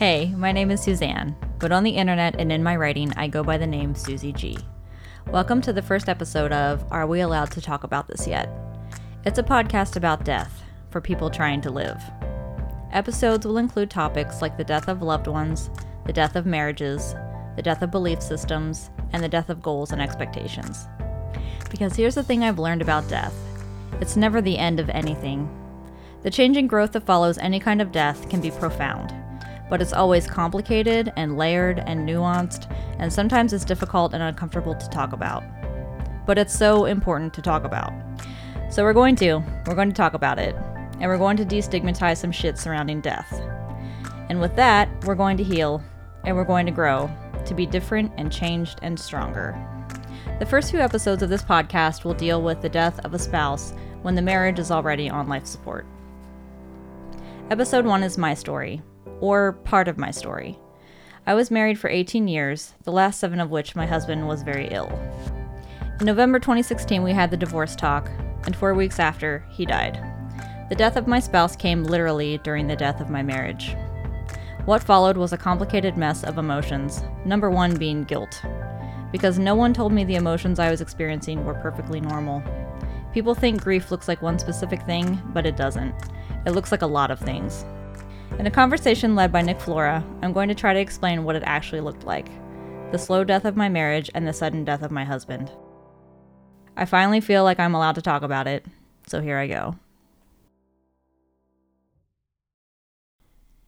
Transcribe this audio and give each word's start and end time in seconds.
Hey, 0.00 0.32
my 0.34 0.50
name 0.50 0.70
is 0.70 0.80
Suzanne, 0.80 1.36
but 1.58 1.72
on 1.72 1.84
the 1.84 1.90
internet 1.90 2.36
and 2.40 2.50
in 2.50 2.62
my 2.62 2.74
writing, 2.74 3.12
I 3.18 3.28
go 3.28 3.44
by 3.44 3.58
the 3.58 3.66
name 3.66 3.94
Susie 3.94 4.32
G. 4.32 4.56
Welcome 5.26 5.60
to 5.60 5.74
the 5.74 5.82
first 5.82 6.08
episode 6.08 6.52
of 6.52 6.82
Are 6.90 7.06
We 7.06 7.20
Allowed 7.20 7.50
to 7.50 7.60
Talk 7.60 7.84
About 7.84 8.08
This 8.08 8.26
Yet? 8.26 8.48
It's 9.26 9.38
a 9.38 9.42
podcast 9.42 9.96
about 9.96 10.24
death 10.24 10.62
for 10.88 11.02
people 11.02 11.28
trying 11.28 11.60
to 11.60 11.70
live. 11.70 12.02
Episodes 12.92 13.44
will 13.44 13.58
include 13.58 13.90
topics 13.90 14.40
like 14.40 14.56
the 14.56 14.64
death 14.64 14.88
of 14.88 15.02
loved 15.02 15.26
ones, 15.26 15.68
the 16.06 16.14
death 16.14 16.34
of 16.34 16.46
marriages, 16.46 17.14
the 17.56 17.62
death 17.62 17.82
of 17.82 17.90
belief 17.90 18.22
systems, 18.22 18.88
and 19.12 19.22
the 19.22 19.28
death 19.28 19.50
of 19.50 19.60
goals 19.60 19.92
and 19.92 20.00
expectations. 20.00 20.86
Because 21.68 21.94
here's 21.94 22.14
the 22.14 22.22
thing 22.22 22.42
I've 22.42 22.58
learned 22.58 22.80
about 22.80 23.06
death 23.10 23.34
it's 24.00 24.16
never 24.16 24.40
the 24.40 24.56
end 24.56 24.80
of 24.80 24.88
anything. 24.88 25.46
The 26.22 26.30
changing 26.30 26.68
growth 26.68 26.92
that 26.92 27.04
follows 27.04 27.36
any 27.36 27.60
kind 27.60 27.82
of 27.82 27.92
death 27.92 28.30
can 28.30 28.40
be 28.40 28.50
profound, 28.50 29.14
but 29.70 29.80
it's 29.80 29.92
always 29.92 30.26
complicated 30.26 31.12
and 31.16 31.38
layered 31.38 31.78
and 31.86 32.06
nuanced, 32.06 32.70
and 32.98 33.10
sometimes 33.10 33.52
it's 33.52 33.64
difficult 33.64 34.12
and 34.12 34.22
uncomfortable 34.22 34.74
to 34.74 34.90
talk 34.90 35.12
about. 35.12 35.44
But 36.26 36.36
it's 36.36 36.56
so 36.56 36.84
important 36.84 37.32
to 37.34 37.42
talk 37.42 37.64
about. 37.64 37.92
So 38.68 38.82
we're 38.82 38.92
going 38.92 39.16
to. 39.16 39.42
We're 39.66 39.74
going 39.74 39.88
to 39.88 39.96
talk 39.96 40.14
about 40.14 40.38
it. 40.38 40.54
And 41.00 41.04
we're 41.04 41.18
going 41.18 41.36
to 41.38 41.44
destigmatize 41.44 42.18
some 42.18 42.32
shit 42.32 42.58
surrounding 42.58 43.00
death. 43.00 43.40
And 44.28 44.40
with 44.40 44.54
that, 44.56 44.88
we're 45.04 45.14
going 45.14 45.36
to 45.38 45.44
heal 45.44 45.82
and 46.24 46.36
we're 46.36 46.44
going 46.44 46.66
to 46.66 46.72
grow 46.72 47.10
to 47.46 47.54
be 47.54 47.64
different 47.64 48.12
and 48.18 48.30
changed 48.30 48.78
and 48.82 48.98
stronger. 48.98 49.58
The 50.38 50.46
first 50.46 50.70
few 50.70 50.80
episodes 50.80 51.22
of 51.22 51.30
this 51.30 51.42
podcast 51.42 52.04
will 52.04 52.14
deal 52.14 52.42
with 52.42 52.60
the 52.60 52.68
death 52.68 52.98
of 53.04 53.14
a 53.14 53.18
spouse 53.18 53.72
when 54.02 54.14
the 54.14 54.22
marriage 54.22 54.58
is 54.58 54.70
already 54.70 55.08
on 55.08 55.28
life 55.28 55.46
support. 55.46 55.86
Episode 57.50 57.84
1 57.84 58.02
is 58.02 58.16
my 58.16 58.34
story, 58.34 58.82
or 59.20 59.52
part 59.52 59.88
of 59.88 59.98
my 59.98 60.10
story. 60.10 60.58
I 61.26 61.34
was 61.34 61.50
married 61.50 61.78
for 61.78 61.88
18 61.88 62.26
years, 62.28 62.74
the 62.84 62.92
last 62.92 63.20
seven 63.20 63.40
of 63.40 63.50
which 63.50 63.76
my 63.76 63.86
husband 63.86 64.26
was 64.26 64.42
very 64.42 64.68
ill. 64.70 64.90
In 66.00 66.06
November 66.06 66.38
2016, 66.38 67.02
we 67.02 67.12
had 67.12 67.30
the 67.30 67.36
divorce 67.36 67.76
talk, 67.76 68.10
and 68.44 68.56
four 68.56 68.74
weeks 68.74 68.98
after, 68.98 69.44
he 69.50 69.66
died. 69.66 70.02
The 70.70 70.74
death 70.74 70.96
of 70.96 71.06
my 71.06 71.20
spouse 71.20 71.56
came 71.56 71.84
literally 71.84 72.38
during 72.38 72.66
the 72.66 72.76
death 72.76 73.00
of 73.00 73.10
my 73.10 73.22
marriage. 73.22 73.76
What 74.64 74.82
followed 74.82 75.16
was 75.16 75.32
a 75.32 75.38
complicated 75.38 75.96
mess 75.96 76.24
of 76.24 76.38
emotions, 76.38 77.02
number 77.24 77.50
one 77.50 77.76
being 77.76 78.04
guilt. 78.04 78.42
Because 79.12 79.38
no 79.38 79.54
one 79.54 79.74
told 79.74 79.92
me 79.92 80.04
the 80.04 80.14
emotions 80.14 80.58
I 80.58 80.70
was 80.70 80.80
experiencing 80.80 81.44
were 81.44 81.54
perfectly 81.54 82.00
normal. 82.00 82.42
People 83.12 83.34
think 83.34 83.62
grief 83.62 83.90
looks 83.90 84.06
like 84.06 84.22
one 84.22 84.38
specific 84.38 84.82
thing, 84.82 85.20
but 85.34 85.44
it 85.44 85.56
doesn't. 85.56 85.94
It 86.46 86.52
looks 86.52 86.70
like 86.70 86.82
a 86.82 86.86
lot 86.86 87.10
of 87.10 87.18
things. 87.18 87.64
In 88.40 88.46
a 88.46 88.50
conversation 88.50 89.14
led 89.14 89.32
by 89.32 89.42
Nick 89.42 89.60
Flora, 89.60 90.02
I'm 90.22 90.32
going 90.32 90.48
to 90.48 90.54
try 90.54 90.72
to 90.72 90.80
explain 90.80 91.24
what 91.24 91.36
it 91.36 91.42
actually 91.44 91.82
looked 91.82 92.04
like 92.04 92.30
the 92.90 92.96
slow 92.96 93.22
death 93.22 93.44
of 93.44 93.54
my 93.54 93.68
marriage 93.68 94.10
and 94.14 94.26
the 94.26 94.32
sudden 94.32 94.64
death 94.64 94.80
of 94.80 94.90
my 94.90 95.04
husband. 95.04 95.52
I 96.74 96.86
finally 96.86 97.20
feel 97.20 97.44
like 97.44 97.60
I'm 97.60 97.74
allowed 97.74 97.96
to 97.96 98.00
talk 98.00 98.22
about 98.22 98.46
it, 98.46 98.64
so 99.06 99.20
here 99.20 99.36
I 99.36 99.46
go. 99.46 99.76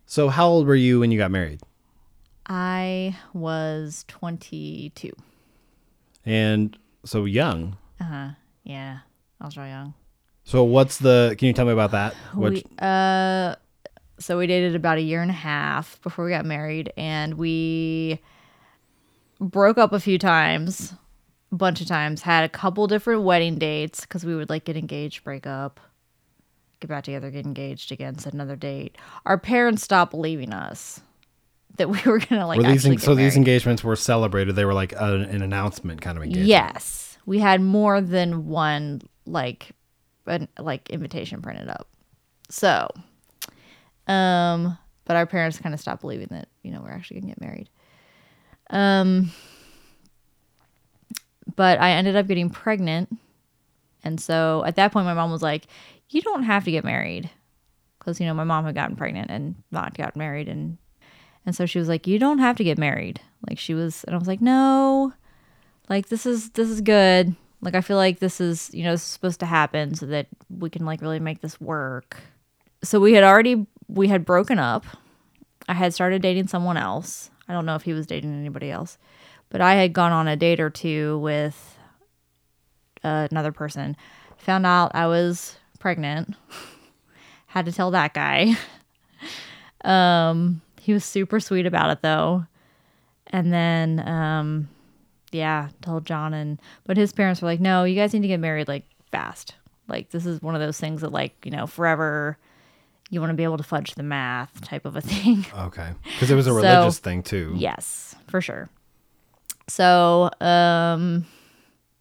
So, 0.06 0.30
how 0.30 0.48
old 0.48 0.66
were 0.66 0.74
you 0.74 1.00
when 1.00 1.10
you 1.10 1.18
got 1.18 1.30
married? 1.30 1.60
I 2.46 3.18
was 3.34 4.06
22. 4.08 5.12
And 6.24 6.78
so 7.04 7.26
young. 7.26 7.76
Uh 8.00 8.04
huh. 8.04 8.28
Yeah, 8.64 9.00
I 9.38 9.44
was 9.44 9.54
real 9.58 9.66
young. 9.66 9.92
So, 10.44 10.64
what's 10.64 10.96
the? 10.96 11.34
Can 11.38 11.48
you 11.48 11.52
tell 11.52 11.66
me 11.66 11.72
about 11.72 11.90
that? 11.90 12.14
What? 12.32 12.54
We, 12.54 12.64
uh, 12.78 13.56
so 14.18 14.38
we 14.38 14.46
dated 14.46 14.74
about 14.74 14.98
a 14.98 15.02
year 15.02 15.22
and 15.22 15.30
a 15.30 15.34
half 15.34 16.00
before 16.02 16.24
we 16.24 16.30
got 16.30 16.44
married, 16.44 16.92
and 16.96 17.34
we 17.34 18.20
broke 19.40 19.78
up 19.78 19.92
a 19.92 20.00
few 20.00 20.18
times, 20.18 20.94
a 21.50 21.56
bunch 21.56 21.80
of 21.80 21.86
times. 21.86 22.22
Had 22.22 22.44
a 22.44 22.48
couple 22.48 22.86
different 22.86 23.22
wedding 23.22 23.56
dates 23.56 24.02
because 24.02 24.24
we 24.24 24.34
would 24.34 24.50
like 24.50 24.64
get 24.64 24.76
engaged, 24.76 25.24
break 25.24 25.46
up, 25.46 25.80
get 26.80 26.88
back 26.88 27.04
together, 27.04 27.30
get 27.30 27.46
engaged 27.46 27.92
again, 27.92 28.18
set 28.18 28.32
another 28.34 28.56
date. 28.56 28.96
Our 29.26 29.38
parents 29.38 29.82
stopped 29.82 30.12
believing 30.12 30.52
us 30.52 31.00
that 31.76 31.88
we 31.88 32.00
were 32.06 32.18
gonna 32.18 32.46
like. 32.46 32.58
were 32.58 32.64
these 32.64 32.84
actually 32.84 32.98
so 32.98 33.14
these 33.14 33.36
engagements 33.36 33.82
were 33.82 33.96
celebrated? 33.96 34.56
They 34.56 34.64
were 34.64 34.74
like 34.74 34.92
a, 34.92 35.14
an 35.14 35.42
announcement 35.42 36.00
kind 36.00 36.16
of 36.16 36.24
engagement. 36.24 36.48
Yes, 36.48 37.18
we 37.26 37.38
had 37.38 37.60
more 37.60 38.00
than 38.00 38.46
one 38.46 39.02
like 39.26 39.70
an 40.26 40.48
like 40.58 40.90
invitation 40.90 41.42
printed 41.42 41.68
up. 41.68 41.88
So, 42.48 42.88
um, 44.06 44.76
but 45.04 45.16
our 45.16 45.26
parents 45.26 45.58
kind 45.58 45.74
of 45.74 45.80
stopped 45.80 46.00
believing 46.00 46.28
that 46.30 46.48
you 46.62 46.70
know 46.70 46.80
we're 46.82 46.92
actually 46.92 47.20
gonna 47.20 47.32
get 47.32 47.40
married. 47.40 47.68
Um, 48.70 49.30
but 51.56 51.80
I 51.80 51.92
ended 51.92 52.16
up 52.16 52.26
getting 52.26 52.50
pregnant, 52.50 53.16
and 54.04 54.20
so 54.20 54.64
at 54.66 54.76
that 54.76 54.92
point, 54.92 55.06
my 55.06 55.14
mom 55.14 55.30
was 55.30 55.42
like, 55.42 55.66
"You 56.10 56.22
don't 56.22 56.44
have 56.44 56.64
to 56.64 56.70
get 56.70 56.84
married," 56.84 57.30
because 57.98 58.20
you 58.20 58.26
know 58.26 58.34
my 58.34 58.44
mom 58.44 58.64
had 58.64 58.74
gotten 58.74 58.96
pregnant 58.96 59.30
and 59.30 59.56
not 59.70 59.96
gotten 59.96 60.18
married, 60.18 60.48
and 60.48 60.78
and 61.44 61.54
so 61.54 61.66
she 61.66 61.78
was 61.78 61.88
like, 61.88 62.06
"You 62.06 62.18
don't 62.18 62.38
have 62.38 62.56
to 62.56 62.64
get 62.64 62.78
married." 62.78 63.20
Like 63.48 63.58
she 63.58 63.74
was, 63.74 64.04
and 64.04 64.14
I 64.14 64.18
was 64.18 64.28
like, 64.28 64.40
"No." 64.40 65.12
like 65.88 66.08
this 66.08 66.26
is 66.26 66.50
this 66.50 66.68
is 66.68 66.80
good 66.80 67.34
like 67.60 67.74
i 67.74 67.80
feel 67.80 67.96
like 67.96 68.18
this 68.18 68.40
is 68.40 68.70
you 68.72 68.82
know 68.82 68.96
supposed 68.96 69.40
to 69.40 69.46
happen 69.46 69.94
so 69.94 70.06
that 70.06 70.26
we 70.48 70.70
can 70.70 70.84
like 70.84 71.00
really 71.02 71.20
make 71.20 71.40
this 71.40 71.60
work 71.60 72.16
so 72.82 72.98
we 72.98 73.12
had 73.12 73.24
already 73.24 73.66
we 73.92 74.08
had 74.08 74.24
broken 74.24 74.58
up. 74.58 74.84
I 75.68 75.74
had 75.74 75.94
started 75.94 76.22
dating 76.22 76.48
someone 76.48 76.76
else. 76.76 77.30
I 77.48 77.52
don't 77.52 77.66
know 77.66 77.76
if 77.76 77.82
he 77.82 77.92
was 77.92 78.06
dating 78.06 78.34
anybody 78.34 78.70
else 78.70 78.98
but 79.52 79.60
i 79.60 79.74
had 79.74 79.92
gone 79.92 80.10
on 80.10 80.26
a 80.26 80.34
date 80.34 80.58
or 80.58 80.70
two 80.70 81.18
with 81.18 81.78
uh, 83.04 83.28
another 83.30 83.52
person. 83.52 83.96
Found 84.38 84.64
out 84.66 84.92
i 84.94 85.06
was 85.06 85.56
pregnant. 85.78 86.34
Had 87.46 87.66
to 87.66 87.72
tell 87.72 87.92
that 87.92 88.14
guy. 88.14 88.56
Um 89.84 90.62
he 90.80 90.92
was 90.92 91.04
super 91.04 91.40
sweet 91.40 91.66
about 91.66 91.90
it 91.90 92.02
though. 92.02 92.46
And 93.26 93.52
then 93.52 93.98
um 94.08 94.68
yeah, 95.32 95.70
told 95.80 96.06
John 96.06 96.34
and 96.34 96.60
but 96.84 96.96
his 96.96 97.12
parents 97.12 97.42
were 97.42 97.48
like, 97.48 97.58
"No, 97.58 97.82
you 97.82 97.96
guys 97.96 98.14
need 98.14 98.22
to 98.22 98.28
get 98.28 98.38
married 98.38 98.68
like 98.68 98.84
fast. 99.10 99.56
Like 99.88 100.10
this 100.10 100.24
is 100.24 100.40
one 100.40 100.54
of 100.54 100.60
those 100.60 100.78
things 100.78 101.00
that 101.00 101.10
like, 101.10 101.34
you 101.44 101.50
know, 101.50 101.66
forever 101.66 102.38
you 103.12 103.20
want 103.20 103.30
to 103.30 103.34
be 103.36 103.44
able 103.44 103.58
to 103.58 103.62
fudge 103.62 103.94
the 103.94 104.02
math 104.02 104.60
type 104.62 104.84
of 104.84 104.96
a 104.96 105.00
thing." 105.12 105.46
Okay. 105.56 105.92
Because 106.02 106.30
it 106.30 106.34
was 106.34 106.46
a 106.46 106.50
So- 106.50 106.56
religious 106.56 106.98
thing 106.98 107.22
too. 107.22 107.52
yes, 107.56 108.16
for 108.26 108.40
sure. 108.40 108.68
So, 109.68 110.30
um 110.40 111.24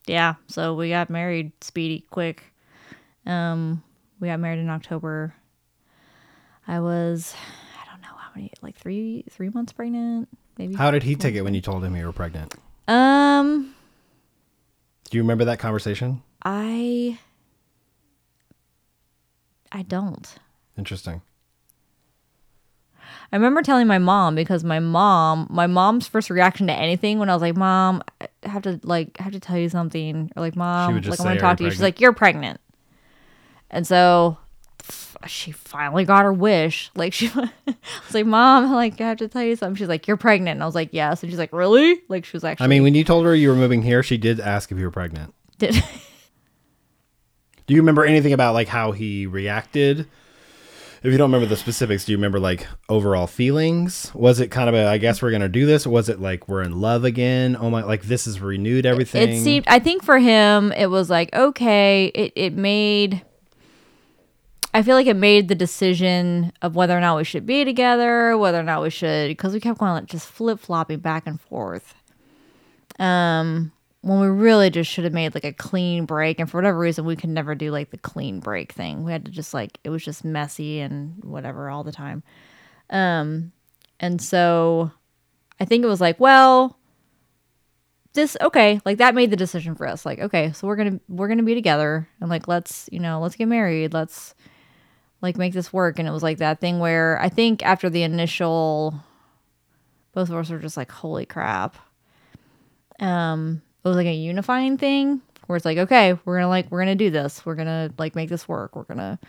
yeah, 0.08 0.34
so 0.48 0.74
we 0.74 0.90
got 0.90 1.10
married 1.12 1.52
speedy 1.62 2.06
quick. 2.10 2.42
Um 3.28 3.84
we 4.20 4.28
got 4.30 4.40
married 4.40 4.60
in 4.60 4.70
October. 4.70 5.36
I 6.68 6.80
was 6.80 7.36
I 7.82 7.86
don't 7.92 8.02
know 8.02 8.16
how 8.18 8.30
many 8.36 8.52
like 8.62 8.78
3 8.78 9.26
3 9.30 9.50
months 9.50 9.74
pregnant, 9.74 10.28
maybe. 10.58 10.74
How 10.76 10.90
did 10.92 11.04
he 11.04 11.16
take 11.16 11.36
it 11.36 11.42
when 11.44 11.54
you 11.54 11.62
told 11.62 11.84
him 11.84 11.96
you 11.96 12.06
were 12.06 12.14
pregnant? 12.14 12.56
um 12.88 13.74
Do 15.10 15.18
you 15.18 15.24
remember 15.24 15.46
that 15.46 15.60
conversation? 15.60 16.24
I 16.44 17.20
I 19.72 19.84
don't. 19.84 20.34
Interesting. 20.78 21.22
I 23.32 23.38
remember 23.38 23.62
telling 23.62 23.88
my 23.88 23.98
mom 23.98 24.36
because 24.36 24.64
my 24.64 24.80
mom, 24.80 25.48
my 25.50 25.68
mom's 25.68 26.08
first 26.08 26.30
reaction 26.30 26.68
to 26.68 26.74
anything 26.74 27.18
when 27.18 27.30
I 27.30 27.34
was 27.34 27.42
like, 27.42 27.56
"Mom, 27.56 28.04
I 28.20 28.28
have 28.44 28.64
to 28.64 28.80
like 28.84 29.16
I 29.20 29.24
have 29.24 29.32
to 29.34 29.40
tell 29.40 29.58
you 29.58 29.70
something," 29.70 30.32
or 30.36 30.42
like, 30.42 30.56
"Mom, 30.56 30.96
like 30.96 31.20
I 31.20 31.24
want 31.24 31.38
to 31.38 31.42
talk 31.42 31.58
to 31.58 31.64
you 31.64 31.68
you." 31.68 31.72
She's 31.72 31.82
like, 31.82 32.02
"You're 32.02 32.14
pregnant," 32.14 32.60
and 33.70 33.88
so 33.88 34.38
she 35.28 35.52
finally 35.52 36.04
got 36.04 36.24
her 36.24 36.34
wish. 36.34 36.92
Like 36.96 37.14
she 37.14 37.30
was 37.30 37.50
like, 38.14 38.26
"Mom, 38.26 38.74
like 38.74 39.00
I 39.00 39.08
have 39.08 39.18
to 39.18 39.30
tell 39.30 39.44
you 39.44 39.56
something." 39.56 39.76
She's 39.76 39.88
like, 39.88 40.08
"You're 40.08 40.18
pregnant," 40.18 40.58
and 40.58 40.64
I 40.64 40.66
was 40.66 40.76
like, 40.76 40.90
"Yes," 40.92 41.24
and 41.24 41.32
she's 41.32 41.40
like, 41.40 41.54
"Really?" 41.54 42.02
Like 42.10 42.26
she 42.26 42.36
was 42.36 42.44
actually. 42.44 42.66
I 42.66 42.68
mean, 42.68 42.84
when 42.84 42.96
you 42.96 43.06
told 43.06 43.26
her 43.26 43.34
you 43.34 43.50
were 43.50 43.56
moving 43.56 43.82
here, 43.82 44.04
she 44.04 44.18
did 44.18 44.40
ask 44.42 44.72
if 44.72 44.78
you 44.78 44.84
were 44.84 44.92
pregnant. 44.92 45.34
did, 45.58 45.82
Do 47.68 47.76
you 47.76 47.82
remember 47.82 48.04
anything 48.04 48.34
about 48.34 48.54
like 48.54 48.68
how 48.68 48.92
he 48.92 49.26
reacted? 49.26 50.08
If 51.04 51.12
you 51.12 51.18
don't 51.18 51.32
remember 51.32 51.48
the 51.48 51.58
specifics, 51.58 52.06
do 52.06 52.12
you 52.12 52.18
remember 52.20 52.40
like 52.40 52.68
overall 52.88 53.26
feelings? 53.26 54.12
Was 54.14 54.40
it 54.40 54.50
kind 54.50 54.70
of 54.70 54.76
a 54.76 54.86
I 54.86 55.00
guess 55.00 55.20
we're 55.22 55.32
gonna 55.32 55.50
do 55.50 55.66
this? 55.66 55.88
Was 55.88 56.10
it 56.10 56.20
like 56.20 56.48
we're 56.48 56.62
in 56.62 56.80
love 56.80 57.06
again? 57.06 57.58
Oh 57.60 57.72
my 57.72 57.82
like 57.84 58.04
this 58.04 58.26
has 58.26 58.40
renewed 58.40 58.86
everything. 58.86 59.30
It 59.30 59.42
seemed 59.42 59.66
I 59.68 59.80
think 59.80 60.04
for 60.04 60.20
him 60.20 60.72
it 60.74 60.92
was 60.92 61.10
like 61.10 61.34
okay, 61.34 62.12
it 62.14 62.34
it 62.36 62.54
made 62.54 63.24
I 64.76 64.84
feel 64.84 64.96
like 64.96 65.08
it 65.08 65.16
made 65.16 65.48
the 65.48 65.56
decision 65.56 66.54
of 66.62 66.76
whether 66.76 66.96
or 66.96 67.02
not 67.02 67.18
we 67.18 67.24
should 67.24 67.48
be 67.48 67.66
together, 67.66 68.38
whether 68.38 68.60
or 68.60 68.64
not 68.64 68.84
we 68.84 68.92
should 68.92 69.30
because 69.30 69.54
we 69.54 69.60
kept 69.60 69.80
going 69.80 69.94
like 69.94 70.06
just 70.06 70.28
flip-flopping 70.28 71.00
back 71.00 71.26
and 71.26 71.42
forth. 71.42 71.96
Um 73.00 73.72
when 74.02 74.20
we 74.20 74.28
really 74.28 74.70
just 74.70 74.90
should 74.90 75.04
have 75.04 75.14
made 75.14 75.36
like 75.36 75.46
a 75.46 75.54
clean 75.54 76.06
break 76.06 76.40
and 76.40 76.50
for 76.50 76.58
whatever 76.58 76.80
reason 76.80 77.06
we 77.06 77.16
could 77.16 77.30
never 77.30 77.54
do 77.54 77.72
like 77.72 77.92
the 77.92 77.98
clean 77.98 78.40
break 78.40 78.72
thing. 78.72 79.04
We 79.04 79.12
had 79.12 79.26
to 79.26 79.32
just 79.32 79.54
like 79.54 79.78
it 79.84 79.90
was 79.90 80.04
just 80.04 80.26
messy 80.26 80.80
and 80.80 81.24
whatever 81.24 81.70
all 81.70 81.84
the 81.84 81.92
time. 81.92 82.24
Um 82.90 83.52
And 84.00 84.22
so 84.22 84.92
I 85.60 85.66
think 85.66 85.84
it 85.84 85.88
was 85.88 86.02
like, 86.02 86.20
well, 86.20 86.80
this 88.14 88.36
okay, 88.42 88.82
like 88.86 88.98
that 88.98 89.16
made 89.16 89.30
the 89.30 89.36
decision 89.38 89.76
for 89.76 89.88
us. 89.88 90.06
Like, 90.06 90.20
okay, 90.20 90.52
so 90.52 90.68
we're 90.68 90.84
to 90.84 91.00
we're 91.08 91.34
to 91.34 91.44
be 91.44 91.54
together 91.54 92.10
and 92.20 92.30
like 92.30 92.48
let's, 92.48 92.90
you 92.92 93.00
know, 93.00 93.22
let's 93.22 93.36
get 93.36 93.48
married. 93.48 93.94
Let's 93.94 94.34
like 95.22 95.38
make 95.38 95.54
this 95.54 95.72
work 95.72 96.00
and 96.00 96.08
it 96.08 96.12
was 96.12 96.24
like 96.24 96.40
that 96.40 96.60
thing 96.60 96.80
where 96.80 97.22
I 97.22 97.30
think 97.30 97.64
after 97.64 97.90
the 97.90 98.02
initial 98.04 98.96
both 100.14 100.30
of 100.30 100.36
us 100.36 100.50
were 100.50 100.60
just 100.60 100.76
like, 100.76 100.92
holy 100.92 101.26
crap. 101.26 101.78
Um, 103.00 103.62
it 103.84 103.88
was 103.88 103.98
like 103.98 104.08
a 104.08 104.14
unifying 104.14 104.78
thing 104.78 105.22
where 105.48 105.58
it's 105.58 105.66
like, 105.66 105.78
okay, 105.78 106.18
we're 106.26 106.38
gonna 106.38 106.50
like 106.50 106.70
we're 106.72 106.80
gonna 106.80 106.96
do 106.96 107.10
this. 107.10 107.46
We're 107.46 107.56
gonna 107.56 107.92
like 107.98 108.16
make 108.16 108.30
this 108.30 108.48
work. 108.48 108.76
We're 108.76 108.84
gonna 108.84 109.20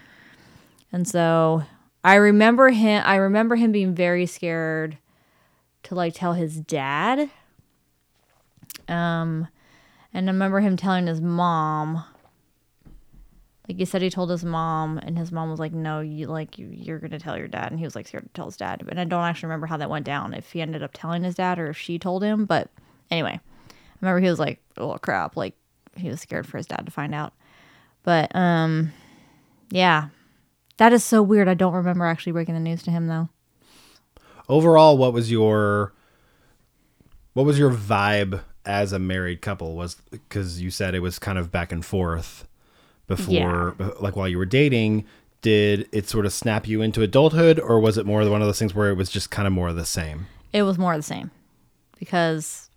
and 0.93 1.07
so 1.07 1.63
I 2.05 2.17
remember 2.17 2.71
him 2.71 3.03
I 3.05 3.17
remember 3.17 3.57
him 3.57 3.73
being 3.73 3.95
very 3.95 4.27
scared 4.27 4.99
to 5.85 5.95
like 5.95 6.15
tell 6.15 6.35
his 6.35 6.61
dad. 6.61 7.31
Um 8.89 9.49
and 10.13 10.29
I 10.29 10.33
remember 10.33 10.61
him 10.61 10.77
telling 10.77 11.07
his 11.07 11.21
mom 11.21 12.05
like 13.69 13.79
he 13.79 13.85
said 13.85 14.03
he 14.03 14.11
told 14.11 14.31
his 14.31 14.45
mom 14.45 14.99
and 14.99 15.17
his 15.17 15.33
mom 15.33 15.51
was 15.51 15.61
like 15.61 15.73
no 15.73 16.01
you 16.01 16.27
like 16.27 16.59
you, 16.59 16.69
you're 16.71 16.99
gonna 16.99 17.19
tell 17.19 17.39
your 17.39 17.49
dad 17.49 17.71
and 17.71 17.79
he 17.79 17.85
was 17.85 17.95
like 17.95 18.07
scared 18.07 18.25
to 18.25 18.29
tell 18.31 18.47
his 18.47 18.57
dad 18.57 18.83
and 18.87 19.01
i 19.01 19.05
don't 19.05 19.25
actually 19.25 19.47
remember 19.47 19.67
how 19.67 19.77
that 19.77 19.89
went 19.89 20.05
down 20.05 20.35
if 20.35 20.51
he 20.53 20.61
ended 20.61 20.83
up 20.83 20.91
telling 20.93 21.23
his 21.23 21.37
dad 21.37 21.59
or 21.59 21.69
if 21.71 21.79
she 21.79 21.99
told 21.99 22.23
him 22.23 22.45
but 22.45 22.69
anyway 23.11 23.39
remember 24.03 24.21
he 24.21 24.29
was 24.29 24.39
like 24.39 24.61
oh 24.77 24.99
crap 24.99 25.37
like 25.37 25.55
he 25.97 26.11
was 26.11 26.21
scared 26.21 26.47
for 26.47 26.59
his 26.59 26.67
dad 26.67 26.85
to 26.85 26.93
find 26.93 27.15
out 27.15 27.33
but 28.03 28.35
um 28.37 28.93
yeah 29.71 30.09
that 30.77 30.93
is 30.93 31.03
so 31.03 31.23
weird 31.23 31.49
i 31.49 31.55
don't 31.55 31.73
remember 31.73 32.05
actually 32.05 32.33
breaking 32.33 32.55
the 32.55 32.61
news 32.61 32.83
to 32.83 32.91
him 32.91 33.07
though 33.07 33.29
Overall, 34.49 34.99
what 34.99 35.13
was 35.13 35.31
your 35.31 35.93
what 37.33 37.47
was 37.47 37.59
your 37.59 37.71
vibe 37.71 38.43
as 38.67 38.93
a 38.93 38.99
married 38.99 39.41
couple? 39.41 39.77
Was 39.77 39.95
because 40.11 40.61
you 40.61 40.71
said 40.71 40.95
it 40.95 41.01
was 41.01 41.19
kind 41.19 41.39
of 41.39 41.51
back 41.51 41.73
and 41.73 41.85
forth 41.85 42.47
before, 43.07 43.75
like 44.01 44.17
while 44.17 44.29
you 44.29 44.39
were 44.39 44.45
dating. 44.45 45.05
Did 45.41 45.89
it 45.91 46.09
sort 46.09 46.27
of 46.27 46.33
snap 46.33 46.69
you 46.69 46.83
into 46.83 47.03
adulthood, 47.03 47.59
or 47.59 47.81
was 47.81 47.97
it 47.99 48.05
more 48.05 48.21
of 48.21 48.31
one 48.31 48.43
of 48.43 48.47
those 48.47 48.59
things 48.59 48.75
where 48.75 48.91
it 48.91 48.95
was 48.95 49.11
just 49.11 49.31
kind 49.31 49.47
of 49.47 49.53
more 49.53 49.69
of 49.69 49.77
the 49.77 49.87
same? 49.87 50.27
it 50.53 50.65
was 50.65 50.77
more 50.77 50.93
of 50.93 50.99
the 50.99 51.03
same 51.03 51.31
because 51.99 52.69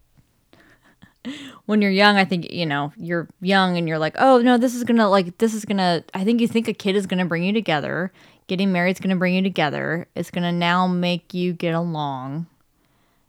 when 1.65 1.81
you're 1.81 1.91
young 1.91 2.17
i 2.17 2.25
think 2.25 2.51
you 2.51 2.65
know 2.65 2.91
you're 2.97 3.27
young 3.41 3.77
and 3.77 3.87
you're 3.87 3.99
like 3.99 4.15
oh 4.19 4.39
no 4.39 4.57
this 4.57 4.75
is 4.75 4.83
gonna 4.83 5.09
like 5.09 5.37
this 5.37 5.53
is 5.53 5.65
gonna 5.65 6.03
i 6.13 6.23
think 6.23 6.41
you 6.41 6.47
think 6.47 6.67
a 6.67 6.73
kid 6.73 6.95
is 6.95 7.05
gonna 7.05 7.25
bring 7.25 7.43
you 7.43 7.53
together. 7.53 8.11
Getting 8.47 8.71
married 8.71 8.91
is 8.91 8.99
gonna 8.99 9.15
bring 9.15 9.33
you 9.33 9.41
together. 9.41 10.07
It's 10.13 10.29
gonna 10.29 10.51
now 10.51 10.85
make 10.85 11.33
you 11.33 11.53
get 11.53 11.73
along. 11.73 12.45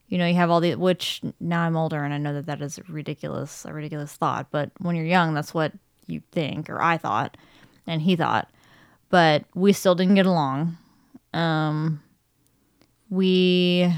You 0.08 0.19
know 0.19 0.26
you 0.26 0.34
have 0.34 0.50
all 0.50 0.60
the 0.60 0.75
which 0.75 1.22
now 1.40 1.62
i'm 1.62 1.76
older 1.76 2.04
and 2.04 2.14
i 2.14 2.19
know 2.19 2.34
that 2.34 2.46
that 2.46 2.62
is 2.62 2.78
ridiculous 2.88 3.64
a 3.64 3.72
ridiculous 3.72 4.12
thought 4.12 4.46
but 4.52 4.70
when 4.78 4.94
you're 4.94 5.04
young 5.04 5.34
that's 5.34 5.52
what 5.52 5.72
you 6.06 6.22
think 6.31 6.70
or 6.70 6.81
i 6.81 6.96
thought 6.96 7.37
and 7.87 8.02
he 8.02 8.16
thought. 8.16 8.49
But 9.08 9.44
we 9.54 9.72
still 9.72 9.94
didn't 9.94 10.14
get 10.14 10.26
along. 10.26 10.76
Um 11.32 12.02
we 13.08 13.92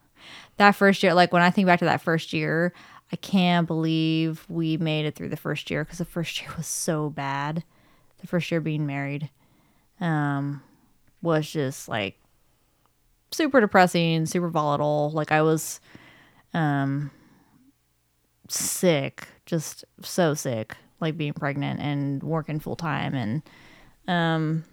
that 0.58 0.72
first 0.72 1.02
year 1.02 1.14
like 1.14 1.32
when 1.32 1.42
i 1.42 1.50
think 1.50 1.66
back 1.66 1.78
to 1.78 1.84
that 1.86 2.02
first 2.02 2.32
year 2.32 2.72
i 3.12 3.16
can't 3.16 3.66
believe 3.66 4.44
we 4.48 4.76
made 4.76 5.06
it 5.06 5.14
through 5.14 5.28
the 5.28 5.36
first 5.36 5.70
year 5.70 5.84
because 5.84 5.98
the 5.98 6.04
first 6.04 6.40
year 6.42 6.50
was 6.56 6.66
so 6.66 7.10
bad. 7.10 7.64
The 8.18 8.26
first 8.26 8.50
year 8.50 8.60
being 8.60 8.86
married 8.86 9.30
um 10.00 10.62
was 11.22 11.50
just 11.50 11.88
like 11.88 12.18
super 13.32 13.60
depressing 13.60 14.26
super 14.26 14.48
volatile. 14.48 15.10
Like 15.12 15.32
i 15.32 15.42
was 15.42 15.80
um 16.54 17.10
sick 18.48 19.28
just 19.44 19.84
so 20.02 20.34
sick 20.34 20.76
like 21.00 21.16
being 21.16 21.32
pregnant 21.32 21.80
and 21.80 22.22
working 22.22 22.60
full 22.60 22.76
time 22.76 23.14
and 23.14 23.42
um 24.08 24.64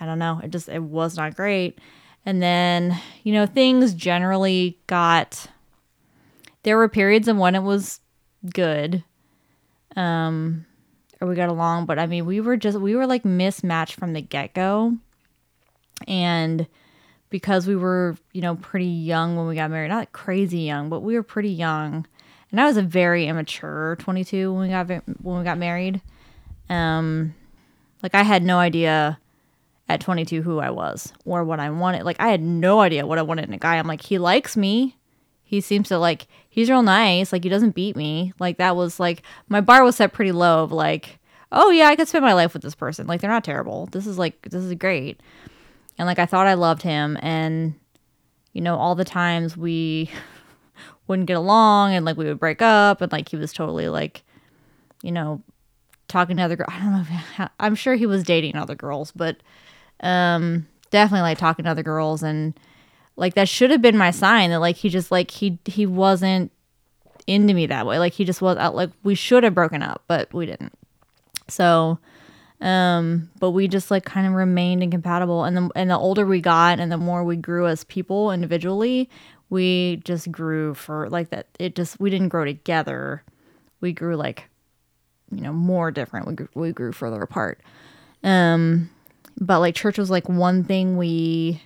i 0.00 0.06
don't 0.06 0.18
know. 0.18 0.40
It 0.42 0.50
just 0.50 0.68
it 0.68 0.82
was 0.82 1.16
not 1.16 1.36
great. 1.36 1.78
And 2.24 2.42
then 2.42 2.98
you 3.24 3.32
know 3.32 3.46
things 3.46 3.94
generally 3.94 4.78
got 4.86 5.46
there 6.62 6.76
were 6.76 6.88
periods 6.88 7.28
of 7.28 7.36
when 7.36 7.54
it 7.54 7.62
was 7.62 8.00
good. 8.52 9.04
Um 9.96 10.66
or 11.20 11.28
we 11.28 11.36
got 11.36 11.48
along 11.48 11.86
but 11.86 12.00
i 12.00 12.06
mean 12.06 12.26
we 12.26 12.40
were 12.40 12.56
just 12.56 12.78
we 12.80 12.96
were 12.96 13.06
like 13.06 13.24
mismatched 13.24 13.94
from 13.94 14.12
the 14.12 14.20
get-go. 14.20 14.96
And 16.08 16.66
because 17.30 17.66
we 17.66 17.76
were 17.76 18.16
you 18.32 18.42
know 18.42 18.56
pretty 18.56 18.86
young 18.86 19.36
when 19.36 19.46
we 19.46 19.54
got 19.54 19.70
married 19.70 19.88
not 19.88 20.12
crazy 20.12 20.60
young 20.60 20.88
but 20.88 21.00
we 21.00 21.14
were 21.14 21.22
pretty 21.22 21.50
young. 21.50 22.06
And 22.50 22.60
i 22.60 22.66
was 22.66 22.76
a 22.76 22.82
very 22.82 23.26
immature 23.26 23.96
22 24.00 24.52
when 24.52 24.62
we 24.62 24.68
got 24.68 24.88
when 24.88 25.38
we 25.38 25.44
got 25.44 25.58
married. 25.58 26.00
Um 26.68 27.34
like 28.02 28.14
i 28.14 28.22
had 28.22 28.42
no 28.42 28.58
idea 28.58 29.18
at 29.88 30.00
22 30.00 30.42
who 30.42 30.58
i 30.58 30.70
was 30.70 31.12
or 31.24 31.44
what 31.44 31.60
i 31.60 31.70
wanted. 31.70 32.04
Like 32.04 32.18
i 32.18 32.28
had 32.28 32.42
no 32.42 32.80
idea 32.80 33.06
what 33.06 33.18
i 33.18 33.22
wanted 33.22 33.46
in 33.46 33.54
a 33.54 33.58
guy. 33.58 33.76
I'm 33.76 33.86
like 33.86 34.02
he 34.02 34.18
likes 34.18 34.56
me 34.56 34.96
he 35.52 35.60
seems 35.60 35.88
to 35.88 35.98
like 35.98 36.28
he's 36.48 36.70
real 36.70 36.82
nice 36.82 37.30
like 37.30 37.44
he 37.44 37.50
doesn't 37.50 37.74
beat 37.74 37.94
me. 37.94 38.32
Like 38.38 38.56
that 38.56 38.74
was 38.74 38.98
like 38.98 39.22
my 39.50 39.60
bar 39.60 39.84
was 39.84 39.96
set 39.96 40.14
pretty 40.14 40.32
low 40.32 40.64
of 40.64 40.72
like 40.72 41.18
oh 41.52 41.68
yeah 41.68 41.88
i 41.88 41.94
could 41.94 42.08
spend 42.08 42.24
my 42.24 42.32
life 42.32 42.54
with 42.54 42.62
this 42.62 42.74
person. 42.74 43.06
Like 43.06 43.20
they're 43.20 43.28
not 43.28 43.44
terrible. 43.44 43.84
This 43.92 44.06
is 44.06 44.16
like 44.16 44.40
this 44.48 44.64
is 44.64 44.72
great. 44.76 45.20
And 45.98 46.06
like 46.06 46.18
i 46.18 46.24
thought 46.24 46.46
i 46.46 46.54
loved 46.54 46.80
him. 46.80 47.18
And 47.20 47.74
you 48.54 48.62
know 48.62 48.78
all 48.78 48.94
the 48.94 49.04
times 49.04 49.54
we 49.54 50.10
wouldn't 51.06 51.28
get 51.28 51.36
along 51.36 51.92
and 51.92 52.06
like 52.06 52.16
we 52.16 52.24
would 52.24 52.40
break 52.40 52.62
up 52.62 53.02
and 53.02 53.12
like 53.12 53.28
he 53.28 53.36
was 53.36 53.52
totally 53.52 53.90
like 53.90 54.22
you 55.02 55.12
know 55.12 55.42
talking 56.08 56.38
to 56.38 56.42
other 56.42 56.56
girls 56.56 56.70
i 56.72 56.78
don't 56.78 56.92
know 56.92 57.04
if, 57.38 57.50
i'm 57.60 57.74
sure 57.74 57.94
he 57.94 58.06
was 58.06 58.22
dating 58.22 58.56
other 58.56 58.74
girls 58.74 59.12
but 59.12 59.36
um 60.00 60.66
definitely 60.90 61.20
like 61.20 61.36
talking 61.36 61.66
to 61.66 61.70
other 61.70 61.82
girls 61.82 62.22
and 62.22 62.58
like 63.16 63.34
that 63.34 63.48
should 63.48 63.70
have 63.70 63.82
been 63.82 63.96
my 63.96 64.10
sign 64.10 64.50
that 64.50 64.60
like 64.60 64.76
he 64.76 64.88
just 64.88 65.10
like 65.10 65.30
he 65.30 65.58
he 65.64 65.86
wasn't 65.86 66.50
into 67.26 67.54
me 67.54 67.66
that 67.66 67.86
way. 67.86 67.98
Like 67.98 68.12
he 68.12 68.24
just 68.24 68.42
was 68.42 68.56
out 68.56 68.74
like 68.74 68.90
we 69.02 69.14
should 69.14 69.44
have 69.44 69.54
broken 69.54 69.82
up 69.82 70.02
but 70.08 70.32
we 70.32 70.46
didn't. 70.46 70.72
So 71.48 71.98
um 72.60 73.30
but 73.38 73.50
we 73.50 73.68
just 73.68 73.90
like 73.90 74.04
kind 74.04 74.26
of 74.26 74.32
remained 74.32 74.82
incompatible. 74.82 75.44
And 75.44 75.56
the 75.56 75.70
and 75.74 75.90
the 75.90 75.98
older 75.98 76.26
we 76.26 76.40
got 76.40 76.80
and 76.80 76.90
the 76.90 76.96
more 76.96 77.24
we 77.24 77.36
grew 77.36 77.66
as 77.66 77.84
people 77.84 78.32
individually 78.32 79.08
we 79.50 80.00
just 80.04 80.32
grew 80.32 80.74
for 80.74 81.10
like 81.10 81.30
that 81.30 81.46
it 81.58 81.76
just 81.76 82.00
we 82.00 82.10
didn't 82.10 82.28
grow 82.28 82.44
together. 82.44 83.22
We 83.80 83.92
grew 83.92 84.16
like 84.16 84.48
you 85.30 85.40
know 85.40 85.52
more 85.52 85.90
different. 85.90 86.26
We 86.26 86.34
grew, 86.34 86.48
we 86.54 86.72
grew 86.72 86.92
further 86.92 87.20
apart. 87.20 87.60
Um 88.24 88.90
but 89.38 89.60
like 89.60 89.74
church 89.74 89.98
was 89.98 90.10
like 90.10 90.28
one 90.28 90.64
thing 90.64 90.96
we 90.96 91.60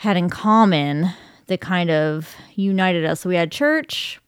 had 0.00 0.16
in 0.16 0.30
common 0.30 1.10
that 1.48 1.60
kind 1.60 1.90
of 1.90 2.34
united 2.54 3.04
us. 3.04 3.20
So 3.20 3.28
we 3.28 3.36
had 3.36 3.52
church. 3.52 4.18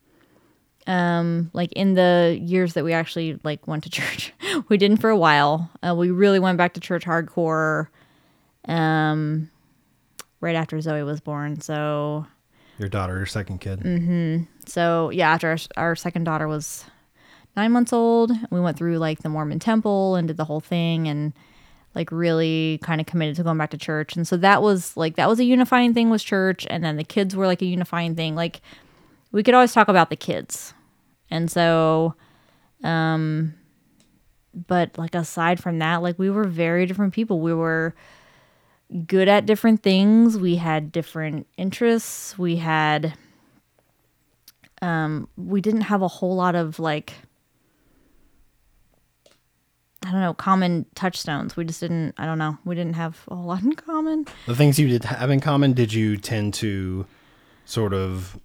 Um, 0.87 1.51
like 1.55 1.73
in 1.73 1.95
the 1.95 2.39
years 2.43 2.75
that 2.75 2.85
we 2.85 2.93
actually 2.93 3.41
like 3.43 3.67
went 3.67 3.83
to 3.85 3.91
church, 3.99 4.35
we 4.69 4.77
didn't 4.77 4.99
for 4.99 5.09
a 5.09 5.17
while. 5.17 5.71
Uh, 5.83 5.95
we 5.95 6.11
really 6.11 6.39
went 6.39 6.59
back 6.59 6.75
to 6.75 6.81
church 6.81 7.07
hardcore. 7.07 7.87
Um, 8.69 9.51
right 10.43 10.55
after 10.55 10.79
Zoe 10.83 11.03
was 11.05 11.21
born. 11.21 11.63
So 11.63 12.27
Your 12.79 12.91
daughter, 12.91 13.17
your 13.17 13.25
second 13.25 13.63
kid. 13.63 13.81
Mm-hmm. 13.81 14.45
so 14.67 15.09
yeah, 15.09 15.31
after 15.31 15.49
our, 15.49 15.59
our 15.79 15.97
second 15.97 16.25
daughter 16.25 16.49
was 16.49 16.85
nine 17.57 17.73
months 17.73 17.95
old, 17.95 18.31
we 18.51 18.61
went 18.61 18.77
through 18.77 18.99
like 18.99 19.21
the 19.23 19.31
Mormon 19.31 19.59
temple 19.59 20.17
and 20.17 20.29
did 20.29 20.37
the 20.37 20.45
whole 20.45 20.61
thing 20.61 21.09
and 21.09 21.33
like 21.95 22.11
really 22.11 22.79
kind 22.83 23.01
of 23.01 23.07
committed 23.07 23.37
to 23.37 23.43
going 23.43 23.59
back 23.59 23.71
to 23.71 23.79
church. 23.79 24.17
And 24.17 24.27
so 24.27 24.37
that 24.39 24.63
was 24.63 24.97
like 24.97 25.17
that 25.17 25.29
was 25.29 25.41
a 25.41 25.45
unifying 25.45 25.95
thing 25.95 26.11
was 26.11 26.25
church 26.25 26.67
and 26.71 26.83
then 26.83 26.97
the 26.97 27.05
kids 27.05 27.37
were 27.37 27.47
like 27.47 27.63
a 27.63 27.67
unifying 27.67 28.15
thing. 28.15 28.35
Like 28.35 28.61
we 29.31 29.43
could 29.43 29.55
always 29.55 29.73
talk 29.73 29.89
about 29.89 30.11
the 30.11 30.17
kids. 30.17 30.75
And 31.31 31.51
so 31.51 32.15
um 32.83 33.55
but 34.55 34.99
like 34.99 35.15
aside 35.15 35.61
from 35.61 35.79
that, 35.79 36.03
like 36.03 36.19
we 36.19 36.31
were 36.31 36.45
very 36.45 36.87
different 36.87 37.15
people. 37.15 37.41
We 37.41 37.55
were 37.55 37.95
good 39.07 39.29
at 39.29 39.47
different 39.47 39.83
things. 39.83 40.37
We 40.37 40.57
had 40.57 40.93
different 40.93 41.47
interests. 41.57 42.39
We 42.39 42.57
had 42.57 43.15
um 44.81 45.29
we 45.37 45.61
didn't 45.61 45.83
have 45.83 46.03
a 46.03 46.09
whole 46.09 46.37
lot 46.37 46.55
of 46.55 46.79
like 46.79 47.15
I 50.05 50.11
don't 50.11 50.21
know, 50.21 50.35
common 50.35 50.87
touchstones. 50.95 51.57
We 51.57 51.65
just 51.65 51.81
didn't 51.81 52.15
I 52.19 52.27
don't 52.27 52.39
know. 52.39 52.59
We 52.65 52.75
didn't 52.75 52.97
have 52.97 53.25
a 53.29 53.37
whole 53.37 53.47
lot 53.47 53.63
in 53.63 53.75
common. 53.75 54.27
The 54.47 54.57
things 54.57 54.79
you 54.79 54.89
did 54.89 55.05
have 55.05 55.31
in 55.31 55.41
common, 55.41 55.73
did 55.73 55.93
you 55.93 56.17
tend 56.17 56.55
to 56.55 57.07
sort 57.65 57.95
of 57.95 58.39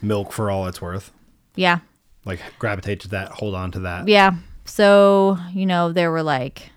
milk 0.00 0.32
for 0.32 0.50
all 0.50 0.66
it's 0.66 0.80
worth? 0.80 1.12
Yeah. 1.56 1.80
Like 2.24 2.40
gravitate 2.58 3.00
to 3.00 3.08
that, 3.08 3.28
hold 3.28 3.54
on 3.54 3.70
to 3.72 3.80
that. 3.80 4.08
Yeah. 4.08 4.32
So, 4.64 5.38
you 5.52 5.66
know, 5.66 5.92
there 5.92 6.10
were 6.10 6.22
like 6.22 6.70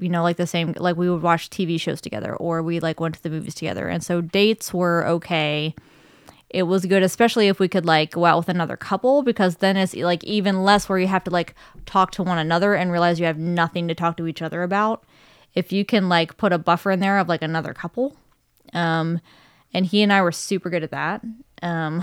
you 0.00 0.08
know, 0.08 0.22
like 0.22 0.36
the 0.36 0.46
same, 0.46 0.74
like 0.78 0.96
we 0.96 1.10
would 1.10 1.22
watch 1.22 1.50
TV 1.50 1.78
shows 1.78 2.00
together 2.00 2.34
or 2.36 2.62
we 2.62 2.80
like 2.80 3.00
went 3.00 3.14
to 3.16 3.22
the 3.22 3.30
movies 3.30 3.54
together. 3.54 3.88
And 3.88 4.02
so 4.02 4.20
dates 4.20 4.72
were 4.72 5.06
okay. 5.06 5.74
It 6.50 6.64
was 6.64 6.84
good, 6.84 7.02
especially 7.02 7.48
if 7.48 7.60
we 7.60 7.68
could 7.68 7.86
like 7.86 8.10
go 8.10 8.24
out 8.24 8.38
with 8.38 8.48
another 8.48 8.76
couple 8.76 9.22
because 9.22 9.56
then 9.56 9.76
it's 9.76 9.94
like 9.94 10.24
even 10.24 10.64
less 10.64 10.88
where 10.88 10.98
you 10.98 11.06
have 11.06 11.24
to 11.24 11.30
like 11.30 11.54
talk 11.86 12.10
to 12.12 12.22
one 12.22 12.38
another 12.38 12.74
and 12.74 12.90
realize 12.90 13.20
you 13.20 13.26
have 13.26 13.38
nothing 13.38 13.86
to 13.88 13.94
talk 13.94 14.16
to 14.16 14.26
each 14.26 14.42
other 14.42 14.62
about. 14.62 15.04
If 15.54 15.72
you 15.72 15.84
can 15.84 16.08
like 16.08 16.36
put 16.36 16.52
a 16.52 16.58
buffer 16.58 16.90
in 16.90 17.00
there 17.00 17.18
of 17.18 17.28
like 17.28 17.42
another 17.42 17.72
couple. 17.72 18.16
Um, 18.72 19.20
and 19.72 19.86
he 19.86 20.02
and 20.02 20.12
I 20.12 20.22
were 20.22 20.32
super 20.32 20.70
good 20.70 20.82
at 20.82 20.90
that. 20.90 21.22
Um, 21.62 22.02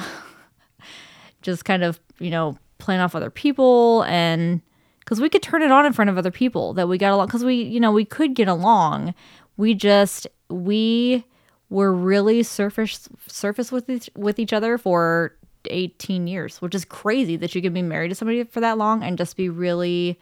just 1.42 1.66
kind 1.66 1.84
of, 1.84 2.00
you 2.20 2.30
know, 2.30 2.58
playing 2.78 3.02
off 3.02 3.16
other 3.16 3.30
people 3.30 4.04
and 4.04 4.62
because 5.00 5.22
we 5.22 5.30
could 5.30 5.42
turn 5.42 5.62
it 5.62 5.72
on 5.72 5.86
in 5.86 5.94
front 5.94 6.10
of 6.10 6.18
other 6.18 6.32
people 6.32 6.74
that 6.74 6.88
we 6.88 6.98
got 6.98 7.12
along 7.12 7.28
because 7.28 7.44
we 7.44 7.56
you 7.56 7.80
know 7.80 7.92
we 7.92 8.06
could 8.06 8.36
get 8.36 8.48
along 8.48 9.14
we 9.56 9.74
just 9.74 10.28
we 10.50 11.26
were 11.70 11.94
really 11.94 12.44
surface 12.44 13.10
surface 13.28 13.72
with 13.72 13.90
each, 13.90 14.10
with 14.16 14.40
each 14.40 14.54
other 14.54 14.78
for 14.78 15.36
18 15.70 16.28
years 16.28 16.62
which 16.62 16.74
is 16.74 16.86
crazy 16.86 17.36
that 17.36 17.54
you 17.54 17.62
could 17.62 17.74
be 17.74 17.82
married 17.82 18.10
to 18.10 18.16
somebody 18.16 18.44
for 18.44 18.62
that 18.62 18.78
long 18.78 19.04
and 19.04 19.18
just 19.18 19.36
be 19.36 19.50
really 19.50 20.18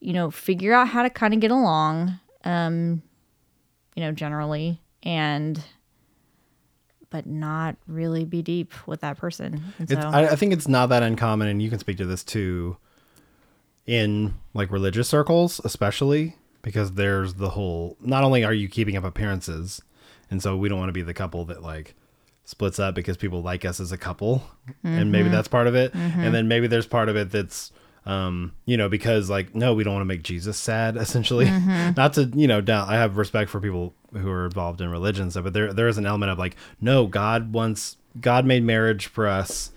you 0.00 0.12
know 0.12 0.30
figure 0.30 0.72
out 0.72 0.88
how 0.88 1.02
to 1.02 1.10
kind 1.10 1.34
of 1.34 1.40
get 1.40 1.50
along 1.50 2.18
um 2.44 3.02
you 3.96 4.02
know 4.02 4.12
generally 4.12 4.80
and 5.02 5.64
but 7.12 7.26
not 7.26 7.76
really 7.86 8.24
be 8.24 8.42
deep 8.42 8.72
with 8.88 9.02
that 9.02 9.18
person. 9.18 9.62
So 9.86 9.98
I, 9.98 10.30
I 10.30 10.36
think 10.36 10.54
it's 10.54 10.66
not 10.66 10.88
that 10.88 11.02
uncommon, 11.02 11.46
and 11.46 11.62
you 11.62 11.68
can 11.68 11.78
speak 11.78 11.98
to 11.98 12.06
this 12.06 12.24
too 12.24 12.78
in 13.86 14.34
like 14.54 14.72
religious 14.72 15.08
circles, 15.08 15.60
especially 15.62 16.36
because 16.62 16.92
there's 16.92 17.34
the 17.34 17.50
whole 17.50 17.96
not 18.00 18.24
only 18.24 18.44
are 18.44 18.54
you 18.54 18.68
keeping 18.68 18.96
up 18.96 19.04
appearances, 19.04 19.82
and 20.32 20.42
so 20.42 20.56
we 20.56 20.70
don't 20.70 20.78
want 20.78 20.88
to 20.88 20.94
be 20.94 21.02
the 21.02 21.12
couple 21.12 21.44
that 21.44 21.62
like 21.62 21.94
splits 22.44 22.78
up 22.78 22.94
because 22.94 23.18
people 23.18 23.42
like 23.42 23.66
us 23.66 23.78
as 23.80 23.92
a 23.92 23.98
couple, 23.98 24.42
and 24.82 25.12
maybe 25.12 25.24
mm-hmm. 25.24 25.34
that's 25.34 25.46
part 25.46 25.66
of 25.66 25.74
it, 25.74 25.92
and 25.92 26.12
mm-hmm. 26.12 26.32
then 26.32 26.48
maybe 26.48 26.66
there's 26.66 26.86
part 26.86 27.10
of 27.10 27.16
it 27.16 27.30
that's 27.30 27.70
um 28.04 28.52
you 28.64 28.76
know 28.76 28.88
because 28.88 29.30
like 29.30 29.54
no 29.54 29.74
we 29.74 29.84
don't 29.84 29.92
want 29.92 30.00
to 30.00 30.06
make 30.06 30.24
jesus 30.24 30.56
sad 30.56 30.96
essentially. 31.06 31.46
Mm-hmm. 31.46 31.92
Not 31.96 32.14
to 32.14 32.24
you 32.34 32.48
know 32.48 32.60
down 32.60 32.88
i 32.88 32.94
have 32.94 33.16
respect 33.16 33.50
for 33.50 33.60
people 33.60 33.94
who 34.12 34.28
are 34.28 34.46
involved 34.46 34.80
in 34.80 34.88
religion 34.88 35.30
stuff 35.30 35.44
but 35.44 35.52
there 35.52 35.72
there 35.72 35.86
is 35.86 35.98
an 35.98 36.06
element 36.06 36.32
of 36.32 36.38
like 36.38 36.56
no 36.80 37.06
god 37.06 37.52
wants 37.52 37.98
god 38.20 38.44
made 38.44 38.64
marriage 38.64 39.06
for 39.06 39.28
us. 39.28 39.70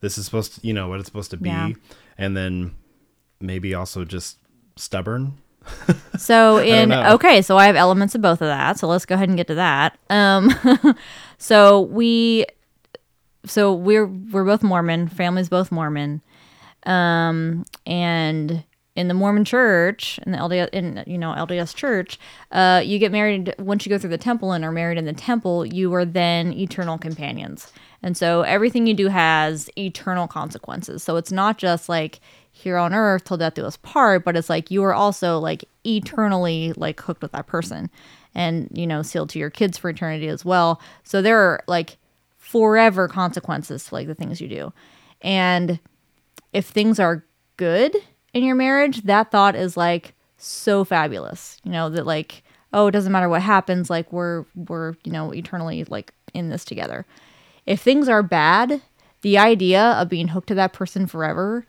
This 0.00 0.18
is 0.18 0.26
supposed 0.26 0.60
to 0.60 0.66
you 0.66 0.74
know 0.74 0.88
what 0.88 1.00
it's 1.00 1.08
supposed 1.08 1.30
to 1.30 1.36
be. 1.38 1.48
Yeah. 1.48 1.70
and 2.18 2.36
then 2.36 2.76
maybe 3.40 3.74
also 3.74 4.04
just 4.04 4.38
stubborn 4.76 5.38
So 6.18 6.58
in 6.62 6.92
okay, 6.92 7.42
so 7.42 7.56
I 7.56 7.66
have 7.66 7.76
elements 7.76 8.14
of 8.14 8.22
both 8.22 8.40
of 8.40 8.48
that. 8.48 8.78
So 8.78 8.86
let's 8.86 9.06
go 9.06 9.14
ahead 9.14 9.28
and 9.28 9.36
get 9.36 9.46
to 9.48 9.54
that. 9.56 9.98
Um, 10.10 10.54
so 11.38 11.80
we, 11.80 12.46
so 13.44 13.72
we're 13.72 14.06
we're 14.06 14.44
both 14.44 14.62
Mormon. 14.62 15.08
Family's 15.08 15.48
both 15.48 15.72
Mormon. 15.72 16.22
Um, 16.84 17.64
and 17.86 18.64
in 18.94 19.08
the 19.08 19.14
Mormon 19.14 19.44
Church, 19.44 20.18
in 20.26 20.32
the 20.32 20.38
LDS, 20.38 20.68
in 20.70 21.02
you 21.06 21.16
know 21.16 21.32
LDS 21.32 21.74
Church, 21.74 22.18
uh, 22.50 22.82
you 22.84 22.98
get 22.98 23.10
married 23.12 23.54
once 23.58 23.86
you 23.86 23.90
go 23.90 23.98
through 23.98 24.10
the 24.10 24.18
temple 24.18 24.52
and 24.52 24.64
are 24.64 24.72
married 24.72 24.98
in 24.98 25.06
the 25.06 25.12
temple. 25.12 25.64
You 25.64 25.92
are 25.94 26.04
then 26.04 26.52
eternal 26.52 26.98
companions, 26.98 27.72
and 28.02 28.16
so 28.16 28.42
everything 28.42 28.86
you 28.86 28.94
do 28.94 29.08
has 29.08 29.70
eternal 29.78 30.28
consequences. 30.28 31.02
So 31.02 31.16
it's 31.16 31.32
not 31.32 31.56
just 31.56 31.88
like 31.88 32.20
here 32.62 32.76
on 32.76 32.94
earth 32.94 33.24
till 33.24 33.36
death 33.36 33.54
do 33.54 33.64
us 33.64 33.76
part, 33.78 34.24
but 34.24 34.36
it's 34.36 34.48
like 34.48 34.70
you 34.70 34.82
are 34.84 34.94
also 34.94 35.38
like 35.38 35.64
eternally 35.84 36.72
like 36.76 37.00
hooked 37.00 37.22
with 37.22 37.32
that 37.32 37.46
person, 37.46 37.90
and 38.34 38.68
you 38.72 38.86
know 38.86 39.02
sealed 39.02 39.30
to 39.30 39.38
your 39.38 39.50
kids 39.50 39.76
for 39.76 39.90
eternity 39.90 40.28
as 40.28 40.44
well. 40.44 40.80
So 41.04 41.20
there 41.20 41.38
are 41.38 41.62
like 41.66 41.98
forever 42.38 43.08
consequences 43.08 43.84
to 43.86 43.94
like 43.94 44.06
the 44.06 44.14
things 44.14 44.40
you 44.40 44.48
do, 44.48 44.72
and 45.20 45.78
if 46.52 46.66
things 46.66 46.98
are 46.98 47.24
good 47.56 47.94
in 48.32 48.44
your 48.44 48.56
marriage, 48.56 49.02
that 49.02 49.30
thought 49.30 49.54
is 49.54 49.76
like 49.76 50.14
so 50.36 50.84
fabulous. 50.84 51.58
You 51.64 51.72
know, 51.72 51.88
that 51.90 52.06
like, 52.06 52.42
oh, 52.72 52.86
it 52.86 52.92
doesn't 52.92 53.12
matter 53.12 53.28
what 53.28 53.42
happens, 53.42 53.90
like 53.90 54.12
we're 54.12 54.44
we're, 54.54 54.94
you 55.04 55.12
know, 55.12 55.32
eternally 55.32 55.84
like 55.84 56.12
in 56.34 56.48
this 56.48 56.64
together. 56.64 57.06
If 57.66 57.80
things 57.80 58.08
are 58.08 58.22
bad, 58.22 58.82
the 59.22 59.38
idea 59.38 59.82
of 59.82 60.08
being 60.08 60.28
hooked 60.28 60.48
to 60.48 60.54
that 60.56 60.72
person 60.72 61.06
forever 61.06 61.64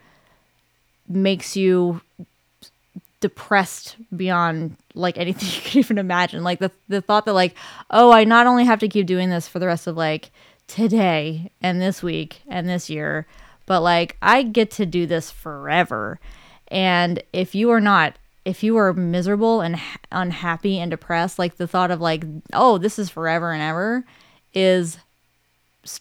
makes 1.08 1.56
you 1.56 2.02
depressed 3.24 3.96
beyond 4.16 4.76
like 4.96 5.18
anything 5.18 5.48
you 5.56 5.62
can 5.62 5.80
even 5.80 5.98
imagine. 5.98 6.44
Like 6.44 6.60
the 6.60 6.72
the 6.90 7.02
thought 7.02 7.26
that 7.26 7.34
like, 7.34 7.56
oh, 7.90 8.12
I 8.12 8.26
not 8.26 8.48
only 8.48 8.66
have 8.66 8.80
to 8.80 8.90
keep 8.90 9.08
doing 9.08 9.30
this 9.30 9.48
for 9.48 9.60
the 9.60 9.68
rest 9.68 9.88
of 9.88 9.98
like 9.98 10.30
today 10.68 11.52
and 11.62 11.82
this 11.82 12.04
week 12.04 12.42
and 12.48 12.68
this 12.68 12.90
year, 12.90 13.26
but 13.66 13.82
like 13.82 14.18
I 14.22 14.44
get 14.44 14.72
to 14.72 14.86
do 14.86 15.06
this 15.06 15.32
forever. 15.32 16.20
And 16.68 17.24
if 17.32 17.56
you 17.56 17.72
are 17.72 17.82
not 17.82 18.18
if 18.46 18.62
you 18.62 18.76
are 18.76 18.92
miserable 18.92 19.62
and 19.62 19.78
ha- 19.78 19.98
unhappy 20.12 20.78
and 20.78 20.92
depressed, 20.92 21.40
like 21.40 21.56
the 21.56 21.68
thought 21.68 21.92
of 21.92 22.02
like, 22.02 22.26
oh, 22.52 22.78
this 22.78 23.00
is 23.00 23.10
forever 23.10 23.54
and 23.54 23.62
ever 23.62 24.04
is 24.54 24.98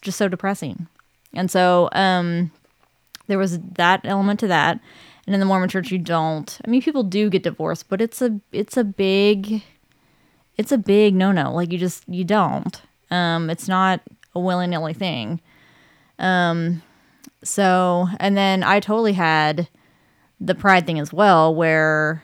just 0.01 0.17
so 0.17 0.27
depressing. 0.27 0.87
And 1.33 1.49
so 1.49 1.87
um 1.93 2.51
there 3.27 3.37
was 3.37 3.59
that 3.59 4.01
element 4.03 4.39
to 4.41 4.47
that. 4.47 4.79
And 5.25 5.33
in 5.33 5.39
the 5.39 5.45
Mormon 5.45 5.69
church 5.69 5.91
you 5.91 5.97
don't. 5.97 6.59
I 6.65 6.69
mean 6.69 6.81
people 6.81 7.03
do 7.03 7.29
get 7.29 7.43
divorced, 7.43 7.87
but 7.89 8.01
it's 8.01 8.21
a 8.21 8.39
it's 8.51 8.77
a 8.77 8.83
big 8.83 9.63
it's 10.57 10.71
a 10.71 10.77
big 10.77 11.15
no-no. 11.15 11.53
Like 11.53 11.71
you 11.71 11.77
just 11.77 12.03
you 12.07 12.23
don't. 12.23 12.81
Um 13.09 13.49
it's 13.49 13.67
not 13.67 14.01
a 14.35 14.39
willy-nilly 14.39 14.93
thing. 14.93 15.39
Um 16.19 16.81
so 17.43 18.07
and 18.19 18.35
then 18.35 18.63
I 18.63 18.79
totally 18.79 19.13
had 19.13 19.69
the 20.39 20.55
pride 20.55 20.85
thing 20.85 20.99
as 20.99 21.13
well 21.13 21.55
where 21.55 22.23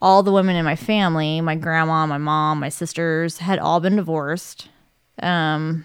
all 0.00 0.22
the 0.22 0.32
women 0.32 0.56
in 0.56 0.64
my 0.64 0.76
family, 0.76 1.40
my 1.40 1.54
grandma, 1.54 2.06
my 2.06 2.18
mom, 2.18 2.60
my 2.60 2.68
sisters 2.68 3.38
had 3.38 3.58
all 3.58 3.80
been 3.80 3.96
divorced. 3.96 4.68
Um 5.20 5.84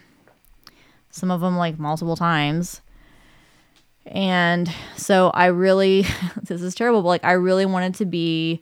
some 1.10 1.32
of 1.32 1.42
them 1.42 1.58
like 1.58 1.80
multiple 1.80 2.16
times. 2.16 2.82
And 4.08 4.72
so 4.96 5.32
I 5.34 5.48
really, 5.48 6.06
this 6.44 6.62
is 6.62 6.76
terrible, 6.76 7.02
but 7.02 7.10
like 7.10 7.26
I 7.26 7.34
really 7.34 7.66
wanted 7.66 7.96
to 7.96 8.06
be 8.06 8.62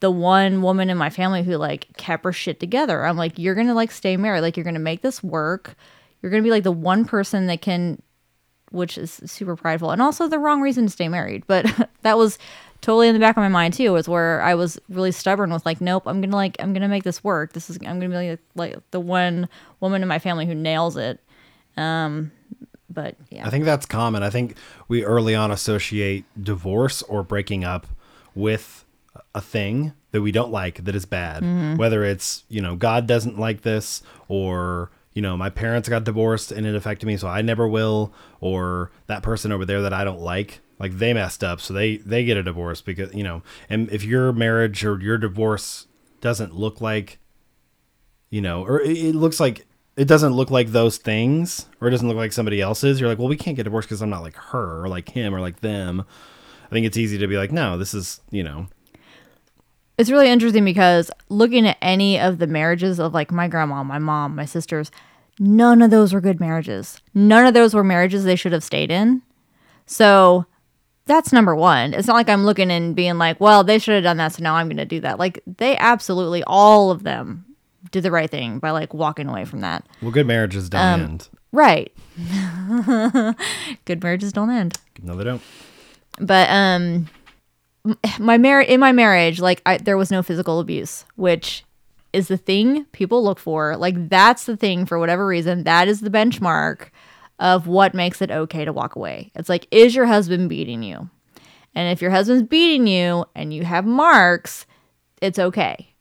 the 0.00 0.10
one 0.10 0.62
woman 0.62 0.90
in 0.90 0.98
my 0.98 1.10
family 1.10 1.42
who 1.44 1.56
like 1.56 1.96
kept 1.96 2.24
her 2.24 2.32
shit 2.32 2.58
together. 2.58 3.06
I'm 3.06 3.16
like, 3.16 3.38
you're 3.38 3.54
gonna 3.54 3.74
like 3.74 3.92
stay 3.92 4.16
married, 4.16 4.40
like 4.40 4.56
you're 4.56 4.64
gonna 4.64 4.78
make 4.78 5.02
this 5.02 5.22
work. 5.22 5.76
You're 6.20 6.30
gonna 6.30 6.42
be 6.42 6.50
like 6.50 6.64
the 6.64 6.72
one 6.72 7.04
person 7.04 7.46
that 7.46 7.62
can, 7.62 8.02
which 8.70 8.98
is 8.98 9.20
super 9.26 9.54
prideful 9.54 9.90
and 9.90 10.02
also 10.02 10.26
the 10.26 10.38
wrong 10.38 10.60
reason 10.60 10.86
to 10.86 10.90
stay 10.90 11.08
married. 11.08 11.44
But 11.46 11.66
that 12.02 12.18
was 12.18 12.38
totally 12.80 13.06
in 13.06 13.14
the 13.14 13.20
back 13.20 13.36
of 13.36 13.42
my 13.42 13.48
mind 13.48 13.74
too, 13.74 13.92
was 13.92 14.08
where 14.08 14.42
I 14.42 14.54
was 14.54 14.78
really 14.88 15.12
stubborn 15.12 15.52
with 15.52 15.64
like, 15.64 15.80
nope, 15.80 16.02
I'm 16.06 16.20
gonna 16.20 16.34
like, 16.34 16.56
I'm 16.58 16.72
gonna 16.72 16.88
make 16.88 17.04
this 17.04 17.22
work. 17.22 17.52
This 17.52 17.70
is, 17.70 17.78
I'm 17.86 18.00
gonna 18.00 18.08
be 18.08 18.30
like, 18.30 18.40
like 18.56 18.90
the 18.90 19.00
one 19.00 19.48
woman 19.78 20.02
in 20.02 20.08
my 20.08 20.18
family 20.18 20.46
who 20.46 20.54
nails 20.54 20.96
it. 20.96 21.20
Um, 21.76 22.32
but 22.92 23.16
yeah. 23.30 23.46
I 23.46 23.50
think 23.50 23.64
that's 23.64 23.86
common. 23.86 24.22
I 24.22 24.30
think 24.30 24.56
we 24.88 25.04
early 25.04 25.34
on 25.34 25.50
associate 25.50 26.24
divorce 26.40 27.02
or 27.02 27.22
breaking 27.22 27.64
up 27.64 27.86
with 28.34 28.84
a 29.34 29.40
thing 29.40 29.92
that 30.10 30.22
we 30.22 30.32
don't 30.32 30.52
like 30.52 30.84
that 30.84 30.94
is 30.94 31.04
bad. 31.04 31.42
Mm-hmm. 31.42 31.76
Whether 31.76 32.04
it's, 32.04 32.44
you 32.48 32.60
know, 32.60 32.76
God 32.76 33.06
doesn't 33.06 33.38
like 33.38 33.62
this 33.62 34.02
or, 34.28 34.90
you 35.12 35.22
know, 35.22 35.36
my 35.36 35.50
parents 35.50 35.88
got 35.88 36.04
divorced 36.04 36.52
and 36.52 36.66
it 36.66 36.74
affected 36.74 37.06
me 37.06 37.16
so 37.16 37.28
I 37.28 37.42
never 37.42 37.66
will 37.66 38.12
or 38.40 38.90
that 39.06 39.22
person 39.22 39.52
over 39.52 39.64
there 39.64 39.82
that 39.82 39.92
I 39.92 40.04
don't 40.04 40.20
like 40.20 40.60
like 40.78 40.98
they 40.98 41.12
messed 41.12 41.44
up 41.44 41.60
so 41.60 41.72
they 41.74 41.98
they 41.98 42.24
get 42.24 42.36
a 42.36 42.42
divorce 42.42 42.80
because, 42.80 43.14
you 43.14 43.22
know, 43.22 43.42
and 43.68 43.90
if 43.90 44.04
your 44.04 44.32
marriage 44.32 44.84
or 44.84 45.00
your 45.00 45.18
divorce 45.18 45.86
doesn't 46.20 46.54
look 46.54 46.80
like 46.80 47.18
you 48.32 48.40
know, 48.40 48.64
or 48.64 48.80
it, 48.80 48.96
it 48.96 49.14
looks 49.14 49.38
like 49.38 49.66
it 49.96 50.06
doesn't 50.06 50.32
look 50.32 50.50
like 50.50 50.68
those 50.68 50.96
things, 50.96 51.66
or 51.80 51.88
it 51.88 51.90
doesn't 51.90 52.08
look 52.08 52.16
like 52.16 52.32
somebody 52.32 52.60
else's. 52.60 53.00
You're 53.00 53.08
like, 53.08 53.18
well, 53.18 53.28
we 53.28 53.36
can't 53.36 53.56
get 53.56 53.64
divorced 53.64 53.88
because 53.88 54.02
I'm 54.02 54.10
not 54.10 54.22
like 54.22 54.36
her, 54.36 54.82
or 54.82 54.88
like 54.88 55.10
him, 55.10 55.34
or 55.34 55.40
like 55.40 55.60
them. 55.60 56.04
I 56.66 56.68
think 56.70 56.86
it's 56.86 56.96
easy 56.96 57.18
to 57.18 57.26
be 57.26 57.36
like, 57.36 57.52
no, 57.52 57.76
this 57.76 57.92
is, 57.92 58.20
you 58.30 58.42
know, 58.42 58.68
it's 59.98 60.10
really 60.10 60.30
interesting 60.30 60.64
because 60.64 61.10
looking 61.28 61.66
at 61.66 61.76
any 61.82 62.18
of 62.18 62.38
the 62.38 62.46
marriages 62.46 62.98
of 62.98 63.12
like 63.12 63.30
my 63.30 63.46
grandma, 63.46 63.82
my 63.84 63.98
mom, 63.98 64.34
my 64.34 64.46
sisters, 64.46 64.90
none 65.38 65.82
of 65.82 65.90
those 65.90 66.14
were 66.14 66.20
good 66.20 66.40
marriages. 66.40 67.00
None 67.14 67.46
of 67.46 67.54
those 67.54 67.74
were 67.74 67.84
marriages 67.84 68.24
they 68.24 68.36
should 68.36 68.52
have 68.52 68.64
stayed 68.64 68.90
in. 68.90 69.22
So 69.84 70.46
that's 71.04 71.32
number 71.32 71.54
one. 71.54 71.92
It's 71.92 72.08
not 72.08 72.14
like 72.14 72.30
I'm 72.30 72.44
looking 72.44 72.70
and 72.70 72.96
being 72.96 73.18
like, 73.18 73.38
well, 73.40 73.64
they 73.64 73.78
should 73.78 73.94
have 73.94 74.04
done 74.04 74.16
that, 74.16 74.32
so 74.32 74.42
now 74.42 74.54
I'm 74.54 74.68
going 74.68 74.76
to 74.78 74.86
do 74.86 75.00
that. 75.00 75.18
Like 75.18 75.42
they 75.46 75.76
absolutely, 75.76 76.42
all 76.46 76.90
of 76.90 77.02
them 77.02 77.44
did 77.90 78.02
the 78.04 78.10
right 78.10 78.30
thing 78.30 78.58
by 78.58 78.70
like 78.70 78.94
walking 78.94 79.28
away 79.28 79.44
from 79.44 79.60
that. 79.60 79.86
well, 80.00 80.10
good 80.12 80.26
marriages 80.26 80.68
don't 80.70 80.80
Um, 80.80 81.00
end. 81.00 81.28
Right. 81.52 81.92
good 83.84 84.02
marriages 84.02 84.32
don't 84.32 84.50
end. 84.50 84.78
No, 85.02 85.16
they 85.16 85.24
don't. 85.24 85.42
But 86.20 86.48
um 86.50 87.08
my 88.18 88.38
marriage 88.38 88.68
in 88.68 88.78
my 88.78 88.92
marriage 88.92 89.40
like 89.40 89.60
I, 89.66 89.76
there 89.78 89.96
was 89.96 90.12
no 90.12 90.22
physical 90.22 90.60
abuse 90.60 91.04
which 91.16 91.64
is 92.12 92.28
the 92.28 92.36
thing 92.36 92.84
people 92.92 93.24
look 93.24 93.40
for 93.40 93.76
like 93.76 94.08
that's 94.08 94.44
the 94.44 94.56
thing 94.56 94.86
for 94.86 95.00
whatever 95.00 95.26
reason 95.26 95.64
that 95.64 95.88
is 95.88 95.98
the 96.00 96.08
benchmark 96.10 96.90
of 97.40 97.66
what 97.66 97.92
makes 97.92 98.22
it 98.22 98.30
okay 98.30 98.64
to 98.64 98.72
walk 98.72 98.94
away 98.94 99.32
it's 99.34 99.48
like 99.48 99.66
is 99.72 99.96
your 99.96 100.06
husband 100.06 100.48
beating 100.48 100.84
you 100.84 101.10
and 101.74 101.90
if 101.90 102.00
your 102.00 102.12
husband's 102.12 102.44
beating 102.48 102.86
you 102.86 103.24
and 103.34 103.52
you 103.52 103.64
have 103.64 103.84
marks 103.84 104.64
it's 105.20 105.40
okay 105.40 105.91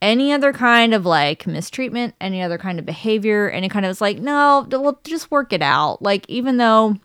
any 0.00 0.32
other 0.32 0.52
kind 0.52 0.94
of 0.94 1.04
like 1.04 1.46
mistreatment 1.46 2.14
any 2.20 2.40
other 2.40 2.56
kind 2.56 2.78
of 2.78 2.86
behavior 2.86 3.50
any 3.50 3.68
kind 3.68 3.84
of 3.84 3.90
it's 3.90 4.00
like 4.00 4.18
no 4.18 4.66
we'll 4.70 5.00
just 5.04 5.30
work 5.30 5.52
it 5.52 5.62
out. 5.62 6.00
Like 6.00 6.28
even 6.28 6.56
though 6.56 6.96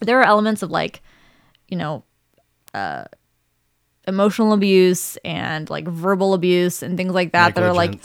there 0.00 0.20
are 0.20 0.24
elements 0.24 0.62
of 0.62 0.70
like 0.70 1.02
you 1.68 1.76
know 1.76 2.04
emotional 4.06 4.52
abuse 4.52 5.16
and 5.24 5.68
like 5.68 5.86
verbal 5.86 6.34
abuse 6.34 6.82
and 6.82 6.96
things 6.96 7.12
like 7.12 7.32
that 7.32 7.54
that 7.54 7.64
are 7.64 7.72
like 7.72 8.00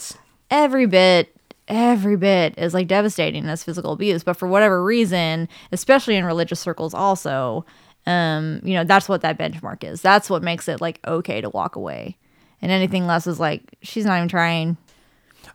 every 0.50 0.86
bit 0.86 1.32
every 1.68 2.16
bit 2.16 2.56
is 2.58 2.74
like 2.74 2.86
devastating 2.86 3.44
as 3.46 3.64
physical 3.64 3.92
abuse. 3.92 4.22
But 4.22 4.36
for 4.36 4.48
whatever 4.48 4.82
reason 4.82 5.48
especially 5.70 6.16
in 6.16 6.24
religious 6.24 6.60
circles 6.60 6.94
also 6.94 7.64
um 8.06 8.60
you 8.64 8.74
know 8.74 8.84
that's 8.84 9.08
what 9.08 9.22
that 9.22 9.38
benchmark 9.38 9.84
is. 9.84 10.02
That's 10.02 10.28
what 10.28 10.42
makes 10.42 10.68
it 10.68 10.80
like 10.80 10.98
okay 11.06 11.40
to 11.40 11.48
walk 11.50 11.76
away 11.76 12.18
and 12.62 12.70
anything 12.72 13.06
less 13.06 13.26
is 13.26 13.38
like 13.40 13.62
she's 13.82 14.04
not 14.04 14.16
even 14.16 14.28
trying 14.28 14.76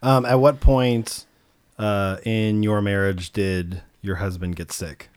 Um, 0.01 0.25
at 0.25 0.39
what 0.39 0.59
point 0.59 1.25
uh, 1.79 2.17
in 2.23 2.63
your 2.63 2.81
marriage 2.81 3.31
did 3.31 3.81
your 4.01 4.17
husband 4.17 4.55
get 4.55 4.71
sick? 4.71 5.09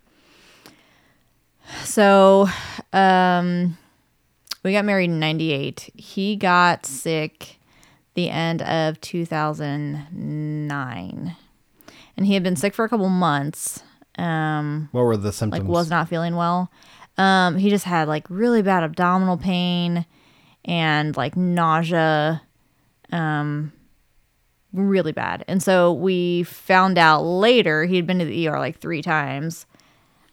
So, 1.85 2.49
um, 2.93 3.79
we 4.62 4.73
got 4.73 4.85
married 4.85 5.11
in 5.11 5.19
98. 5.19 5.91
He 5.95 6.37
got 6.37 6.85
sick 6.87 7.59
the 8.14 8.31
end 8.31 8.62
of 8.62 9.00
2009. 9.00 11.37
And 12.17 12.26
he 12.26 12.35
had 12.35 12.43
been 12.43 12.57
sick 12.57 12.75
for 12.75 12.85
a 12.85 12.88
couple 12.88 13.09
months. 13.09 13.83
Um, 14.17 14.88
What 14.93 15.05
were 15.05 15.17
the 15.17 15.33
symptoms? 15.33 15.62
like 15.64 15.69
was 15.69 15.91
not 15.91 16.09
feeling 16.09 16.37
well. 16.37 16.71
Um, 17.19 17.57
he 17.59 17.71
just 17.71 17.85
had 17.85 18.07
like 18.09 18.25
really 18.29 18.62
bad 18.62 18.83
abdominal 18.85 19.37
pain 19.37 20.07
and 20.64 21.16
like 21.16 21.37
nausea, 21.37 22.42
um, 23.12 23.73
really 24.73 25.12
bad. 25.12 25.44
And 25.47 25.62
so 25.62 25.92
we 25.92 26.42
found 26.44 26.99
out 26.99 27.23
later 27.23 27.85
he 27.85 27.97
had 27.97 28.06
been 28.06 28.18
to 28.18 28.25
the 28.25 28.49
ER 28.49 28.59
like 28.59 28.78
three 28.78 29.02
times. 29.02 29.66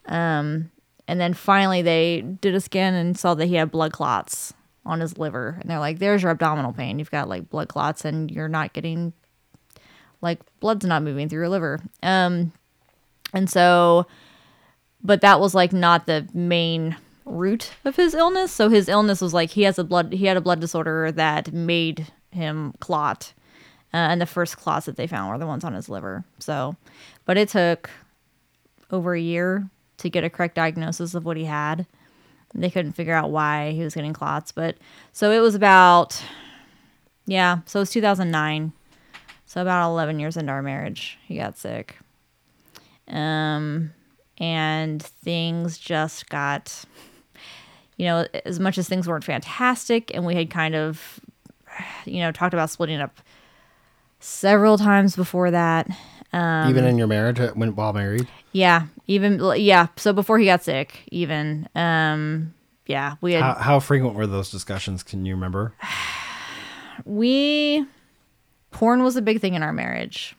Um, 0.06 0.72
and 1.08 1.20
then 1.20 1.34
finally 1.34 1.82
they 1.82 2.22
did 2.22 2.56
a 2.56 2.62
scan 2.62 2.94
and 2.94 3.18
saw 3.18 3.34
that 3.36 3.48
he 3.48 3.56
had 3.56 3.72
blood 3.72 3.92
clots 3.92 4.54
on 4.86 5.00
his 5.00 5.18
liver. 5.18 5.58
And 5.62 5.70
they're 5.70 5.80
like, 5.80 6.00
"There's 6.00 6.24
your 6.24 6.32
abdominal 6.32 6.74
pain. 6.74 6.98
You've 6.98 7.12
got 7.12 7.30
like 7.30 7.50
blood 7.50 7.68
clots, 7.68 8.06
and 8.06 8.32
you're 8.32 8.48
not 8.48 8.74
getting 8.74 9.14
like 10.22 10.40
blood's 10.60 10.86
not 10.86 11.04
moving 11.04 11.30
through 11.30 11.40
your 11.40 11.50
liver." 11.50 11.80
Um, 12.02 12.54
and 13.34 13.50
so 13.50 14.08
but 15.04 15.22
that 15.22 15.40
was 15.40 15.54
like 15.54 15.74
not 15.74 16.06
the 16.06 16.28
main 16.34 16.96
root 17.26 17.72
of 17.86 17.96
his 17.96 18.14
illness. 18.14 18.52
So 18.52 18.70
his 18.70 18.90
illness 18.90 19.22
was 19.22 19.34
like 19.34 19.52
he 19.52 19.64
has 19.64 19.78
a 19.80 19.84
blood 19.84 20.14
he 20.14 20.26
had 20.26 20.38
a 20.38 20.42
blood 20.42 20.60
disorder 20.60 21.12
that 21.12 21.54
made 21.54 22.08
him 22.32 22.74
clot. 22.80 23.34
Uh, 23.94 23.98
and 23.98 24.22
the 24.22 24.26
first 24.26 24.58
clots 24.58 24.86
that 24.86 24.96
they 24.96 25.08
found 25.08 25.30
were 25.30 25.38
the 25.38 25.46
ones 25.46 25.66
on 25.66 25.74
his 25.74 25.90
liver. 25.90 26.24
So, 26.40 26.78
but 27.26 27.38
it 27.38 27.50
took 27.50 27.90
over 28.90 29.14
a 29.14 29.20
year 29.20 29.70
to 29.98 30.10
get 30.10 30.24
a 30.24 30.30
correct 30.30 30.56
diagnosis 30.56 31.14
of 31.14 31.26
what 31.26 31.38
he 31.38 31.46
had. 31.46 31.86
They 32.54 32.70
couldn't 32.70 32.94
figure 32.94 33.14
out 33.14 33.32
why 33.32 33.72
he 33.72 33.84
was 33.84 33.96
getting 33.96 34.14
clots, 34.14 34.52
but 34.52 34.78
so 35.14 35.32
it 35.32 35.40
was 35.40 35.56
about 35.56 36.22
yeah, 37.26 37.60
so 37.66 37.80
it 37.80 37.84
was 37.84 37.92
2009. 37.92 38.74
So 39.46 39.62
about 39.62 39.90
11 39.90 40.20
years 40.20 40.38
into 40.38 40.52
our 40.52 40.62
marriage, 40.62 41.18
he 41.28 41.38
got 41.38 41.58
sick. 41.58 41.98
Um 43.08 43.94
and 44.38 45.02
things 45.04 45.78
just 45.78 46.30
got 46.30 46.84
you 48.02 48.08
know 48.08 48.26
as 48.46 48.60
much 48.60 48.80
as 48.80 48.90
things 48.90 49.08
weren't 49.08 49.24
fantastic 49.24 50.10
and 50.16 50.26
we 50.26 50.34
had 50.34 50.50
kind 50.50 50.74
of 50.74 51.20
you 52.06 52.20
know 52.20 52.32
talked 52.32 52.56
about 52.56 52.68
splitting 52.72 53.00
up 53.00 53.20
several 54.20 54.76
times 54.76 55.16
before 55.16 55.52
that 55.52 55.88
um 56.34 56.68
Even 56.68 56.84
in 56.86 56.98
your 56.98 57.06
marriage, 57.08 57.40
uh, 57.40 57.52
when 57.52 57.76
while 57.76 57.94
married, 57.94 58.28
yeah 58.54 58.88
even 59.06 59.40
yeah 59.56 59.88
so 59.98 60.14
before 60.14 60.40
he 60.40 60.46
got 60.46 60.64
sick 60.64 61.02
even 61.12 61.70
um 61.76 62.56
yeah 62.88 63.16
we 63.22 63.34
had 63.34 63.44
how, 63.44 63.54
how 63.54 63.80
frequent 63.80 64.16
were 64.16 64.26
those 64.26 64.50
discussions? 64.50 65.04
Can 65.04 65.24
you 65.26 65.36
remember? 65.36 65.74
we 67.06 67.86
porn 68.72 69.04
was 69.04 69.16
a 69.16 69.22
big 69.22 69.40
thing 69.42 69.54
in 69.54 69.62
our 69.62 69.74
marriage 69.74 70.36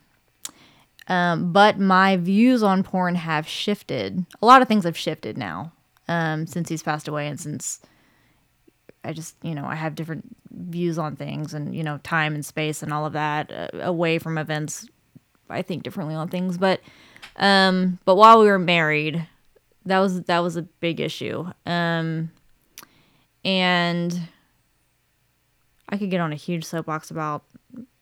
um, 1.08 1.52
but 1.52 1.78
my 1.78 2.16
views 2.16 2.62
on 2.62 2.82
porn 2.82 3.14
have 3.14 3.46
shifted 3.46 4.26
a 4.40 4.46
lot 4.46 4.62
of 4.62 4.68
things 4.68 4.82
have 4.82 4.96
shifted 4.96 5.38
now 5.38 5.70
um, 6.08 6.46
since 6.46 6.68
he's 6.68 6.82
passed 6.82 7.08
away 7.08 7.26
and 7.26 7.40
since 7.40 7.80
i 9.04 9.12
just 9.12 9.36
you 9.42 9.54
know 9.54 9.64
i 9.64 9.74
have 9.74 9.94
different 9.94 10.24
views 10.50 10.98
on 10.98 11.16
things 11.16 11.54
and 11.54 11.74
you 11.74 11.82
know 11.82 11.98
time 11.98 12.34
and 12.34 12.44
space 12.44 12.82
and 12.82 12.92
all 12.92 13.06
of 13.06 13.12
that 13.12 13.50
uh, 13.52 13.78
away 13.80 14.18
from 14.18 14.38
events 14.38 14.86
i 15.50 15.62
think 15.62 15.82
differently 15.82 16.14
on 16.14 16.28
things 16.28 16.58
but 16.58 16.80
um 17.36 17.98
but 18.04 18.16
while 18.16 18.40
we 18.40 18.46
were 18.46 18.58
married 18.58 19.26
that 19.84 19.98
was 19.98 20.22
that 20.22 20.38
was 20.40 20.56
a 20.56 20.62
big 20.62 21.00
issue 21.00 21.44
um 21.66 22.30
and 23.44 24.28
I 25.88 25.98
could 25.98 26.10
get 26.10 26.20
on 26.20 26.32
a 26.32 26.36
huge 26.36 26.64
soapbox 26.64 27.10
about 27.10 27.44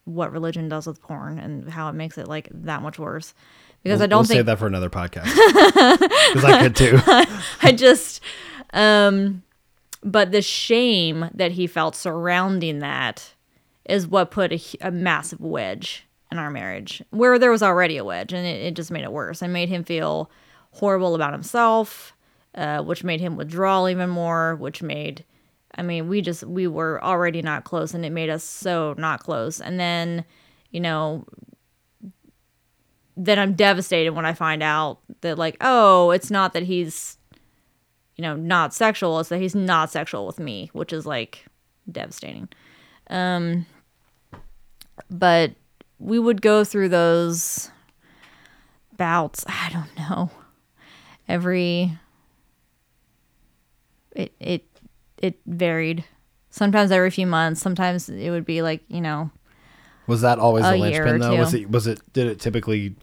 what 0.04 0.32
religion 0.32 0.68
does 0.68 0.86
with 0.86 1.00
porn 1.00 1.38
and 1.38 1.68
how 1.68 1.88
it 1.88 1.94
makes 1.94 2.18
it 2.18 2.28
like 2.28 2.48
that 2.52 2.82
much 2.82 2.98
worse. 2.98 3.34
Because 3.82 3.98
We'll- 3.98 4.04
I 4.04 4.06
don't 4.08 4.18
we'll 4.18 4.24
think 4.24 4.38
save 4.38 4.46
that 4.46 4.58
for 4.58 4.66
another 4.66 4.90
podcast. 4.90 5.24
Because 5.24 6.44
I 6.44 6.60
could 6.62 6.76
too. 6.76 6.98
I 7.62 7.72
just 7.72 8.20
um 8.72 9.42
but 10.02 10.32
the 10.32 10.42
shame 10.42 11.28
that 11.34 11.52
he 11.52 11.66
felt 11.66 11.94
surrounding 11.94 12.78
that 12.78 13.34
is 13.84 14.06
what 14.06 14.30
put 14.30 14.52
a, 14.52 14.60
a 14.80 14.90
massive 14.90 15.40
wedge 15.40 16.06
in 16.32 16.38
our 16.38 16.50
marriage 16.50 17.02
where 17.10 17.38
there 17.38 17.50
was 17.50 17.62
already 17.62 17.96
a 17.96 18.04
wedge 18.04 18.32
and 18.32 18.46
it, 18.46 18.62
it 18.62 18.74
just 18.74 18.90
made 18.90 19.02
it 19.04 19.12
worse. 19.12 19.42
And 19.42 19.52
made 19.52 19.68
him 19.68 19.82
feel 19.84 20.30
horrible 20.72 21.14
about 21.14 21.32
himself 21.32 22.14
uh, 22.54 22.82
which 22.82 23.04
made 23.04 23.20
him 23.20 23.36
withdraw 23.36 23.86
even 23.88 24.10
more 24.10 24.54
which 24.56 24.82
made 24.82 25.24
i 25.76 25.82
mean 25.82 26.08
we 26.08 26.20
just 26.20 26.42
we 26.44 26.66
were 26.66 27.02
already 27.02 27.42
not 27.42 27.64
close 27.64 27.94
and 27.94 28.04
it 28.04 28.10
made 28.10 28.28
us 28.30 28.42
so 28.44 28.94
not 28.98 29.20
close. 29.20 29.60
And 29.60 29.78
then 29.80 30.24
you 30.70 30.80
know 30.80 31.24
then 33.16 33.38
i'm 33.38 33.54
devastated 33.54 34.12
when 34.12 34.26
i 34.26 34.32
find 34.32 34.62
out 34.62 34.98
that 35.20 35.38
like 35.38 35.56
oh 35.60 36.10
it's 36.10 36.30
not 36.30 36.52
that 36.52 36.62
he's 36.62 37.18
you 38.20 38.26
know, 38.26 38.36
not 38.36 38.74
sexual, 38.74 39.18
it's 39.18 39.30
that 39.30 39.40
he's 39.40 39.54
not 39.54 39.90
sexual 39.90 40.26
with 40.26 40.38
me, 40.38 40.68
which 40.74 40.92
is 40.92 41.06
like 41.06 41.46
devastating. 41.90 42.50
Um 43.08 43.64
but 45.10 45.52
we 45.98 46.18
would 46.18 46.42
go 46.42 46.62
through 46.62 46.90
those 46.90 47.70
bouts, 48.98 49.42
I 49.48 49.70
don't 49.72 49.96
know. 49.98 50.30
Every 51.28 51.98
it 54.14 54.34
it 54.38 54.66
it 55.16 55.38
varied. 55.46 56.04
Sometimes 56.50 56.90
every 56.90 57.10
few 57.10 57.26
months, 57.26 57.62
sometimes 57.62 58.10
it 58.10 58.28
would 58.28 58.44
be 58.44 58.60
like, 58.60 58.82
you 58.88 59.00
know, 59.00 59.30
Was 60.10 60.22
that 60.22 60.40
always 60.40 60.64
A 60.64 60.72
the 60.72 60.78
linchpin 60.78 61.20
though? 61.20 61.36
Was 61.36 61.54
it 61.54 61.70
was 61.70 61.86
it 61.86 62.00
did 62.12 62.26
it 62.26 62.40
typically 62.40 62.96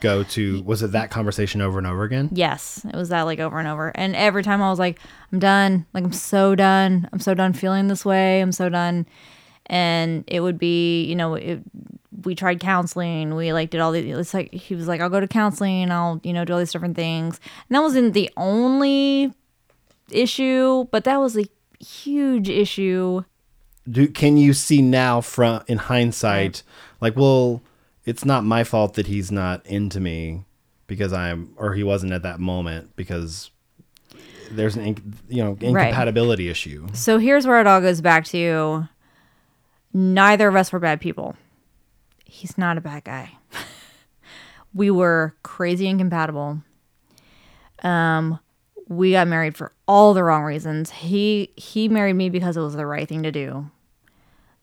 go 0.00 0.22
to 0.22 0.62
was 0.62 0.82
it 0.82 0.92
that 0.92 1.10
conversation 1.10 1.60
over 1.60 1.76
and 1.76 1.86
over 1.86 2.04
again? 2.04 2.30
Yes, 2.32 2.84
it 2.86 2.96
was 2.96 3.10
that 3.10 3.22
like 3.22 3.38
over 3.38 3.58
and 3.58 3.68
over. 3.68 3.92
And 3.94 4.16
every 4.16 4.42
time 4.42 4.62
I 4.62 4.70
was 4.70 4.78
like, 4.78 4.98
I'm 5.30 5.38
done. 5.38 5.84
Like 5.92 6.04
I'm 6.04 6.12
so 6.12 6.54
done. 6.54 7.06
I'm 7.12 7.20
so 7.20 7.34
done 7.34 7.52
feeling 7.52 7.88
this 7.88 8.02
way. 8.02 8.40
I'm 8.40 8.50
so 8.50 8.70
done. 8.70 9.06
And 9.66 10.24
it 10.26 10.40
would 10.40 10.58
be, 10.58 11.04
you 11.04 11.14
know, 11.14 11.34
it, 11.34 11.60
we 12.24 12.34
tried 12.34 12.60
counseling. 12.60 13.34
We 13.34 13.52
like 13.52 13.68
did 13.68 13.82
all 13.82 13.92
the. 13.92 14.10
It's 14.12 14.32
like 14.32 14.50
he 14.54 14.74
was 14.74 14.88
like, 14.88 15.02
I'll 15.02 15.10
go 15.10 15.20
to 15.20 15.28
counseling. 15.28 15.90
I'll 15.90 16.18
you 16.24 16.32
know 16.32 16.46
do 16.46 16.54
all 16.54 16.58
these 16.60 16.72
different 16.72 16.96
things. 16.96 17.38
And 17.68 17.76
that 17.76 17.82
wasn't 17.82 18.14
the 18.14 18.30
only 18.38 19.34
issue, 20.10 20.84
but 20.90 21.04
that 21.04 21.18
was 21.20 21.36
a 21.36 21.44
huge 21.78 22.48
issue. 22.48 23.22
Do 23.90 24.08
can 24.08 24.36
you 24.36 24.52
see 24.54 24.80
now 24.80 25.20
from 25.20 25.62
in 25.66 25.78
hindsight 25.78 26.62
like 27.00 27.16
well 27.16 27.62
it's 28.04 28.24
not 28.24 28.44
my 28.44 28.64
fault 28.64 28.94
that 28.94 29.06
he's 29.06 29.30
not 29.30 29.64
into 29.66 30.00
me 30.00 30.44
because 30.86 31.12
I'm 31.12 31.52
or 31.56 31.74
he 31.74 31.82
wasn't 31.82 32.12
at 32.12 32.22
that 32.22 32.40
moment 32.40 32.94
because 32.96 33.50
there's 34.50 34.76
an 34.76 34.94
inc- 34.94 35.14
you 35.28 35.42
know 35.42 35.56
incompatibility 35.60 36.48
issue. 36.48 36.86
So 36.92 37.18
here's 37.18 37.46
where 37.46 37.60
it 37.60 37.66
all 37.66 37.80
goes 37.80 38.00
back 38.00 38.24
to 38.26 38.88
neither 39.92 40.48
of 40.48 40.56
us 40.56 40.72
were 40.72 40.78
bad 40.80 41.00
people. 41.00 41.36
He's 42.24 42.58
not 42.58 42.76
a 42.76 42.80
bad 42.80 43.04
guy. 43.04 43.32
we 44.74 44.90
were 44.90 45.34
crazy 45.42 45.88
incompatible. 45.88 46.62
Um, 47.82 48.40
we 48.88 49.12
got 49.12 49.28
married 49.28 49.56
for 49.56 49.72
all 49.86 50.14
the 50.14 50.24
wrong 50.24 50.42
reasons. 50.42 50.90
He 50.90 51.50
he 51.56 51.88
married 51.88 52.14
me 52.14 52.28
because 52.28 52.56
it 52.56 52.60
was 52.60 52.74
the 52.74 52.86
right 52.86 53.08
thing 53.08 53.22
to 53.22 53.32
do. 53.32 53.70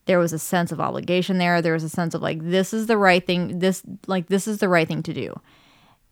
There 0.06 0.20
was 0.20 0.34
a 0.34 0.40
sense 0.40 0.72
of 0.72 0.80
obligation 0.80 1.38
there. 1.38 1.62
There 1.62 1.74
was 1.74 1.84
a 1.84 1.90
sense 1.90 2.14
of 2.14 2.22
like 2.22 2.40
this 2.42 2.74
is 2.74 2.88
the 2.88 2.98
right 2.98 3.26
thing. 3.26 3.60
This 3.60 3.82
like 4.08 4.28
this 4.28 4.48
is 4.48 4.58
the 4.58 4.70
right 4.70 4.88
thing 4.88 5.04
to 5.04 5.14
do. 5.14 5.40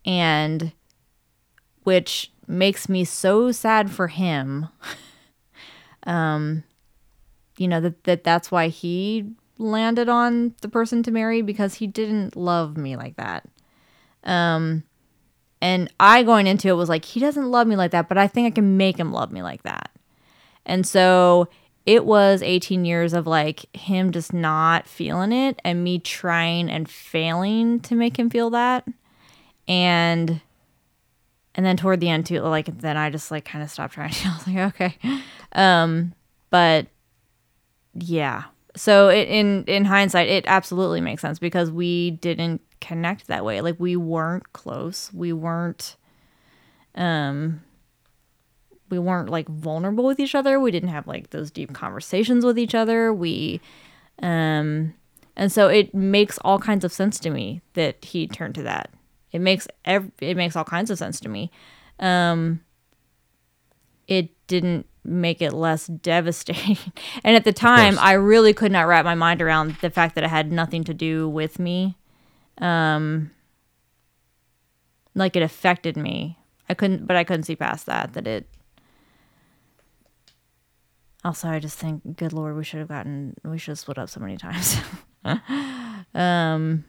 And 0.05 0.71
which 1.83 2.31
makes 2.47 2.87
me 2.87 3.03
so 3.03 3.51
sad 3.51 3.91
for 3.91 4.07
him. 4.07 4.67
um 6.03 6.63
you 7.57 7.67
know 7.67 7.81
that 7.81 8.03
that 8.05 8.23
that's 8.23 8.51
why 8.51 8.69
he 8.69 9.31
landed 9.57 10.07
on 10.07 10.55
the 10.61 10.69
person 10.69 11.03
to 11.03 11.11
marry 11.11 11.41
because 11.41 11.75
he 11.75 11.87
didn't 11.87 12.35
love 12.35 12.77
me 12.77 12.95
like 12.95 13.15
that. 13.17 13.47
Um 14.23 14.83
and 15.61 15.91
I 15.99 16.23
going 16.23 16.47
into 16.47 16.69
it 16.69 16.73
was 16.73 16.89
like, 16.89 17.03
he 17.03 17.19
doesn't 17.19 17.51
love 17.51 17.67
me 17.67 17.75
like 17.75 17.91
that, 17.91 18.07
but 18.07 18.17
I 18.17 18.27
think 18.27 18.47
I 18.47 18.51
can 18.51 18.77
make 18.77 18.97
him 18.97 19.11
love 19.11 19.31
me 19.31 19.41
like 19.41 19.63
that. 19.63 19.91
And 20.65 20.87
so 20.87 21.49
it 21.85 22.05
was 22.05 22.41
18 22.41 22.85
years 22.85 23.13
of 23.13 23.25
like 23.25 23.65
him 23.75 24.11
just 24.11 24.33
not 24.33 24.87
feeling 24.87 25.31
it 25.31 25.59
and 25.63 25.83
me 25.83 25.99
trying 25.99 26.69
and 26.69 26.89
failing 26.89 27.79
to 27.81 27.95
make 27.95 28.17
him 28.17 28.29
feel 28.29 28.49
that. 28.51 28.87
And 29.67 30.41
and 31.55 31.65
then 31.65 31.77
toward 31.77 31.99
the 31.99 32.09
end 32.09 32.25
too, 32.25 32.41
like 32.41 32.79
then 32.79 32.95
I 32.95 33.09
just 33.09 33.31
like 33.31 33.45
kind 33.45 33.63
of 33.63 33.69
stopped 33.69 33.93
trying. 33.93 34.13
I 34.25 34.35
was 34.35 34.47
like, 34.47 34.75
okay. 34.75 34.97
Um, 35.53 36.13
but 36.49 36.87
yeah. 37.93 38.43
So 38.75 39.09
it, 39.09 39.27
in 39.27 39.63
in 39.65 39.85
hindsight, 39.85 40.29
it 40.29 40.45
absolutely 40.47 41.01
makes 41.01 41.21
sense 41.21 41.39
because 41.39 41.71
we 41.71 42.11
didn't 42.11 42.61
connect 42.81 43.27
that 43.27 43.43
way. 43.43 43.61
Like 43.61 43.79
we 43.79 43.95
weren't 43.95 44.53
close. 44.53 45.11
We 45.13 45.33
weren't 45.33 45.95
um 46.95 47.61
we 48.89 48.99
weren't 48.99 49.29
like 49.29 49.47
vulnerable 49.47 50.05
with 50.05 50.19
each 50.19 50.35
other. 50.35 50.59
We 50.59 50.71
didn't 50.71 50.89
have 50.89 51.07
like 51.07 51.29
those 51.29 51.51
deep 51.51 51.73
conversations 51.73 52.45
with 52.45 52.57
each 52.57 52.75
other. 52.75 53.13
We 53.13 53.61
um 54.21 54.93
and 55.35 55.51
so 55.51 55.67
it 55.67 55.93
makes 55.93 56.37
all 56.39 56.59
kinds 56.59 56.83
of 56.83 56.91
sense 56.91 57.19
to 57.19 57.29
me 57.29 57.61
that 57.73 58.03
he 58.03 58.27
turned 58.27 58.55
to 58.55 58.63
that. 58.63 58.89
It 59.31 59.39
makes 59.39 59.67
ev- 59.85 60.11
it 60.19 60.35
makes 60.35 60.55
all 60.55 60.65
kinds 60.65 60.89
of 60.91 60.97
sense 60.97 61.19
to 61.21 61.29
me. 61.29 61.51
Um 61.99 62.61
it 64.07 64.29
didn't 64.47 64.85
make 65.03 65.41
it 65.41 65.53
less 65.53 65.87
devastating. 66.11 66.77
and 67.23 67.35
at 67.35 67.43
the 67.45 67.53
time, 67.53 67.97
I 67.99 68.13
really 68.13 68.53
could 68.53 68.71
not 68.71 68.87
wrap 68.87 69.05
my 69.05 69.15
mind 69.15 69.41
around 69.41 69.75
the 69.81 69.89
fact 69.89 70.15
that 70.15 70.23
it 70.23 70.29
had 70.29 70.51
nothing 70.51 70.83
to 70.85 70.93
do 70.93 71.29
with 71.29 71.59
me 71.59 71.95
um 72.61 73.31
like 75.15 75.35
it 75.37 75.41
affected 75.41 75.95
me 75.95 76.37
i 76.67 76.73
couldn't 76.73 77.07
but 77.07 77.15
i 77.15 77.23
couldn't 77.23 77.43
see 77.43 77.55
past 77.55 77.85
that 77.85 78.11
that 78.13 78.27
it 78.27 78.47
also 81.23 81.47
i 81.49 81.59
just 81.59 81.77
think 81.77 82.15
good 82.17 82.33
lord 82.33 82.55
we 82.55 82.63
should 82.63 82.79
have 82.79 82.87
gotten 82.87 83.35
we 83.43 83.57
should 83.57 83.71
have 83.71 83.79
split 83.79 83.97
up 83.97 84.09
so 84.09 84.19
many 84.19 84.37
times 84.37 84.77
um 86.13 86.83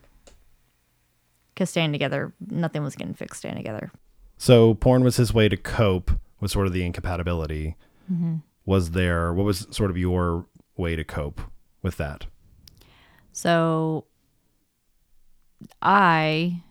because 1.55 1.71
staying 1.71 1.93
together 1.93 2.33
nothing 2.49 2.83
was 2.83 2.95
getting 2.97 3.15
fixed 3.15 3.41
staying 3.41 3.57
together 3.57 3.91
So 4.39 4.75
porn 4.75 5.05
was 5.05 5.17
his 5.17 5.35
way 5.35 5.49
to 5.49 5.57
cope 5.57 6.11
with 6.41 6.51
sort 6.51 6.67
of 6.67 6.73
the 6.73 6.83
incompatibility. 6.87 7.77
Was 8.65 8.93
there 8.93 9.35
what 9.35 9.45
was 9.45 9.67
sort 9.71 9.91
of 9.91 9.99
your 9.99 10.47
way 10.79 10.97
to 10.97 11.05
cope 11.05 11.43
with 11.83 11.99
that? 11.99 12.25
So 13.33 14.07
I 15.83 16.63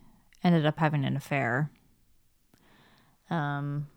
ended 0.44 0.66
up 0.66 0.80
having 0.80 1.06
an 1.06 1.16
affair. 1.16 1.70
Um 3.30 3.88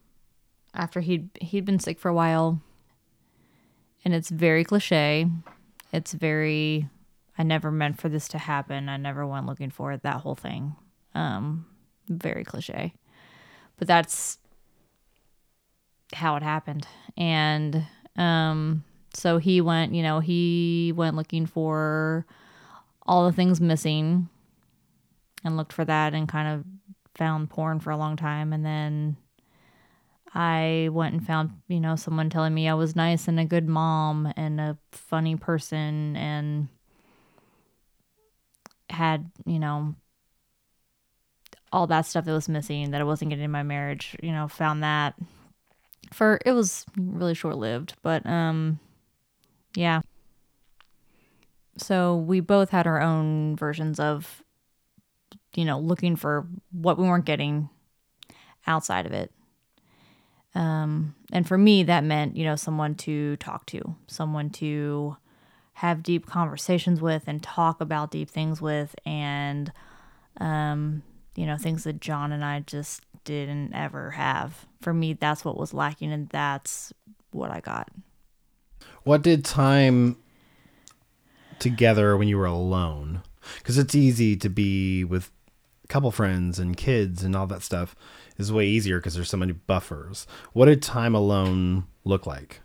after 0.74 1.00
he'd 1.00 1.30
he'd 1.40 1.64
been 1.64 1.78
sick 1.78 1.98
for 1.98 2.10
a 2.10 2.14
while. 2.14 2.60
And 4.04 4.14
it's 4.14 4.30
very 4.30 4.64
cliche. 4.64 5.26
It's 5.92 6.12
very 6.12 6.88
I 7.38 7.44
never 7.44 7.70
meant 7.70 7.98
for 7.98 8.08
this 8.08 8.28
to 8.28 8.38
happen. 8.38 8.88
I 8.88 8.98
never 8.98 9.26
went 9.26 9.46
looking 9.46 9.70
for 9.70 9.92
it, 9.92 10.02
that 10.02 10.20
whole 10.20 10.34
thing. 10.34 10.76
Um 11.14 11.66
very 12.08 12.44
cliche. 12.44 12.94
But 13.76 13.88
that's 13.88 14.38
how 16.12 16.36
it 16.36 16.42
happened. 16.42 16.86
And 17.16 17.86
um 18.16 18.84
so 19.14 19.38
he 19.38 19.60
went, 19.60 19.94
you 19.94 20.02
know, 20.02 20.20
he 20.20 20.92
went 20.96 21.16
looking 21.16 21.46
for 21.46 22.26
all 23.04 23.26
the 23.26 23.32
things 23.32 23.60
missing 23.60 24.28
and 25.44 25.56
looked 25.56 25.72
for 25.72 25.84
that 25.84 26.14
and 26.14 26.28
kind 26.28 26.48
of 26.48 26.64
found 27.14 27.50
porn 27.50 27.78
for 27.78 27.90
a 27.90 27.96
long 27.96 28.16
time 28.16 28.52
and 28.52 28.64
then 28.64 29.16
I 30.34 30.88
went 30.92 31.14
and 31.14 31.26
found, 31.26 31.50
you 31.68 31.80
know, 31.80 31.96
someone 31.96 32.30
telling 32.30 32.54
me 32.54 32.68
I 32.68 32.74
was 32.74 32.96
nice 32.96 33.28
and 33.28 33.38
a 33.38 33.44
good 33.44 33.68
mom 33.68 34.32
and 34.36 34.60
a 34.60 34.78
funny 34.92 35.36
person 35.36 36.16
and 36.16 36.68
had, 38.88 39.30
you 39.44 39.58
know, 39.58 39.94
all 41.70 41.86
that 41.86 42.06
stuff 42.06 42.24
that 42.24 42.32
was 42.32 42.48
missing 42.48 42.90
that 42.90 43.00
I 43.00 43.04
wasn't 43.04 43.30
getting 43.30 43.44
in 43.44 43.50
my 43.50 43.62
marriage, 43.62 44.16
you 44.22 44.32
know, 44.32 44.48
found 44.48 44.82
that 44.82 45.14
for 46.12 46.38
it 46.44 46.52
was 46.52 46.84
really 46.96 47.34
short 47.34 47.56
lived, 47.56 47.94
but 48.02 48.24
um 48.26 48.78
yeah. 49.74 50.00
So 51.78 52.16
we 52.16 52.40
both 52.40 52.70
had 52.70 52.86
our 52.86 53.00
own 53.00 53.56
versions 53.56 53.98
of 53.98 54.42
you 55.54 55.66
know, 55.66 55.78
looking 55.78 56.16
for 56.16 56.46
what 56.70 56.98
we 56.98 57.04
weren't 57.04 57.26
getting 57.26 57.68
outside 58.66 59.04
of 59.04 59.12
it. 59.12 59.30
Um, 60.54 61.14
and 61.32 61.46
for 61.46 61.56
me, 61.56 61.82
that 61.84 62.04
meant, 62.04 62.36
you 62.36 62.44
know, 62.44 62.56
someone 62.56 62.94
to 62.96 63.36
talk 63.36 63.66
to, 63.66 63.96
someone 64.06 64.50
to 64.50 65.16
have 65.74 66.02
deep 66.02 66.26
conversations 66.26 67.00
with 67.00 67.24
and 67.26 67.42
talk 67.42 67.80
about 67.80 68.10
deep 68.10 68.28
things 68.28 68.60
with, 68.60 68.94
and, 69.06 69.72
um, 70.38 71.02
you 71.34 71.46
know, 71.46 71.56
things 71.56 71.84
that 71.84 72.00
John 72.00 72.32
and 72.32 72.44
I 72.44 72.60
just 72.60 73.02
didn't 73.24 73.72
ever 73.72 74.10
have. 74.10 74.66
For 74.82 74.92
me, 74.92 75.14
that's 75.14 75.44
what 75.44 75.56
was 75.56 75.72
lacking, 75.72 76.12
and 76.12 76.28
that's 76.28 76.92
what 77.30 77.50
I 77.50 77.60
got. 77.60 77.88
What 79.04 79.22
did 79.22 79.44
time 79.44 80.16
together 81.58 82.16
when 82.16 82.28
you 82.28 82.36
were 82.36 82.46
alone? 82.46 83.22
Because 83.58 83.78
it's 83.78 83.94
easy 83.94 84.36
to 84.36 84.48
be 84.48 85.04
with 85.04 85.30
couple 85.92 86.10
friends 86.10 86.58
and 86.58 86.76
kids 86.76 87.22
and 87.22 87.36
all 87.36 87.46
that 87.46 87.62
stuff 87.62 87.94
is 88.38 88.50
way 88.52 88.66
easier 88.66 88.98
because 88.98 89.14
there's 89.14 89.28
so 89.30 89.36
many 89.36 89.52
buffers. 89.52 90.26
What 90.52 90.66
did 90.66 90.82
time 90.82 91.14
alone 91.14 91.84
look 92.04 92.26
like? 92.26 92.60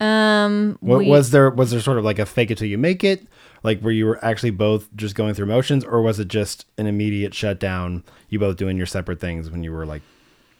Um, 0.00 0.78
What 0.80 1.00
we- 1.00 1.08
was 1.08 1.30
there? 1.30 1.50
Was 1.50 1.70
there 1.70 1.80
sort 1.80 1.98
of 1.98 2.04
like 2.04 2.18
a 2.18 2.26
fake 2.26 2.50
it 2.50 2.58
till 2.58 2.66
you 2.68 2.78
make 2.78 3.04
it, 3.04 3.26
like 3.62 3.80
where 3.80 3.92
you 3.92 4.06
were 4.06 4.24
actually 4.24 4.50
both 4.50 4.88
just 4.96 5.14
going 5.14 5.34
through 5.34 5.46
motions, 5.46 5.84
or 5.84 6.02
was 6.02 6.18
it 6.18 6.28
just 6.28 6.66
an 6.78 6.86
immediate 6.86 7.34
shutdown? 7.34 8.02
You 8.28 8.38
both 8.38 8.56
doing 8.56 8.76
your 8.76 8.86
separate 8.86 9.20
things 9.20 9.50
when 9.50 9.62
you 9.62 9.70
were 9.72 9.86
like, 9.86 10.02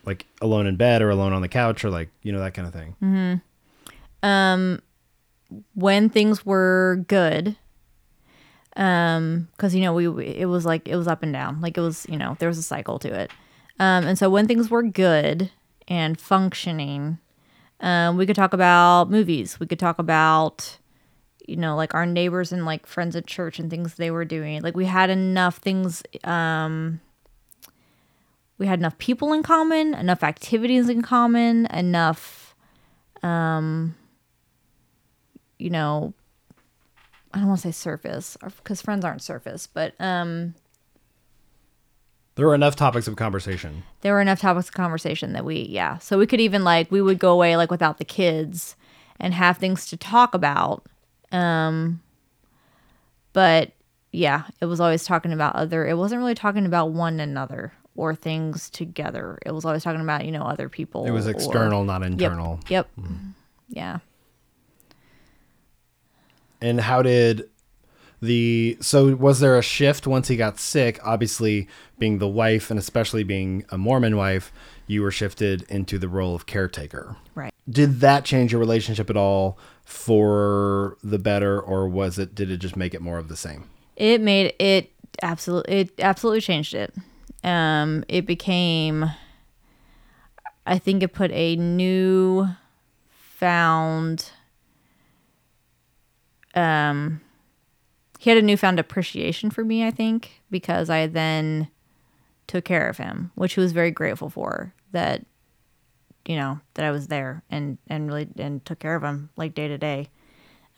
like 0.04 0.26
alone 0.40 0.66
in 0.66 0.76
bed 0.76 1.02
or 1.02 1.10
alone 1.10 1.32
on 1.32 1.42
the 1.42 1.48
couch 1.48 1.84
or 1.84 1.90
like 1.90 2.10
you 2.22 2.30
know 2.32 2.40
that 2.40 2.54
kind 2.54 2.66
of 2.68 2.74
thing. 2.74 2.96
Mm-hmm. 3.02 4.28
um 4.28 4.80
when 5.74 6.08
things 6.08 6.46
were 6.46 7.04
good 7.08 7.56
um 8.76 9.48
because 9.52 9.74
you 9.74 9.82
know 9.82 9.92
we 9.92 10.06
it 10.26 10.46
was 10.46 10.64
like 10.64 10.88
it 10.88 10.96
was 10.96 11.08
up 11.08 11.22
and 11.22 11.32
down. 11.32 11.60
Like 11.60 11.76
it 11.76 11.80
was 11.80 12.06
you 12.08 12.16
know 12.16 12.36
there 12.38 12.48
was 12.48 12.58
a 12.58 12.62
cycle 12.62 12.98
to 13.00 13.12
it. 13.12 13.30
Um 13.78 14.06
and 14.06 14.18
so 14.18 14.30
when 14.30 14.46
things 14.46 14.70
were 14.70 14.82
good 14.82 15.50
and 15.88 16.20
functioning 16.20 17.18
um 17.80 18.16
we 18.16 18.26
could 18.26 18.36
talk 18.36 18.52
about 18.52 19.10
movies. 19.10 19.60
We 19.60 19.66
could 19.66 19.78
talk 19.78 19.98
about 19.98 20.78
you 21.46 21.56
know 21.56 21.76
like 21.76 21.94
our 21.94 22.06
neighbors 22.06 22.52
and 22.52 22.64
like 22.64 22.86
friends 22.86 23.16
at 23.16 23.26
church 23.26 23.58
and 23.58 23.68
things 23.68 23.94
they 23.94 24.10
were 24.10 24.24
doing. 24.24 24.62
Like 24.62 24.76
we 24.76 24.86
had 24.86 25.10
enough 25.10 25.58
things 25.58 26.02
um 26.24 27.00
we 28.58 28.66
had 28.66 28.78
enough 28.78 28.96
people 28.98 29.32
in 29.32 29.42
common 29.42 29.92
enough 29.94 30.22
activities 30.22 30.88
in 30.88 31.02
common 31.02 31.66
enough 31.66 32.54
um 33.22 33.96
you 35.58 35.70
know 35.70 36.14
i 37.34 37.38
don't 37.38 37.48
want 37.48 37.60
to 37.60 37.68
say 37.68 37.72
surface 37.72 38.36
because 38.42 38.80
friends 38.82 39.04
aren't 39.04 39.22
surface 39.22 39.66
but 39.66 39.94
um 40.00 40.54
There 42.34 42.46
were 42.46 42.54
enough 42.54 42.76
topics 42.76 43.06
of 43.08 43.16
conversation. 43.16 43.82
there 44.00 44.14
were 44.14 44.20
enough 44.20 44.40
topics 44.40 44.68
of 44.68 44.74
conversation 44.74 45.32
that 45.34 45.44
we 45.44 45.62
yeah 45.62 45.98
so 45.98 46.18
we 46.18 46.26
could 46.26 46.40
even 46.40 46.64
like 46.64 46.90
we 46.90 47.02
would 47.02 47.18
go 47.18 47.32
away 47.32 47.56
like 47.56 47.70
without 47.70 47.98
the 47.98 48.04
kids 48.04 48.76
and 49.20 49.34
have 49.34 49.58
things 49.58 49.86
to 49.86 49.96
talk 49.96 50.34
about 50.34 50.84
um 51.30 52.00
but 53.32 53.72
yeah 54.12 54.44
it 54.60 54.66
was 54.66 54.80
always 54.80 55.04
talking 55.04 55.32
about 55.32 55.54
other 55.56 55.86
it 55.86 55.96
wasn't 55.96 56.18
really 56.18 56.34
talking 56.34 56.66
about 56.66 56.90
one 56.90 57.20
another 57.20 57.72
or 57.94 58.14
things 58.14 58.68
together 58.70 59.38
it 59.46 59.52
was 59.52 59.64
always 59.64 59.82
talking 59.84 60.00
about 60.00 60.24
you 60.24 60.32
know 60.32 60.42
other 60.44 60.68
people 60.68 61.04
It 61.06 61.10
was 61.10 61.26
or- 61.26 61.30
external, 61.30 61.84
not 61.84 62.02
internal. 62.02 62.60
yep 62.68 62.88
yeah 63.68 63.98
And 66.62 66.80
how 66.80 67.02
did 67.02 67.50
the 68.22 68.78
so 68.80 69.16
was 69.16 69.40
there 69.40 69.58
a 69.58 69.62
shift 69.62 70.06
once 70.06 70.28
he 70.28 70.36
got 70.36 70.58
sick? 70.58 71.00
Obviously, 71.02 71.68
being 71.98 72.18
the 72.18 72.28
wife 72.28 72.70
and 72.70 72.78
especially 72.78 73.24
being 73.24 73.64
a 73.70 73.76
Mormon 73.76 74.16
wife, 74.16 74.52
you 74.86 75.02
were 75.02 75.10
shifted 75.10 75.62
into 75.68 75.98
the 75.98 76.08
role 76.08 76.34
of 76.34 76.46
caretaker. 76.46 77.16
Right. 77.34 77.52
Did 77.68 78.00
that 78.00 78.24
change 78.24 78.52
your 78.52 78.60
relationship 78.60 79.10
at 79.10 79.16
all 79.16 79.58
for 79.84 80.96
the 81.02 81.18
better, 81.18 81.60
or 81.60 81.88
was 81.88 82.18
it? 82.18 82.34
Did 82.34 82.50
it 82.50 82.58
just 82.58 82.76
make 82.76 82.94
it 82.94 83.02
more 83.02 83.18
of 83.18 83.28
the 83.28 83.36
same? 83.36 83.68
It 83.96 84.20
made 84.20 84.54
it 84.58 84.90
absolutely 85.20 85.80
it 85.80 86.00
absolutely 86.00 86.40
changed 86.40 86.74
it. 86.74 86.94
Um, 87.42 88.04
it 88.08 88.24
became. 88.24 89.10
I 90.64 90.78
think 90.78 91.02
it 91.02 91.12
put 91.12 91.32
a 91.32 91.56
new 91.56 92.46
found. 93.10 94.30
Um, 96.54 97.20
he 98.18 98.30
had 98.30 98.38
a 98.38 98.42
newfound 98.42 98.78
appreciation 98.78 99.50
for 99.50 99.64
me. 99.64 99.84
I 99.84 99.90
think 99.90 100.42
because 100.50 100.88
I 100.90 101.06
then 101.06 101.68
took 102.46 102.64
care 102.64 102.88
of 102.88 102.98
him, 102.98 103.32
which 103.34 103.54
he 103.54 103.60
was 103.60 103.72
very 103.72 103.90
grateful 103.90 104.30
for. 104.30 104.74
That 104.92 105.24
you 106.26 106.36
know 106.36 106.60
that 106.74 106.84
I 106.84 106.90
was 106.90 107.08
there 107.08 107.42
and 107.50 107.78
and 107.88 108.06
really 108.06 108.28
and 108.38 108.64
took 108.64 108.78
care 108.78 108.94
of 108.94 109.02
him 109.02 109.30
like 109.36 109.54
day 109.54 109.68
to 109.68 109.78
day. 109.78 110.08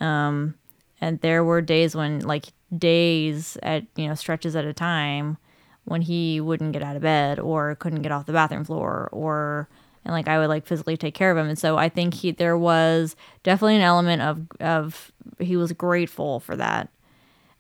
Um, 0.01 0.55
and 1.01 1.21
there 1.21 1.45
were 1.45 1.61
days 1.61 1.95
when 1.95 2.21
like 2.21 2.47
days 2.77 3.59
at 3.63 3.85
you 3.97 4.09
know 4.09 4.15
stretches 4.15 4.57
at 4.57 4.65
a 4.65 4.73
time 4.73 5.37
when 5.85 6.03
he 6.03 6.41
wouldn't 6.41 6.73
get 6.73 6.83
out 6.83 6.97
of 6.97 7.03
bed 7.03 7.39
or 7.39 7.75
couldn't 7.75 8.03
get 8.03 8.13
off 8.13 8.27
the 8.27 8.33
bathroom 8.33 8.65
floor 8.65 9.09
or 9.13 9.69
and 10.05 10.13
like 10.13 10.29
I 10.29 10.39
would 10.39 10.49
like 10.49 10.67
physically 10.67 10.97
take 10.97 11.15
care 11.15 11.31
of 11.31 11.37
him. 11.37 11.49
And 11.49 11.59
so 11.59 11.77
I 11.77 11.89
think 11.89 12.15
he 12.15 12.31
there 12.31 12.59
was 12.59 13.17
definitely 13.43 13.77
an 13.77 13.83
element 13.83 14.23
of 14.23 14.47
of 14.61 15.13
he 15.39 15.57
was 15.57 15.73
grateful 15.73 16.41
for 16.41 16.57
that. 16.57 16.89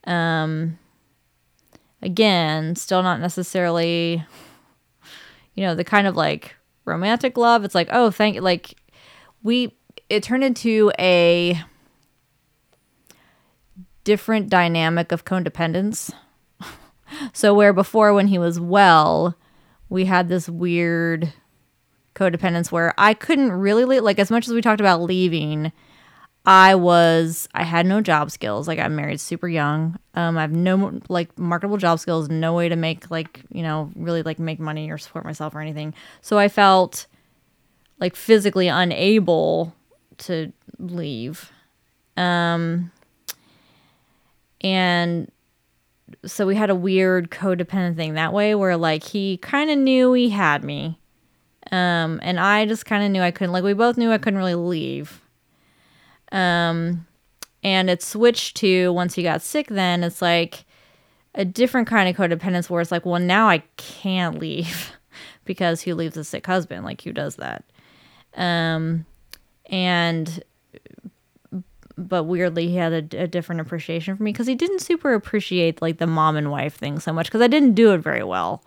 Um 0.06 0.78
again, 2.02 2.76
still 2.76 3.02
not 3.02 3.20
necessarily 3.20 4.24
you 5.54 5.64
know, 5.64 5.74
the 5.74 5.84
kind 5.84 6.06
of 6.06 6.16
like 6.16 6.56
romantic 6.84 7.38
love. 7.38 7.64
It's 7.64 7.74
like, 7.74 7.88
oh, 7.90 8.10
thank 8.10 8.34
you 8.34 8.40
like 8.40 8.76
we 9.42 9.74
it 10.08 10.22
turned 10.22 10.44
into 10.44 10.92
a 10.98 11.60
different 14.04 14.50
dynamic 14.50 15.12
of 15.12 15.24
codependence. 15.24 16.12
so 17.32 17.54
where 17.54 17.72
before 17.72 18.12
when 18.12 18.26
he 18.26 18.38
was 18.38 18.60
well, 18.60 19.36
we 19.88 20.04
had 20.04 20.28
this 20.28 20.48
weird 20.48 21.32
codependence 22.14 22.70
where 22.70 22.94
I 22.98 23.14
couldn't 23.14 23.52
really 23.52 23.84
leave, 23.84 24.02
like 24.02 24.18
as 24.18 24.30
much 24.30 24.46
as 24.46 24.54
we 24.54 24.60
talked 24.60 24.80
about 24.80 25.02
leaving, 25.02 25.72
I 26.46 26.74
was 26.74 27.48
I 27.54 27.62
had 27.62 27.86
no 27.86 28.00
job 28.00 28.30
skills. 28.30 28.68
Like 28.68 28.78
I 28.78 28.86
married 28.88 29.20
super 29.20 29.48
young. 29.48 29.98
Um, 30.14 30.36
I 30.36 30.42
have 30.42 30.52
no 30.52 31.00
like 31.08 31.36
marketable 31.38 31.78
job 31.78 31.98
skills, 31.98 32.28
no 32.28 32.52
way 32.54 32.68
to 32.68 32.76
make 32.76 33.10
like, 33.10 33.40
you 33.50 33.62
know, 33.62 33.90
really 33.96 34.22
like 34.22 34.38
make 34.38 34.60
money 34.60 34.90
or 34.90 34.98
support 34.98 35.24
myself 35.24 35.54
or 35.54 35.60
anything. 35.60 35.94
So 36.20 36.38
I 36.38 36.48
felt 36.48 37.06
like 37.98 38.14
physically 38.14 38.68
unable 38.68 39.74
to 40.18 40.52
leave. 40.78 41.50
Um 42.16 42.92
and 44.60 45.30
so 46.26 46.46
we 46.46 46.54
had 46.54 46.70
a 46.70 46.74
weird 46.74 47.30
codependent 47.30 47.96
thing 47.96 48.14
that 48.14 48.32
way 48.32 48.54
where 48.54 48.76
like 48.76 49.02
he 49.02 49.38
kind 49.38 49.70
of 49.70 49.78
knew 49.78 50.12
he 50.12 50.30
had 50.30 50.62
me 50.62 50.98
um, 51.72 52.20
and 52.22 52.38
I 52.38 52.66
just 52.66 52.86
kind 52.86 53.04
of 53.04 53.10
knew 53.10 53.22
I 53.22 53.30
couldn't, 53.30 53.52
like, 53.52 53.64
we 53.64 53.72
both 53.72 53.96
knew 53.96 54.10
I 54.10 54.18
couldn't 54.18 54.38
really 54.38 54.54
leave. 54.54 55.20
Um, 56.32 57.06
and 57.62 57.88
it 57.88 58.02
switched 58.02 58.56
to 58.58 58.92
once 58.92 59.14
he 59.14 59.22
got 59.22 59.40
sick, 59.40 59.68
then 59.68 60.04
it's 60.04 60.20
like 60.20 60.64
a 61.34 61.44
different 61.44 61.88
kind 61.88 62.08
of 62.08 62.16
codependence 62.16 62.68
where 62.68 62.80
it's 62.80 62.92
like, 62.92 63.06
well, 63.06 63.20
now 63.20 63.48
I 63.48 63.58
can't 63.76 64.38
leave 64.38 64.92
because 65.44 65.80
he 65.80 65.92
leaves 65.92 66.16
a 66.16 66.24
sick 66.24 66.46
husband. 66.46 66.84
Like, 66.84 67.02
who 67.02 67.12
does 67.12 67.36
that? 67.36 67.64
Um, 68.34 69.06
and, 69.66 70.42
but 71.96 72.24
weirdly, 72.24 72.68
he 72.68 72.76
had 72.76 72.92
a, 72.92 73.22
a 73.22 73.26
different 73.26 73.60
appreciation 73.60 74.16
for 74.16 74.22
me 74.22 74.32
because 74.32 74.46
he 74.46 74.54
didn't 74.54 74.80
super 74.80 75.14
appreciate 75.14 75.80
like 75.80 75.98
the 75.98 76.06
mom 76.06 76.36
and 76.36 76.50
wife 76.50 76.74
thing 76.74 76.98
so 76.98 77.12
much 77.12 77.26
because 77.26 77.40
I 77.40 77.48
didn't 77.48 77.74
do 77.74 77.92
it 77.92 77.98
very 77.98 78.24
well. 78.24 78.62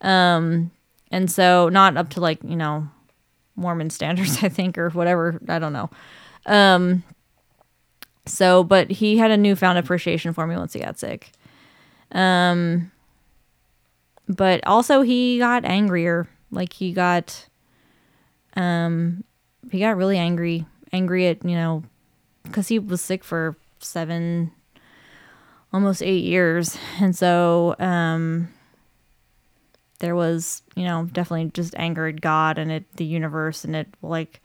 Um, 0.00 0.70
and 1.10 1.30
so 1.30 1.68
not 1.68 1.96
up 1.96 2.10
to 2.10 2.20
like, 2.20 2.38
you 2.42 2.56
know, 2.56 2.88
Mormon 3.56 3.90
standards, 3.90 4.38
I 4.42 4.48
think, 4.48 4.78
or 4.78 4.90
whatever. 4.90 5.40
I 5.48 5.58
don't 5.58 5.72
know. 5.72 5.90
Um, 6.46 7.02
so, 8.26 8.64
but 8.64 8.90
he 8.90 9.18
had 9.18 9.30
a 9.30 9.36
newfound 9.36 9.78
appreciation 9.78 10.32
for 10.32 10.46
me 10.46 10.56
once 10.56 10.72
he 10.72 10.80
got 10.80 10.98
sick. 10.98 11.30
Um, 12.12 12.90
but 14.28 14.66
also 14.66 15.02
he 15.02 15.38
got 15.38 15.64
angrier. 15.64 16.26
Like 16.50 16.72
he 16.72 16.92
got, 16.92 17.48
um, 18.56 19.24
he 19.70 19.80
got 19.80 19.96
really 19.96 20.16
angry, 20.16 20.64
angry 20.92 21.26
at, 21.26 21.44
you 21.44 21.54
know, 21.54 21.82
because 22.44 22.68
he 22.68 22.78
was 22.78 23.00
sick 23.00 23.24
for 23.24 23.56
seven, 23.80 24.52
almost 25.72 26.02
eight 26.02 26.24
years. 26.24 26.78
And 27.00 27.14
so, 27.14 27.74
um, 27.78 28.48
there 29.98 30.14
was, 30.14 30.62
you 30.74 30.84
know, 30.84 31.08
definitely 31.12 31.50
just 31.54 31.74
angered 31.76 32.20
God 32.20 32.58
and 32.58 32.70
it, 32.70 32.84
the 32.96 33.04
universe, 33.04 33.64
and 33.64 33.74
it 33.76 33.88
like, 34.02 34.40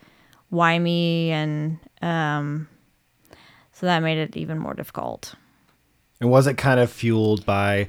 why 0.49 0.77
me? 0.79 1.31
And 1.31 1.79
um, 2.01 2.67
so 3.73 3.85
that 3.85 4.01
made 4.01 4.17
it 4.17 4.38
even 4.38 4.59
more 4.59 4.73
difficult. 4.73 5.35
And 6.21 6.29
was 6.29 6.47
it 6.47 6.57
kind 6.57 6.79
of 6.79 6.91
fueled 6.91 7.45
by 7.45 7.88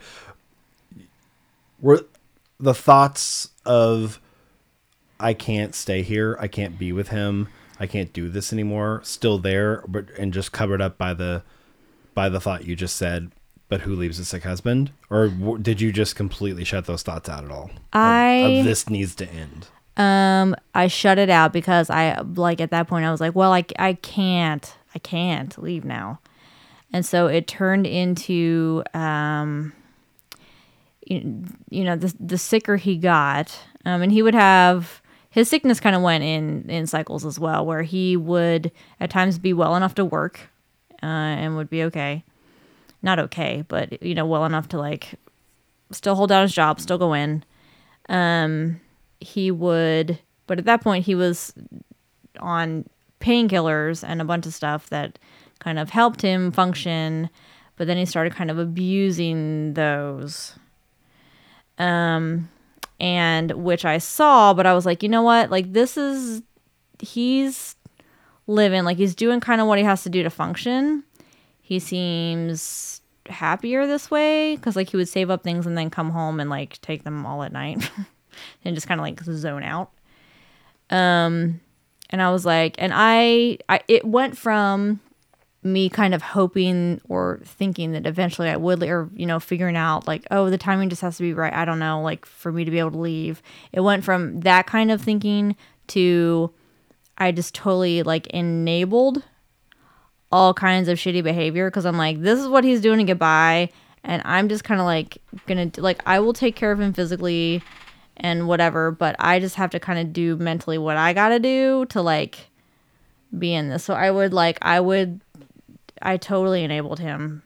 were 1.80 2.04
the 2.58 2.74
thoughts 2.74 3.50
of 3.64 4.20
I 5.18 5.34
can't 5.34 5.74
stay 5.74 6.02
here, 6.02 6.36
I 6.40 6.46
can't 6.48 6.78
be 6.78 6.92
with 6.92 7.08
him, 7.08 7.48
I 7.78 7.86
can't 7.86 8.12
do 8.12 8.28
this 8.28 8.52
anymore, 8.52 9.00
still 9.04 9.38
there, 9.38 9.82
but 9.88 10.10
and 10.18 10.32
just 10.32 10.52
covered 10.52 10.80
up 10.80 10.96
by 10.96 11.14
the 11.14 11.42
by 12.14 12.28
the 12.28 12.40
thought 12.40 12.66
you 12.66 12.76
just 12.76 12.96
said 12.96 13.32
but 13.70 13.80
who 13.82 13.94
leaves 13.94 14.18
a 14.18 14.24
sick 14.26 14.42
husband? 14.42 14.90
Or 15.08 15.28
w- 15.28 15.58
did 15.58 15.80
you 15.80 15.92
just 15.92 16.16
completely 16.16 16.64
shut 16.64 16.84
those 16.84 17.02
thoughts 17.02 17.30
out 17.30 17.44
at 17.44 17.50
all? 17.50 17.70
I 17.94 18.28
of, 18.32 18.58
of 18.58 18.64
this 18.66 18.90
needs 18.90 19.14
to 19.14 19.26
end. 19.30 19.68
Um, 19.96 20.54
I 20.74 20.88
shut 20.88 21.18
it 21.18 21.30
out 21.30 21.52
because 21.52 21.88
I 21.88 22.20
like 22.20 22.60
at 22.60 22.70
that 22.72 22.88
point 22.88 23.06
I 23.06 23.10
was 23.10 23.20
like, 23.20 23.34
well, 23.34 23.52
I 23.52 23.64
I 23.78 23.94
can't, 23.94 24.74
I 24.94 24.98
can't 24.98 25.56
leave 25.62 25.84
now, 25.84 26.20
and 26.92 27.06
so 27.06 27.28
it 27.28 27.46
turned 27.46 27.86
into 27.86 28.82
um, 28.92 29.72
you, 31.06 31.44
you 31.70 31.84
know, 31.84 31.96
the 31.96 32.14
the 32.18 32.38
sicker 32.38 32.76
he 32.76 32.96
got, 32.96 33.56
um, 33.84 34.02
and 34.02 34.12
he 34.12 34.22
would 34.22 34.34
have 34.34 35.00
his 35.30 35.48
sickness 35.48 35.80
kind 35.80 35.94
of 35.94 36.02
went 36.02 36.24
in 36.24 36.68
in 36.68 36.86
cycles 36.86 37.24
as 37.24 37.38
well, 37.38 37.64
where 37.64 37.82
he 37.82 38.16
would 38.16 38.72
at 38.98 39.10
times 39.10 39.38
be 39.38 39.52
well 39.52 39.76
enough 39.76 39.94
to 39.96 40.04
work, 40.04 40.50
uh, 41.02 41.06
and 41.06 41.56
would 41.56 41.70
be 41.70 41.82
okay, 41.84 42.24
not 43.02 43.18
okay, 43.18 43.64
but 43.68 44.02
you 44.02 44.14
know, 44.14 44.26
well 44.26 44.44
enough 44.44 44.68
to 44.68 44.78
like 44.78 45.14
still 45.92 46.14
hold 46.14 46.28
down 46.28 46.42
his 46.42 46.52
job, 46.52 46.80
still 46.80 46.98
go 46.98 47.14
in. 47.14 47.44
Um, 48.08 48.80
he 49.20 49.50
would, 49.50 50.18
but 50.46 50.58
at 50.58 50.64
that 50.64 50.82
point, 50.82 51.04
he 51.04 51.14
was 51.14 51.52
on 52.38 52.88
painkillers 53.20 54.02
and 54.06 54.20
a 54.20 54.24
bunch 54.24 54.46
of 54.46 54.54
stuff 54.54 54.88
that 54.90 55.18
kind 55.58 55.78
of 55.78 55.90
helped 55.90 56.22
him 56.22 56.50
function, 56.50 57.28
but 57.76 57.86
then 57.86 57.96
he 57.96 58.06
started 58.06 58.34
kind 58.34 58.50
of 58.50 58.58
abusing 58.58 59.74
those. 59.74 60.54
Um, 61.78 62.48
and 62.98 63.52
which 63.52 63.84
I 63.84 63.98
saw, 63.98 64.52
but 64.52 64.66
I 64.66 64.74
was 64.74 64.84
like, 64.84 65.02
you 65.02 65.08
know 65.08 65.22
what? 65.22 65.50
Like, 65.50 65.72
this 65.72 65.96
is, 65.96 66.42
he's 66.98 67.76
living, 68.46 68.84
like, 68.84 68.98
he's 68.98 69.14
doing 69.14 69.40
kind 69.40 69.60
of 69.60 69.66
what 69.66 69.78
he 69.78 69.84
has 69.84 70.02
to 70.02 70.10
do 70.10 70.22
to 70.22 70.30
function. 70.30 71.04
He 71.70 71.78
seems 71.78 73.00
happier 73.26 73.86
this 73.86 74.10
way 74.10 74.56
because, 74.56 74.74
like, 74.74 74.90
he 74.90 74.96
would 74.96 75.08
save 75.08 75.30
up 75.30 75.44
things 75.44 75.68
and 75.68 75.78
then 75.78 75.88
come 75.88 76.10
home 76.10 76.40
and, 76.40 76.50
like, 76.50 76.80
take 76.80 77.04
them 77.04 77.24
all 77.24 77.44
at 77.44 77.52
night. 77.52 77.88
and 78.64 78.74
just 78.74 78.88
kind 78.88 79.00
of 79.00 79.04
like 79.04 79.22
zone 79.22 79.62
out. 79.62 79.92
Um, 80.90 81.60
and 82.10 82.20
I 82.20 82.32
was 82.32 82.44
like, 82.44 82.74
and 82.78 82.92
I, 82.92 83.58
I, 83.68 83.82
it 83.86 84.04
went 84.04 84.36
from 84.36 84.98
me 85.62 85.88
kind 85.88 86.12
of 86.12 86.22
hoping 86.22 87.00
or 87.08 87.38
thinking 87.44 87.92
that 87.92 88.04
eventually 88.04 88.48
I 88.48 88.56
would, 88.56 88.82
or 88.82 89.08
you 89.14 89.26
know, 89.26 89.38
figuring 89.38 89.76
out 89.76 90.08
like, 90.08 90.26
oh, 90.32 90.50
the 90.50 90.58
timing 90.58 90.88
just 90.88 91.02
has 91.02 91.18
to 91.18 91.22
be 91.22 91.34
right. 91.34 91.54
I 91.54 91.64
don't 91.64 91.78
know, 91.78 92.02
like 92.02 92.26
for 92.26 92.50
me 92.50 92.64
to 92.64 92.70
be 92.72 92.80
able 92.80 92.90
to 92.90 92.98
leave. 92.98 93.42
It 93.70 93.82
went 93.82 94.02
from 94.02 94.40
that 94.40 94.66
kind 94.66 94.90
of 94.90 95.00
thinking 95.00 95.54
to 95.88 96.52
I 97.16 97.30
just 97.30 97.54
totally 97.54 98.02
like 98.02 98.26
enabled 98.28 99.22
all 100.32 100.54
kinds 100.54 100.88
of 100.88 100.96
shitty 100.98 101.22
behavior 101.22 101.70
because 101.70 101.84
I'm 101.86 101.96
like, 101.98 102.20
this 102.20 102.38
is 102.38 102.46
what 102.48 102.64
he's 102.64 102.80
doing 102.80 102.98
to 102.98 103.04
get 103.04 103.18
by, 103.18 103.68
and 104.04 104.22
I'm 104.24 104.48
just 104.48 104.64
kind 104.64 104.80
of 104.80 104.86
like 104.86 105.18
gonna 105.46 105.70
like 105.76 106.00
I 106.06 106.20
will 106.20 106.32
take 106.32 106.56
care 106.56 106.70
of 106.72 106.80
him 106.80 106.92
physically 106.92 107.62
and 108.16 108.46
whatever, 108.46 108.90
but 108.90 109.16
I 109.18 109.40
just 109.40 109.56
have 109.56 109.70
to 109.70 109.80
kind 109.80 109.98
of 109.98 110.12
do 110.12 110.36
mentally 110.36 110.78
what 110.78 110.96
I 110.96 111.12
got 111.12 111.30
to 111.30 111.38
do 111.38 111.86
to 111.86 112.02
like 112.02 112.48
be 113.36 113.54
in 113.54 113.68
this. 113.70 113.82
So 113.84 113.94
I 113.94 114.10
would 114.10 114.32
like 114.32 114.58
I 114.62 114.78
would 114.80 115.20
I 116.02 116.16
totally 116.16 116.62
enabled 116.64 116.98
him 117.00 117.42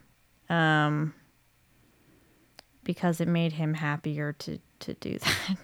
um 0.50 1.14
because 2.84 3.20
it 3.20 3.28
made 3.28 3.52
him 3.52 3.74
happier 3.74 4.32
to 4.34 4.58
to 4.80 4.94
do 4.94 5.18
that. 5.18 5.56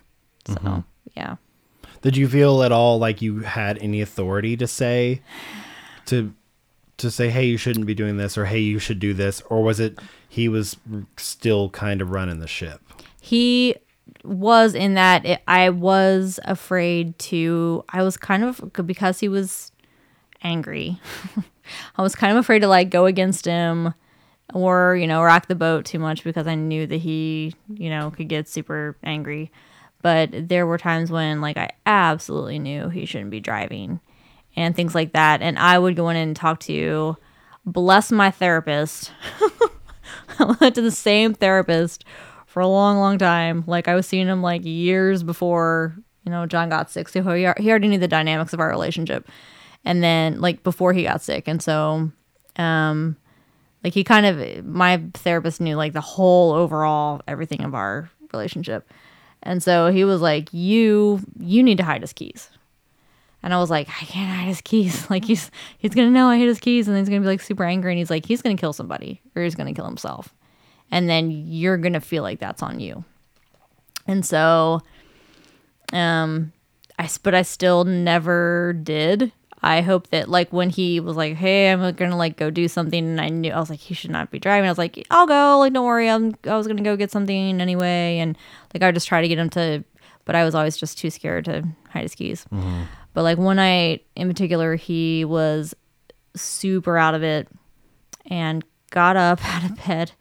so, 0.47 0.55
Mhm. 0.55 0.85
yeah. 1.17 1.37
Did 2.03 2.17
you 2.17 2.29
feel 2.29 2.63
at 2.63 2.73
all 2.73 2.99
like 2.99 3.21
you 3.21 3.41
had 3.41 3.77
any 3.79 4.01
authority 4.01 4.57
to 4.57 4.67
say 4.67 5.21
to 6.07 6.33
to 7.01 7.11
say, 7.11 7.31
"Hey, 7.31 7.47
you 7.47 7.57
shouldn't 7.57 7.87
be 7.87 7.95
doing 7.95 8.17
this," 8.17 8.39
or 8.39 8.47
"Hey, 8.47 8.61
you 8.61 8.79
should 8.79 8.99
do 8.99 9.15
this," 9.15 9.43
or 9.51 9.63
was 9.63 9.81
it 9.81 9.99
he 10.29 10.49
was 10.49 10.77
still 11.17 11.71
kind 11.71 12.01
of 12.01 12.11
running 12.11 12.41
the 12.41 12.47
ship? 12.47 12.81
he 13.21 13.77
was 14.25 14.75
in 14.75 14.95
that 14.95 15.25
it, 15.25 15.43
I 15.47 15.71
was 15.71 16.41
afraid 16.45 17.19
to 17.21 17.85
I 17.89 18.03
was 18.03 18.17
kind 18.17 18.45
of 18.45 18.73
because 18.87 19.21
he 19.21 19.29
was 19.29 19.73
angry. 20.43 20.99
I 21.97 22.03
was 22.03 22.15
kind 22.17 22.33
of 22.33 22.39
afraid 22.39 22.61
to 22.61 22.67
like 22.67 22.91
go 22.91 23.07
against 23.07 23.45
him 23.45 23.95
or, 24.53 24.97
you 24.97 25.07
know, 25.07 25.23
rock 25.23 25.47
the 25.47 25.55
boat 25.55 25.85
too 25.85 26.01
much 26.01 26.25
because 26.25 26.49
I 26.49 26.57
knew 26.57 26.87
that 26.87 26.97
he, 26.97 27.55
you 27.73 27.89
know, 27.89 28.11
could 28.11 28.29
get 28.29 28.49
super 28.49 28.97
angry. 29.05 29.53
But 30.03 30.49
there 30.49 30.67
were 30.67 30.79
times 30.79 31.11
when 31.11 31.41
like 31.41 31.57
I 31.57 31.71
absolutely 31.87 32.59
knew 32.59 32.89
he 32.89 33.05
shouldn't 33.07 33.31
be 33.31 33.41
driving 33.41 34.01
and 34.57 34.75
things 34.75 34.95
like 34.95 35.13
that 35.13 35.43
and 35.43 35.59
I 35.59 35.79
would 35.79 35.97
go 35.97 36.09
in 36.09 36.17
and 36.17 36.35
talk 36.35 36.61
to 36.61 37.17
bless 37.65 38.11
my 38.11 38.31
therapist. 38.31 39.13
I 40.39 40.57
went 40.61 40.75
to 40.75 40.83
the 40.83 40.91
same 40.91 41.35
therapist 41.35 42.05
for 42.47 42.61
a 42.61 42.67
long, 42.67 42.99
long 42.99 43.19
time. 43.19 43.65
Like 43.67 43.89
I 43.89 43.95
was 43.95 44.07
seeing 44.07 44.27
him 44.27 44.43
like 44.43 44.65
years 44.65 45.23
before, 45.23 45.95
you 46.25 46.33
know, 46.33 46.47
John 46.47 46.69
got 46.69 46.91
sick. 46.91 47.09
So 47.09 47.23
he, 47.33 47.43
he 47.63 47.71
already 47.71 47.89
knew 47.89 47.99
the 47.99 48.09
dynamics 48.09 48.53
of 48.53 48.61
our 48.61 48.69
relationship. 48.69 49.29
And 49.85 50.03
then 50.03 50.41
like 50.41 50.63
before 50.63 50.93
he 50.93 51.05
got 51.05 51.23
sick. 51.23 51.47
And 51.47 51.63
so, 51.63 52.11
um, 52.57 53.17
like 53.85 53.95
he 53.95 54.05
kind 54.05 54.27
of, 54.27 54.65
my 54.65 55.03
therapist 55.15 55.61
knew 55.61 55.77
like 55.77 55.93
the 55.93 56.01
whole 56.01 56.53
overall 56.53 57.23
everything 57.27 57.63
of 57.63 57.75
our 57.75 58.11
relationship. 58.33 58.91
And 59.43 59.63
so 59.63 59.91
he 59.91 60.05
was 60.05 60.21
like, 60.21 60.53
you, 60.53 61.21
you 61.39 61.63
need 61.63 61.79
to 61.79 61.85
hide 61.85 62.03
his 62.03 62.13
keys. 62.13 62.51
And 63.43 63.55
I 63.55 63.59
was 63.59 63.71
like, 63.71 63.89
I 63.89 64.05
can't 64.05 64.29
hide 64.31 64.49
his 64.49 64.61
keys. 64.61 65.07
Like 65.11 65.25
he's 65.25 65.51
he's 65.79 65.95
gonna 65.95 66.11
know 66.11 66.29
I 66.29 66.39
hid 66.39 66.49
his 66.49 66.61
keys, 66.61 66.87
and 66.89 66.97
then 66.97 67.03
he's 67.03 67.09
gonna 67.09 67.23
be 67.23 67.27
like 67.27 67.41
super 67.41 67.65
angry, 67.65 67.93
and 67.93 67.99
he's 67.99 68.11
like, 68.11 68.27
he's 68.27 68.43
gonna 68.43 68.57
kill 68.57 68.73
somebody, 68.73 69.21
or 69.35 69.43
he's 69.43 69.55
gonna 69.55 69.75
kill 69.75 69.87
himself 69.87 70.35
and 70.91 71.09
then 71.09 71.31
you're 71.31 71.79
to 71.79 72.01
feel 72.01 72.23
like 72.23 72.39
that's 72.39 72.63
on 72.63 72.81
you. 72.81 73.05
And 74.07 74.25
so 74.25 74.81
um 75.93 76.53
I 76.99 77.09
but 77.23 77.35
I 77.35 77.43
still 77.43 77.85
never 77.85 78.75
did. 78.83 79.33
I 79.63 79.83
hope 79.83 80.09
that 80.09 80.29
like 80.29 80.53
when 80.53 80.71
he 80.71 81.01
was 81.01 81.17
like, 81.17 81.37
"Hey, 81.37 81.71
I'm 81.71 81.95
gonna 81.95 82.17
like 82.17 82.37
go 82.37 82.51
do 82.51 82.67
something," 82.67 83.05
and 83.05 83.21
I 83.21 83.29
knew 83.29 83.53
I 83.53 83.61
was 83.61 83.69
like, 83.71 83.79
he 83.79 83.95
should 83.95 84.11
not 84.11 84.31
be 84.31 84.39
driving. 84.39 84.67
I 84.67 84.71
was 84.71 84.79
like, 84.79 85.07
"I'll 85.11 85.27
go. 85.27 85.59
Like, 85.59 85.75
don't 85.75 85.85
worry. 85.85 86.09
I'm 86.09 86.35
I 86.47 86.57
was 86.57 86.67
gonna 86.67 86.83
go 86.83 86.97
get 86.97 87.11
something 87.11 87.61
anyway." 87.61 88.19
And 88.19 88.39
like 88.73 88.83
I 88.83 88.87
would 88.87 88.95
just 88.95 89.09
try 89.09 89.21
to 89.21 89.29
get 89.29 89.39
him 89.39 89.51
to, 89.51 89.85
but 90.25 90.35
I 90.35 90.45
was 90.45 90.55
always 90.55 90.77
just 90.79 90.99
too 90.99 91.11
scared 91.11 91.45
to 91.47 91.67
hide 91.91 92.03
his 92.03 92.15
keys. 92.15 92.47
Mm-hmm. 92.53 92.83
But 93.13 93.23
like 93.23 93.39
one 93.39 93.57
night 93.57 94.07
in 94.15 94.29
particular, 94.29 94.77
he 94.77 95.25
was 95.25 95.75
super 96.37 96.97
out 96.97 97.15
of 97.15 97.23
it 97.23 97.49
and 98.27 98.65
got 98.91 99.17
up 99.17 99.45
out 99.45 99.71
of 99.71 99.87
bed 99.87 100.13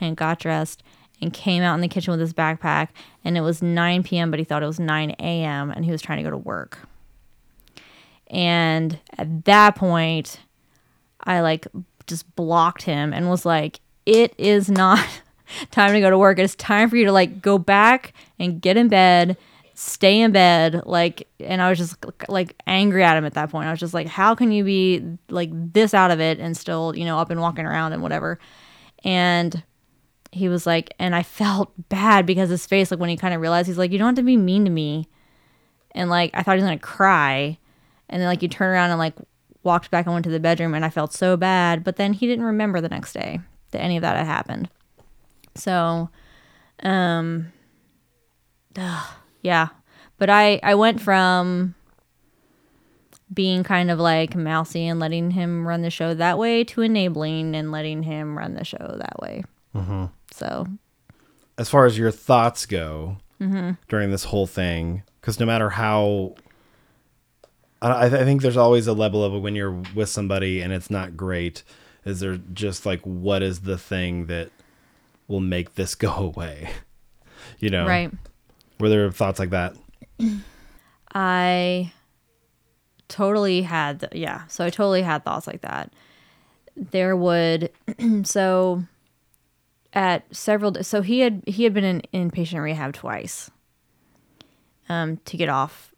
and 0.00 0.16
got 0.16 0.38
dressed 0.38 0.82
and 1.20 1.32
came 1.32 1.62
out 1.62 1.74
in 1.74 1.80
the 1.80 1.88
kitchen 1.88 2.12
with 2.12 2.20
his 2.20 2.32
backpack. 2.32 2.88
And 3.24 3.36
it 3.36 3.40
was 3.40 3.62
9 3.62 4.02
p.m., 4.02 4.30
but 4.30 4.38
he 4.38 4.44
thought 4.44 4.62
it 4.62 4.66
was 4.66 4.80
9 4.80 5.10
a.m. 5.18 5.70
and 5.70 5.84
he 5.84 5.90
was 5.90 6.00
trying 6.00 6.18
to 6.18 6.24
go 6.24 6.30
to 6.30 6.36
work. 6.36 6.78
And 8.28 8.98
at 9.16 9.44
that 9.46 9.74
point, 9.74 10.40
I 11.24 11.40
like 11.40 11.66
just 12.06 12.34
blocked 12.36 12.82
him 12.82 13.12
and 13.12 13.28
was 13.28 13.44
like, 13.44 13.80
it 14.06 14.34
is 14.38 14.70
not 14.70 15.04
time 15.70 15.92
to 15.92 16.00
go 16.00 16.10
to 16.10 16.18
work. 16.18 16.38
It's 16.38 16.54
time 16.54 16.88
for 16.88 16.96
you 16.96 17.04
to 17.06 17.12
like 17.12 17.42
go 17.42 17.58
back 17.58 18.14
and 18.38 18.60
get 18.60 18.76
in 18.76 18.88
bed, 18.88 19.36
stay 19.80 20.20
in 20.20 20.32
bed. 20.32 20.82
Like, 20.86 21.28
and 21.38 21.62
I 21.62 21.68
was 21.68 21.78
just 21.78 22.04
like 22.28 22.60
angry 22.66 23.04
at 23.04 23.16
him 23.16 23.24
at 23.24 23.34
that 23.34 23.48
point. 23.50 23.68
I 23.68 23.70
was 23.70 23.78
just 23.78 23.94
like, 23.94 24.08
how 24.08 24.34
can 24.34 24.50
you 24.50 24.64
be 24.64 25.04
like 25.28 25.50
this 25.52 25.94
out 25.94 26.10
of 26.10 26.18
it 26.18 26.40
and 26.40 26.56
still, 26.56 26.96
you 26.96 27.04
know, 27.04 27.16
up 27.20 27.30
and 27.30 27.40
walking 27.40 27.64
around 27.64 27.92
and 27.92 28.02
whatever? 28.02 28.40
And 29.04 29.62
he 30.32 30.48
was 30.48 30.66
like, 30.66 30.92
and 30.98 31.14
I 31.14 31.22
felt 31.22 31.72
bad 31.88 32.26
because 32.26 32.50
his 32.50 32.66
face, 32.66 32.90
like 32.90 32.98
when 32.98 33.08
he 33.08 33.16
kind 33.16 33.32
of 33.32 33.40
realized, 33.40 33.68
he's 33.68 33.78
like, 33.78 33.92
you 33.92 33.98
don't 33.98 34.08
have 34.08 34.16
to 34.16 34.22
be 34.24 34.36
mean 34.36 34.64
to 34.64 34.70
me. 34.70 35.08
And 35.92 36.10
like, 36.10 36.32
I 36.34 36.42
thought 36.42 36.56
he 36.58 36.62
was 36.62 36.72
to 36.72 36.78
cry. 36.78 37.56
And 38.08 38.20
then 38.20 38.28
like, 38.28 38.40
he 38.40 38.48
turned 38.48 38.72
around 38.72 38.90
and 38.90 38.98
like 38.98 39.14
walked 39.62 39.92
back 39.92 40.06
and 40.06 40.12
went 40.12 40.24
to 40.24 40.30
the 40.30 40.40
bedroom 40.40 40.74
and 40.74 40.84
I 40.84 40.90
felt 40.90 41.12
so 41.12 41.36
bad. 41.36 41.84
But 41.84 41.94
then 41.94 42.14
he 42.14 42.26
didn't 42.26 42.44
remember 42.44 42.80
the 42.80 42.88
next 42.88 43.12
day 43.12 43.38
that 43.70 43.80
any 43.80 43.96
of 43.96 44.02
that 44.02 44.16
had 44.16 44.26
happened. 44.26 44.70
So, 45.54 46.10
um, 46.82 47.52
ugh, 48.76 49.06
yeah. 49.48 49.68
But 50.18 50.28
I, 50.28 50.60
I 50.62 50.74
went 50.74 51.00
from 51.00 51.74
being 53.32 53.64
kind 53.64 53.90
of 53.90 53.98
like 53.98 54.36
mousy 54.36 54.86
and 54.86 55.00
letting 55.00 55.30
him 55.30 55.66
run 55.66 55.80
the 55.80 55.90
show 55.90 56.12
that 56.12 56.36
way 56.36 56.64
to 56.64 56.82
enabling 56.82 57.56
and 57.56 57.72
letting 57.72 58.02
him 58.02 58.36
run 58.36 58.52
the 58.52 58.64
show 58.64 58.96
that 58.98 59.18
way. 59.20 59.44
Mm-hmm. 59.74 60.04
So, 60.32 60.66
as 61.56 61.70
far 61.70 61.86
as 61.86 61.96
your 61.96 62.10
thoughts 62.10 62.66
go 62.66 63.16
mm-hmm. 63.40 63.72
during 63.88 64.10
this 64.10 64.24
whole 64.24 64.46
thing, 64.46 65.02
because 65.20 65.40
no 65.40 65.46
matter 65.46 65.70
how, 65.70 66.34
I, 67.80 68.04
I 68.04 68.10
think 68.10 68.42
there's 68.42 68.58
always 68.58 68.86
a 68.86 68.92
level 68.92 69.24
of 69.24 69.40
when 69.40 69.56
you're 69.56 69.82
with 69.94 70.10
somebody 70.10 70.60
and 70.60 70.74
it's 70.74 70.90
not 70.90 71.16
great. 71.16 71.62
Is 72.04 72.20
there 72.20 72.36
just 72.52 72.84
like 72.84 73.00
what 73.00 73.42
is 73.42 73.60
the 73.60 73.78
thing 73.78 74.26
that 74.26 74.50
will 75.26 75.40
make 75.40 75.76
this 75.76 75.94
go 75.94 76.12
away? 76.12 76.68
You 77.60 77.70
know, 77.70 77.86
right? 77.86 78.10
Were 78.80 78.88
there 78.88 79.10
thoughts 79.10 79.38
like 79.38 79.50
that? 79.50 79.74
I 81.14 81.92
totally 83.08 83.62
had, 83.62 84.08
yeah. 84.12 84.46
So 84.46 84.64
I 84.64 84.70
totally 84.70 85.02
had 85.02 85.24
thoughts 85.24 85.46
like 85.46 85.62
that. 85.62 85.92
There 86.76 87.16
would, 87.16 87.70
so 88.24 88.84
at 89.92 90.24
several 90.34 90.82
so 90.82 91.02
he 91.02 91.20
had 91.20 91.42
he 91.46 91.64
had 91.64 91.72
been 91.72 91.84
in 91.84 92.02
inpatient 92.12 92.62
rehab 92.62 92.92
twice 92.92 93.50
um, 94.88 95.16
to 95.24 95.36
get 95.36 95.48
off 95.48 95.94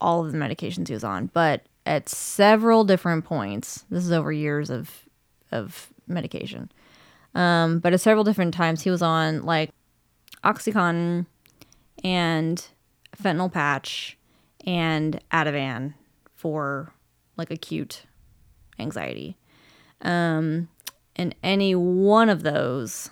all 0.00 0.24
of 0.24 0.32
the 0.32 0.38
medications 0.38 0.88
he 0.88 0.94
was 0.94 1.04
on 1.04 1.30
but 1.32 1.62
at 1.86 2.08
several 2.08 2.84
different 2.84 3.24
points 3.24 3.84
this 3.88 4.04
is 4.04 4.12
over 4.12 4.32
years 4.32 4.68
of 4.68 5.06
of 5.52 5.90
medication 6.06 6.70
um, 7.34 7.78
but 7.78 7.92
at 7.92 8.00
several 8.00 8.24
different 8.24 8.52
times 8.52 8.82
he 8.82 8.90
was 8.90 9.02
on 9.02 9.42
like 9.44 9.70
oxycontin 10.42 11.26
and 12.04 12.68
fentanyl 13.20 13.50
patch 13.50 14.16
and 14.66 15.20
ativan 15.32 15.94
for 16.36 16.92
like 17.36 17.50
acute 17.50 18.04
anxiety 18.78 19.36
um, 20.02 20.68
and 21.16 21.34
any 21.42 21.74
one 21.74 22.28
of 22.28 22.42
those 22.42 23.10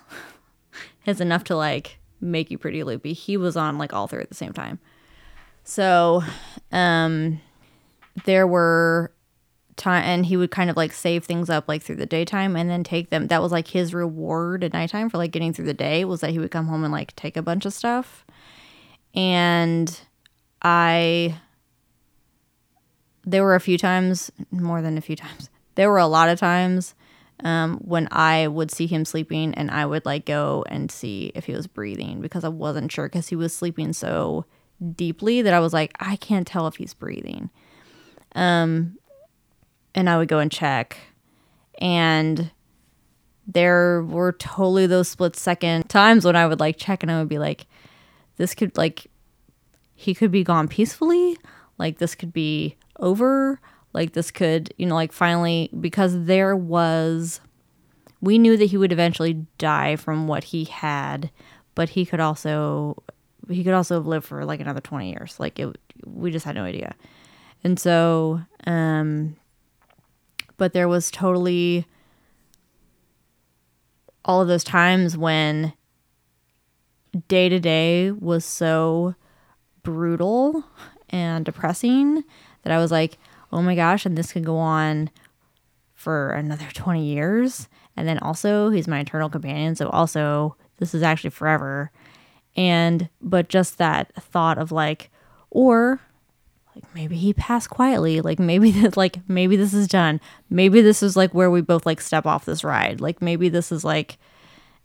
is 1.05 1.19
enough 1.19 1.43
to 1.45 1.55
like 1.55 1.97
make 2.21 2.51
you 2.51 2.57
pretty 2.57 2.83
loopy. 2.83 3.13
He 3.13 3.35
was 3.35 3.57
on 3.57 3.77
like 3.77 3.93
all 3.93 4.07
three 4.07 4.21
at 4.21 4.29
the 4.29 4.35
same 4.35 4.53
time. 4.53 4.79
So, 5.63 6.23
um, 6.71 7.41
there 8.25 8.45
were 8.45 9.11
time, 9.75 10.03
and 10.03 10.25
he 10.25 10.37
would 10.37 10.51
kind 10.51 10.69
of 10.69 10.77
like 10.77 10.91
save 10.91 11.23
things 11.23 11.49
up 11.49 11.67
like 11.67 11.81
through 11.81 11.95
the 11.95 12.05
daytime 12.05 12.55
and 12.55 12.69
then 12.69 12.83
take 12.83 13.09
them. 13.09 13.27
That 13.27 13.41
was 13.41 13.51
like 13.51 13.69
his 13.69 13.93
reward 13.93 14.63
at 14.63 14.73
nighttime 14.73 15.09
for 15.09 15.17
like 15.17 15.31
getting 15.31 15.53
through 15.53 15.65
the 15.65 15.73
day 15.73 16.05
was 16.05 16.21
that 16.21 16.31
he 16.31 16.39
would 16.39 16.51
come 16.51 16.67
home 16.67 16.83
and 16.83 16.93
like 16.93 17.15
take 17.15 17.37
a 17.37 17.41
bunch 17.41 17.65
of 17.65 17.73
stuff. 17.73 18.22
And 19.13 19.99
I, 20.61 21.37
there 23.25 23.43
were 23.43 23.55
a 23.55 23.59
few 23.59 23.77
times, 23.77 24.31
more 24.51 24.81
than 24.81 24.97
a 24.97 25.01
few 25.01 25.15
times, 25.15 25.49
there 25.75 25.89
were 25.89 25.97
a 25.97 26.07
lot 26.07 26.29
of 26.29 26.39
times 26.39 26.95
um, 27.43 27.77
when 27.79 28.07
I 28.11 28.47
would 28.47 28.71
see 28.71 28.87
him 28.87 29.05
sleeping 29.05 29.53
and 29.55 29.69
I 29.69 29.85
would 29.85 30.05
like 30.05 30.25
go 30.25 30.63
and 30.67 30.91
see 30.91 31.31
if 31.35 31.45
he 31.45 31.53
was 31.53 31.67
breathing 31.67 32.21
because 32.21 32.43
I 32.43 32.49
wasn't 32.49 32.91
sure 32.91 33.07
because 33.07 33.27
he 33.27 33.35
was 33.35 33.53
sleeping 33.53 33.93
so 33.93 34.45
deeply 34.95 35.41
that 35.41 35.53
I 35.53 35.59
was 35.59 35.73
like, 35.73 35.93
I 35.99 36.15
can't 36.15 36.47
tell 36.47 36.67
if 36.67 36.75
he's 36.75 36.93
breathing. 36.93 37.49
Um, 38.35 38.97
and 39.95 40.09
I 40.09 40.17
would 40.17 40.27
go 40.27 40.39
and 40.39 40.51
check. 40.51 40.97
And 41.79 42.51
there 43.45 44.03
were 44.03 44.31
totally 44.33 44.87
those 44.87 45.09
split 45.09 45.35
second 45.35 45.89
times 45.89 46.25
when 46.25 46.35
I 46.35 46.47
would 46.47 46.59
like 46.59 46.77
check 46.77 47.03
and 47.03 47.11
I 47.11 47.19
would 47.19 47.29
be 47.29 47.39
like, 47.39 47.65
this 48.37 48.55
could 48.55 48.77
like, 48.77 49.07
he 49.95 50.13
could 50.13 50.31
be 50.31 50.43
gone 50.43 50.67
peacefully. 50.67 51.37
Like, 51.77 51.97
this 51.97 52.15
could 52.15 52.33
be 52.33 52.77
over 52.99 53.59
like 53.93 54.13
this 54.13 54.31
could, 54.31 54.73
you 54.77 54.85
know, 54.87 54.95
like 54.95 55.11
finally 55.11 55.69
because 55.79 56.25
there 56.25 56.55
was 56.55 57.39
we 58.21 58.37
knew 58.37 58.57
that 58.57 58.65
he 58.65 58.77
would 58.77 58.91
eventually 58.91 59.45
die 59.57 59.95
from 59.95 60.27
what 60.27 60.45
he 60.45 60.65
had, 60.65 61.29
but 61.75 61.89
he 61.89 62.05
could 62.05 62.19
also 62.19 63.01
he 63.49 63.63
could 63.63 63.73
also 63.73 63.95
have 63.95 64.07
lived 64.07 64.25
for 64.25 64.45
like 64.45 64.59
another 64.59 64.81
20 64.81 65.09
years. 65.09 65.39
Like 65.39 65.59
it 65.59 65.77
we 66.05 66.31
just 66.31 66.45
had 66.45 66.55
no 66.55 66.63
idea. 66.63 66.95
And 67.63 67.79
so 67.79 68.41
um 68.65 69.35
but 70.57 70.73
there 70.73 70.87
was 70.87 71.11
totally 71.11 71.85
all 74.25 74.41
of 74.41 74.47
those 74.47 74.63
times 74.63 75.15
when 75.17 75.73
day 77.27 77.47
to 77.47 77.59
day 77.59 78.09
was 78.11 78.43
so 78.43 79.13
brutal 79.83 80.63
and 81.09 81.45
depressing 81.45 82.23
that 82.63 82.73
I 82.73 82.79
was 82.79 82.91
like, 82.91 83.17
oh 83.51 83.61
my 83.61 83.75
gosh, 83.75 84.05
and 84.05 84.17
this 84.17 84.33
could 84.33 84.45
go 84.45 84.57
on 84.57 85.09
for 85.93 86.31
another 86.31 86.67
20 86.73 87.05
years. 87.05 87.69
And 87.95 88.07
then 88.07 88.17
also, 88.19 88.69
he's 88.69 88.87
my 88.87 88.99
eternal 88.99 89.29
companion. 89.29 89.75
So, 89.75 89.89
also, 89.89 90.55
this 90.79 90.95
is 90.95 91.03
actually 91.03 91.29
forever. 91.29 91.91
And, 92.55 93.09
but 93.21 93.49
just 93.49 93.77
that 93.77 94.13
thought 94.15 94.57
of 94.57 94.71
like, 94.71 95.11
or 95.51 96.01
like 96.75 96.85
maybe 96.95 97.15
he 97.15 97.33
passed 97.33 97.69
quietly. 97.69 98.21
Like, 98.21 98.39
maybe 98.39 98.71
that, 98.81 98.97
like, 98.97 99.17
maybe 99.29 99.55
this 99.55 99.73
is 99.73 99.87
done. 99.87 100.19
Maybe 100.49 100.81
this 100.81 101.03
is 101.03 101.15
like 101.15 101.33
where 101.33 101.51
we 101.51 101.61
both 101.61 101.85
like 101.85 102.01
step 102.01 102.25
off 102.25 102.45
this 102.45 102.63
ride. 102.63 102.99
Like, 102.99 103.21
maybe 103.21 103.49
this 103.49 103.71
is 103.71 103.83
like, 103.83 104.17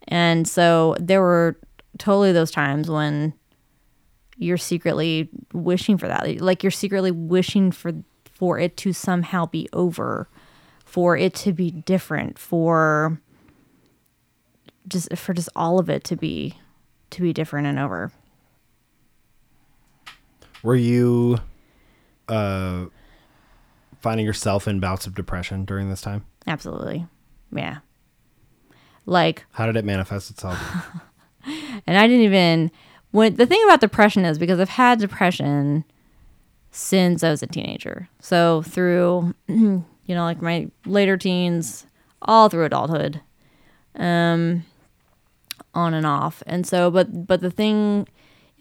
and 0.07 0.47
so 0.47 0.95
there 1.01 1.23
were 1.23 1.59
totally 1.97 2.33
those 2.33 2.51
times 2.51 2.91
when 2.91 3.33
you're 4.39 4.57
secretly 4.57 5.29
wishing 5.53 5.99
for 5.99 6.09
that. 6.09 6.41
Like 6.41 6.63
you're 6.63 6.71
secretly 6.71 7.11
wishing 7.11 7.71
for 7.73 7.93
for 8.25 8.59
it 8.59 8.77
to 8.79 8.93
somehow 8.93 9.47
be 9.47 9.69
over, 9.73 10.29
for 10.85 11.17
it 11.17 11.35
to 11.35 11.53
be 11.53 11.71
different, 11.73 12.39
for 12.39 13.21
just 14.87 15.15
for 15.17 15.35
just 15.35 15.49
all 15.57 15.79
of 15.79 15.91
it 15.91 16.05
to 16.05 16.17
be 16.17 16.57
to 17.11 17.23
be 17.23 17.33
different 17.33 17.67
and 17.67 17.79
over. 17.79 18.13
Were 20.63 20.77
you 20.77 21.39
uh 22.29 22.87
finding 24.01 24.25
yourself 24.25 24.69
in 24.69 24.79
bouts 24.79 25.07
of 25.07 25.15
depression 25.15 25.65
during 25.65 25.91
this 25.91 26.01
time? 26.01 26.25
Absolutely. 26.47 27.07
Yeah. 27.53 27.79
Like 29.05 29.45
How 29.53 29.67
did 29.67 29.77
it 29.77 29.85
manifest 29.85 30.31
itself? 30.31 30.59
and 31.87 31.99
I 31.99 32.07
didn't 32.07 32.23
even 32.23 32.71
when 33.11 33.37
the 33.37 33.47
thing 33.47 33.63
about 33.65 33.81
depression 33.81 34.25
is 34.25 34.39
because 34.39 34.61
I've 34.61 34.69
had 34.69 34.99
depression 34.99 35.85
since 36.71 37.25
I 37.25 37.31
was 37.31 37.43
a 37.43 37.47
teenager. 37.47 38.09
So 38.21 38.63
through 38.63 39.35
you 39.49 39.85
know 40.09 40.25
like 40.25 40.43
my 40.43 40.71
later 40.85 41.17
teens 41.17 41.87
all 42.23 42.49
through 42.49 42.65
adulthood. 42.65 43.21
Um 43.97 44.65
on 45.75 45.95
and 45.95 46.07
off. 46.07 46.43
And 46.47 46.67
so 46.67 46.91
but 46.91 47.27
but 47.27 47.41
the 47.41 47.51
thing 47.51 48.09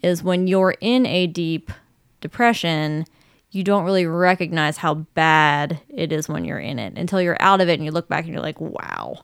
is 0.02 0.22
when 0.22 0.46
you're 0.46 0.76
in 0.80 1.06
a 1.06 1.26
deep 1.26 1.72
depression, 2.20 3.04
you 3.50 3.64
don't 3.64 3.84
really 3.84 4.06
recognize 4.06 4.76
how 4.78 4.94
bad 4.94 5.80
it 5.88 6.12
is 6.12 6.28
when 6.28 6.44
you're 6.44 6.58
in 6.58 6.78
it 6.78 6.96
until 6.96 7.20
you're 7.20 7.40
out 7.40 7.60
of 7.60 7.68
it 7.68 7.74
and 7.74 7.84
you 7.84 7.90
look 7.90 8.08
back 8.08 8.24
and 8.24 8.32
you're 8.32 8.42
like, 8.42 8.60
"Wow." 8.60 9.22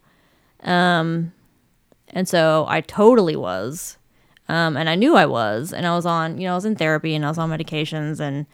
Um 0.63 1.33
and 2.09 2.29
so 2.29 2.65
I 2.69 2.81
totally 2.81 3.37
was. 3.37 3.97
Um, 4.49 4.77
and 4.77 4.89
I 4.89 4.95
knew 4.95 5.17
I 5.17 5.27
was. 5.27 5.73
And 5.73 5.87
I 5.87 5.95
was 5.95 6.07
on, 6.07 6.39
you 6.39 6.47
know, 6.47 6.53
I 6.53 6.55
was 6.57 6.65
in 6.65 6.77
therapy 6.77 7.15
and 7.15 7.25
I 7.25 7.29
was 7.29 7.39
on 7.39 7.51
medications. 7.51 8.21
And, 8.21 8.47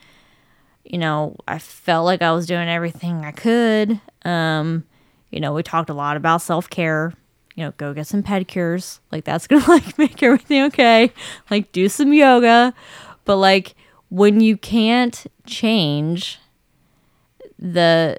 you 0.84 0.99
know, 0.99 1.36
I 1.49 1.59
felt 1.59 2.05
like 2.05 2.22
I 2.22 2.32
was 2.32 2.47
doing 2.47 2.68
everything 2.68 3.24
I 3.24 3.32
could. 3.32 4.01
Um, 4.24 4.84
you 5.30 5.41
know, 5.41 5.53
we 5.53 5.62
talked 5.62 5.91
a 5.91 5.95
lot 5.95 6.16
about 6.16 6.43
self 6.43 6.70
care. 6.70 7.12
You 7.57 7.64
know, 7.64 7.72
go 7.76 7.93
get 7.93 8.07
some 8.07 8.22
pedicures. 8.22 9.01
Like, 9.11 9.24
that's 9.24 9.47
to, 9.49 9.59
like, 9.68 9.99
make 9.99 10.22
everything 10.22 10.62
okay. 10.64 11.12
Like, 11.51 11.72
do 11.72 11.88
some 11.88 12.12
yoga. 12.12 12.72
But, 13.24 13.36
like, 13.36 13.74
when 14.09 14.41
you 14.41 14.57
can't 14.57 15.26
change 15.47 16.38
the 17.59 18.18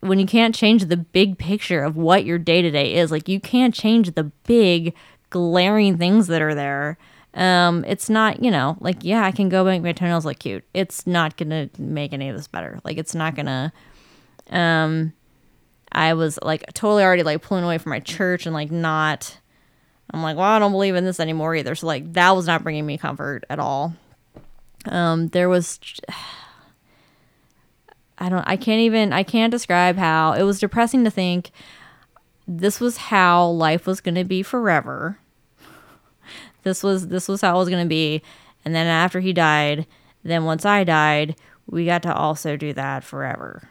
when 0.00 0.18
you 0.18 0.26
can't 0.26 0.54
change 0.54 0.84
the 0.84 0.96
big 0.96 1.38
picture 1.38 1.82
of 1.82 1.96
what 1.96 2.24
your 2.24 2.38
day 2.38 2.62
to 2.62 2.70
day 2.70 2.94
is, 2.94 3.10
like 3.10 3.28
you 3.28 3.40
can't 3.40 3.74
change 3.74 4.14
the 4.14 4.24
big 4.24 4.94
glaring 5.30 5.98
things 5.98 6.26
that 6.28 6.42
are 6.42 6.54
there. 6.54 6.98
Um, 7.34 7.84
it's 7.86 8.08
not, 8.08 8.42
you 8.42 8.50
know, 8.50 8.76
like 8.80 8.98
yeah, 9.02 9.24
I 9.24 9.30
can 9.30 9.48
go 9.48 9.64
make 9.64 9.82
my 9.82 9.92
toenails 9.92 10.24
look 10.24 10.38
cute. 10.38 10.64
It's 10.72 11.06
not 11.06 11.36
gonna 11.36 11.68
make 11.78 12.12
any 12.12 12.28
of 12.28 12.36
this 12.36 12.48
better. 12.48 12.80
Like 12.84 12.96
it's 12.96 13.14
not 13.14 13.34
gonna. 13.34 13.72
Um, 14.50 15.12
I 15.92 16.14
was 16.14 16.38
like 16.42 16.64
totally 16.72 17.02
already 17.02 17.22
like 17.22 17.42
pulling 17.42 17.64
away 17.64 17.78
from 17.78 17.90
my 17.90 18.00
church 18.00 18.46
and 18.46 18.54
like 18.54 18.70
not. 18.70 19.38
I'm 20.12 20.22
like, 20.22 20.36
well, 20.36 20.46
I 20.46 20.58
don't 20.58 20.72
believe 20.72 20.94
in 20.94 21.04
this 21.04 21.20
anymore 21.20 21.54
either. 21.54 21.74
So 21.74 21.86
like 21.86 22.12
that 22.14 22.30
was 22.30 22.46
not 22.46 22.62
bringing 22.62 22.86
me 22.86 22.96
comfort 22.96 23.44
at 23.50 23.58
all. 23.58 23.94
Um, 24.86 25.28
there 25.28 25.48
was 25.48 25.80
I 28.18 28.30
don't 28.30 28.44
I 28.46 28.56
can't 28.56 28.80
even 28.80 29.12
I 29.12 29.24
can't 29.24 29.50
describe 29.50 29.96
how 29.96 30.32
it 30.32 30.42
was 30.42 30.58
depressing 30.58 31.04
to 31.04 31.10
think 31.10 31.50
this 32.46 32.80
was 32.80 32.96
how 32.96 33.46
life 33.46 33.86
was 33.86 34.00
going 34.00 34.14
to 34.14 34.24
be 34.24 34.42
forever. 34.42 35.18
This 36.62 36.82
was 36.82 37.08
this 37.08 37.28
was 37.28 37.40
how 37.40 37.54
it 37.54 37.58
was 37.58 37.68
going 37.68 37.84
to 37.84 37.88
be 37.88 38.22
and 38.66 38.74
then 38.74 38.88
after 38.88 39.20
he 39.20 39.32
died, 39.32 39.86
then 40.24 40.44
once 40.44 40.64
I 40.64 40.82
died, 40.82 41.36
we 41.66 41.86
got 41.86 42.02
to 42.02 42.12
also 42.12 42.56
do 42.56 42.72
that 42.72 43.04
forever. 43.04 43.68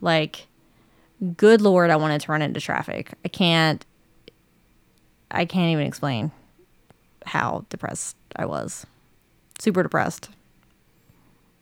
Like 0.00 0.46
good 1.36 1.60
lord, 1.60 1.90
I 1.90 1.96
wanted 1.96 2.22
to 2.22 2.32
run 2.32 2.40
into 2.40 2.58
traffic. 2.58 3.12
I 3.24 3.28
can't 3.28 3.84
I 5.30 5.44
can't 5.44 5.70
even 5.70 5.86
explain 5.86 6.30
how 7.26 7.66
depressed 7.68 8.16
I 8.34 8.46
was. 8.46 8.86
Super 9.58 9.82
depressed. 9.82 10.30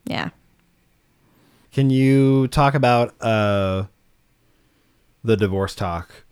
Yeah. 0.05 0.31
Can 1.73 1.91
you 1.91 2.47
talk 2.49 2.75
about 2.75 3.21
uh 3.21 3.87
the 5.25 5.37
divorce 5.37 5.75
talk 5.75 6.25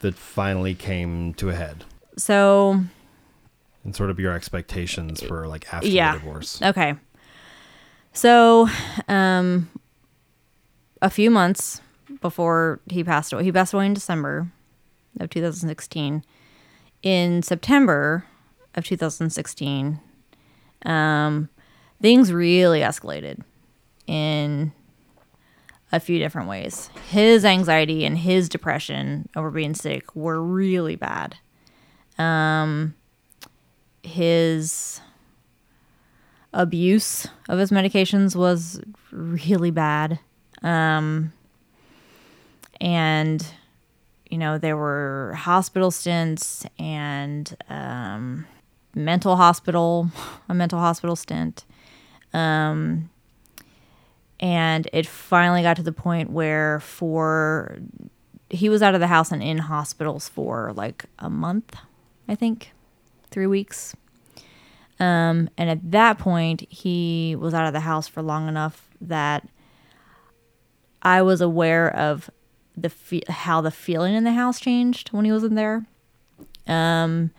that 0.00 0.14
finally 0.14 0.74
came 0.74 1.32
to 1.34 1.48
a 1.50 1.54
head 1.54 1.84
So, 2.16 2.82
and 3.84 3.96
sort 3.96 4.10
of 4.10 4.18
your 4.20 4.32
expectations 4.32 5.22
for 5.22 5.46
like 5.48 5.72
after 5.72 5.88
Yeah. 5.88 6.12
the 6.12 6.18
divorce? 6.18 6.60
okay. 6.62 6.94
So, 8.12 8.68
um 9.08 9.68
a 11.02 11.08
few 11.10 11.30
months 11.30 11.80
before 12.20 12.80
he 12.90 13.02
passed 13.04 13.32
away, 13.32 13.44
he 13.44 13.52
passed 13.52 13.72
away 13.72 13.86
in 13.86 13.94
December 13.94 14.50
of 15.18 15.30
2016. 15.30 16.22
In 17.02 17.42
September 17.42 18.26
of 18.74 18.84
2016, 18.84 20.00
um 20.84 21.48
things 22.02 22.32
really 22.32 22.80
escalated 22.80 23.42
in 24.06 24.72
a 25.92 26.00
few 26.00 26.18
different 26.18 26.48
ways. 26.48 26.90
His 27.08 27.44
anxiety 27.44 28.04
and 28.04 28.18
his 28.18 28.48
depression 28.48 29.28
over 29.36 29.50
being 29.50 29.74
sick 29.74 30.14
were 30.14 30.40
really 30.40 30.96
bad. 30.96 31.36
Um, 32.18 32.94
his 34.02 35.00
abuse 36.52 37.26
of 37.48 37.58
his 37.58 37.70
medications 37.70 38.34
was 38.36 38.80
really 39.10 39.70
bad. 39.70 40.18
Um, 40.62 41.32
and, 42.80 43.44
you 44.30 44.38
know, 44.38 44.58
there 44.58 44.76
were 44.76 45.34
hospital 45.36 45.90
stints 45.90 46.64
and 46.78 47.56
um, 47.68 48.46
mental 48.94 49.36
hospital, 49.36 50.10
a 50.48 50.54
mental 50.54 50.78
hospital 50.78 51.16
stint. 51.16 51.64
Um, 52.32 53.09
and 54.40 54.88
it 54.92 55.06
finally 55.06 55.62
got 55.62 55.76
to 55.76 55.82
the 55.82 55.92
point 55.92 56.30
where 56.30 56.80
for 56.80 57.78
he 58.48 58.68
was 58.68 58.82
out 58.82 58.94
of 58.94 59.00
the 59.00 59.06
house 59.06 59.30
and 59.30 59.42
in 59.42 59.58
hospitals 59.58 60.28
for 60.28 60.72
like 60.74 61.04
a 61.18 61.30
month 61.30 61.76
i 62.28 62.34
think. 62.34 62.72
Three 63.30 63.46
weeks. 63.46 63.94
Um, 64.98 65.48
and 65.56 65.70
at 65.70 65.92
that 65.92 66.18
point 66.18 66.62
he 66.68 67.36
was 67.38 67.54
out 67.54 67.66
of 67.66 67.72
the 67.72 67.80
house 67.80 68.08
for 68.08 68.22
long 68.22 68.48
enough 68.48 68.88
that 69.00 69.48
i 71.02 71.22
was 71.22 71.40
aware 71.40 71.94
of 71.94 72.28
the 72.76 72.90
fe- 72.90 73.22
how 73.28 73.60
the 73.60 73.70
feeling 73.70 74.14
in 74.14 74.24
the 74.24 74.32
house 74.32 74.58
changed 74.58 75.12
when 75.12 75.24
he 75.24 75.32
wasn't 75.32 75.54
there. 75.54 75.86
Um, 76.66 77.30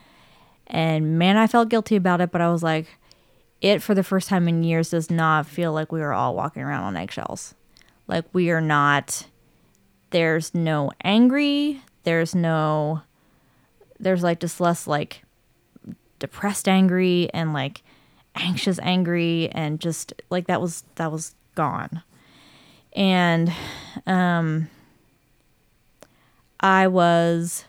and 0.67 1.19
man 1.19 1.35
i 1.37 1.47
felt 1.47 1.67
guilty 1.69 1.97
about 1.97 2.21
it 2.21 2.31
but 2.31 2.39
i 2.39 2.49
was 2.49 2.63
like 2.63 2.97
it 3.61 3.81
for 3.81 3.93
the 3.93 4.03
first 4.03 4.27
time 4.27 4.47
in 4.47 4.63
years 4.63 4.89
does 4.89 5.09
not 5.09 5.45
feel 5.45 5.71
like 5.71 5.91
we 5.91 6.01
are 6.01 6.13
all 6.13 6.35
walking 6.35 6.63
around 6.63 6.83
on 6.83 6.97
eggshells. 6.97 7.53
Like 8.07 8.25
we 8.33 8.49
are 8.49 8.61
not 8.61 9.27
there's 10.09 10.53
no 10.53 10.91
angry, 11.03 11.81
there's 12.03 12.35
no 12.35 13.01
there's 13.99 14.23
like 14.23 14.39
just 14.39 14.59
less 14.59 14.87
like 14.87 15.23
depressed 16.19 16.67
angry 16.67 17.29
and 17.33 17.53
like 17.53 17.83
anxious 18.35 18.79
angry 18.81 19.49
and 19.51 19.79
just 19.79 20.13
like 20.29 20.47
that 20.47 20.59
was 20.59 20.83
that 20.95 21.11
was 21.11 21.35
gone. 21.53 22.01
And 22.93 23.53
um 24.07 24.69
I 26.59 26.87
was 26.87 27.65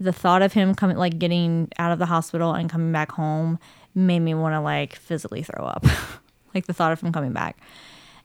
the 0.00 0.12
thought 0.12 0.42
of 0.42 0.52
him 0.52 0.74
coming 0.74 0.96
like 0.96 1.18
getting 1.18 1.68
out 1.78 1.92
of 1.92 1.98
the 1.98 2.06
hospital 2.06 2.52
and 2.52 2.68
coming 2.68 2.92
back 2.92 3.12
home 3.12 3.58
made 3.98 4.20
me 4.20 4.34
want 4.34 4.54
to 4.54 4.60
like 4.60 4.96
physically 4.96 5.42
throw 5.42 5.64
up 5.64 5.84
like 6.54 6.66
the 6.66 6.72
thought 6.72 6.92
of 6.92 7.00
him 7.00 7.12
coming 7.12 7.32
back 7.32 7.58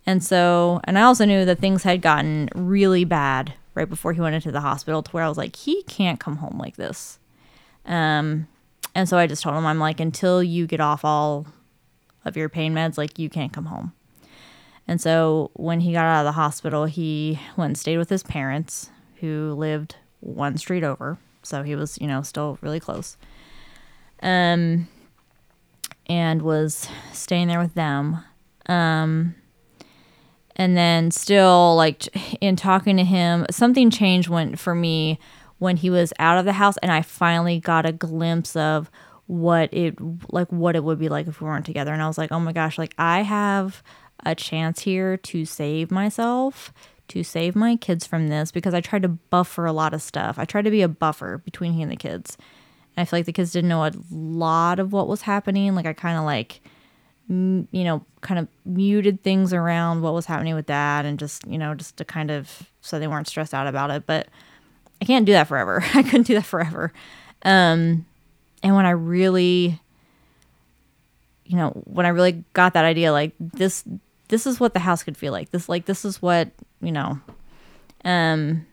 and 0.05 0.23
so 0.23 0.79
and 0.85 0.97
i 0.97 1.01
also 1.01 1.25
knew 1.25 1.45
that 1.45 1.59
things 1.59 1.83
had 1.83 2.01
gotten 2.01 2.49
really 2.55 3.03
bad 3.03 3.53
right 3.75 3.89
before 3.89 4.13
he 4.13 4.21
went 4.21 4.35
into 4.35 4.51
the 4.51 4.61
hospital 4.61 5.01
to 5.01 5.11
where 5.11 5.23
i 5.23 5.29
was 5.29 5.37
like 5.37 5.55
he 5.55 5.83
can't 5.83 6.19
come 6.19 6.37
home 6.37 6.57
like 6.57 6.75
this 6.75 7.19
um 7.85 8.47
and 8.95 9.09
so 9.09 9.17
i 9.17 9.27
just 9.27 9.43
told 9.43 9.55
him 9.55 9.65
i'm 9.65 9.79
like 9.79 9.99
until 9.99 10.43
you 10.43 10.67
get 10.67 10.79
off 10.79 11.03
all 11.03 11.47
of 12.25 12.37
your 12.37 12.49
pain 12.49 12.73
meds, 12.73 12.97
like 12.97 13.19
you 13.19 13.29
can't 13.29 13.53
come 13.53 13.65
home. 13.65 13.93
And 14.87 14.99
so 14.99 15.51
when 15.53 15.81
he 15.81 15.93
got 15.93 16.05
out 16.05 16.21
of 16.21 16.25
the 16.25 16.33
hospital, 16.33 16.85
he 16.85 17.39
went 17.55 17.69
and 17.69 17.77
stayed 17.77 17.97
with 17.97 18.09
his 18.09 18.23
parents 18.23 18.89
who 19.17 19.53
lived 19.53 19.95
one 20.19 20.57
street 20.57 20.83
over. 20.83 21.17
So 21.41 21.63
he 21.63 21.75
was, 21.75 21.97
you 22.01 22.07
know, 22.07 22.21
still 22.21 22.57
really 22.61 22.79
close. 22.79 23.17
Um 24.21 24.87
and 26.07 26.41
was 26.41 26.87
staying 27.11 27.47
there 27.47 27.59
with 27.59 27.73
them. 27.73 28.23
Um 28.67 29.35
and 30.55 30.77
then 30.77 31.09
still 31.11 31.75
like 31.75 32.07
in 32.39 32.55
talking 32.55 32.97
to 32.97 33.03
him, 33.03 33.45
something 33.49 33.89
changed 33.89 34.29
when 34.29 34.55
for 34.55 34.75
me 34.75 35.19
when 35.57 35.77
he 35.77 35.89
was 35.89 36.13
out 36.19 36.37
of 36.37 36.45
the 36.45 36.53
house 36.53 36.77
and 36.77 36.91
I 36.91 37.01
finally 37.01 37.59
got 37.59 37.85
a 37.85 37.91
glimpse 37.91 38.55
of 38.55 38.91
what 39.27 39.73
it 39.73 39.95
like 40.31 40.51
what 40.51 40.75
it 40.75 40.83
would 40.83 40.99
be 40.99 41.09
like 41.09 41.27
if 41.27 41.39
we 41.39 41.47
weren't 41.47 41.65
together 41.65 41.93
and 41.93 42.01
I 42.01 42.07
was 42.07 42.17
like, 42.17 42.31
"Oh 42.31 42.39
my 42.39 42.51
gosh, 42.51 42.77
like 42.77 42.93
I 42.97 43.21
have 43.21 43.81
a 44.25 44.35
chance 44.35 44.81
here 44.81 45.17
to 45.17 45.45
save 45.45 45.91
myself, 45.91 46.73
to 47.09 47.23
save 47.23 47.55
my 47.55 47.75
kids 47.75 48.05
from 48.05 48.27
this 48.27 48.51
because 48.51 48.73
I 48.73 48.81
tried 48.81 49.03
to 49.03 49.09
buffer 49.09 49.65
a 49.65 49.73
lot 49.73 49.93
of 49.93 50.01
stuff. 50.01 50.37
I 50.37 50.45
tried 50.45 50.65
to 50.65 50.71
be 50.71 50.81
a 50.81 50.87
buffer 50.87 51.39
between 51.39 51.73
he 51.73 51.81
and 51.81 51.91
the 51.91 51.95
kids. 51.95 52.37
I 52.97 53.05
feel 53.05 53.19
like 53.19 53.25
the 53.25 53.33
kids 53.33 53.51
didn't 53.51 53.69
know 53.69 53.85
a 53.85 53.91
lot 54.11 54.79
of 54.79 54.93
what 54.93 55.07
was 55.07 55.21
happening. 55.23 55.75
Like 55.75 55.85
I 55.85 55.93
kind 55.93 56.17
of 56.17 56.25
like 56.25 56.61
m- 57.29 57.67
you 57.71 57.83
know, 57.83 58.05
kind 58.21 58.39
of 58.39 58.47
muted 58.65 59.23
things 59.23 59.53
around 59.53 60.01
what 60.01 60.13
was 60.13 60.25
happening 60.25 60.55
with 60.55 60.67
that, 60.67 61.05
and 61.05 61.17
just, 61.17 61.45
you 61.47 61.57
know, 61.57 61.73
just 61.73 61.97
to 61.97 62.05
kind 62.05 62.31
of 62.31 62.69
so 62.81 62.99
they 62.99 63.07
weren't 63.07 63.27
stressed 63.27 63.53
out 63.53 63.67
about 63.67 63.89
it, 63.91 64.05
but 64.05 64.27
I 65.01 65.05
can't 65.05 65.25
do 65.25 65.31
that 65.33 65.47
forever. 65.47 65.83
I 65.93 66.03
couldn't 66.03 66.27
do 66.27 66.35
that 66.35 66.45
forever. 66.45 66.91
Um 67.43 68.05
and 68.61 68.75
when 68.75 68.85
I 68.85 68.91
really 68.91 69.79
you 71.45 71.57
know, 71.57 71.69
when 71.85 72.05
I 72.05 72.09
really 72.09 72.43
got 72.53 72.73
that 72.73 72.85
idea 72.85 73.11
like 73.11 73.33
this 73.39 73.83
this 74.29 74.47
is 74.47 74.59
what 74.59 74.73
the 74.73 74.79
house 74.79 75.03
could 75.03 75.17
feel 75.17 75.33
like. 75.33 75.51
This 75.51 75.67
like 75.67 75.85
this 75.85 76.05
is 76.05 76.21
what, 76.21 76.49
you 76.81 76.91
know, 76.91 77.19
um 78.05 78.65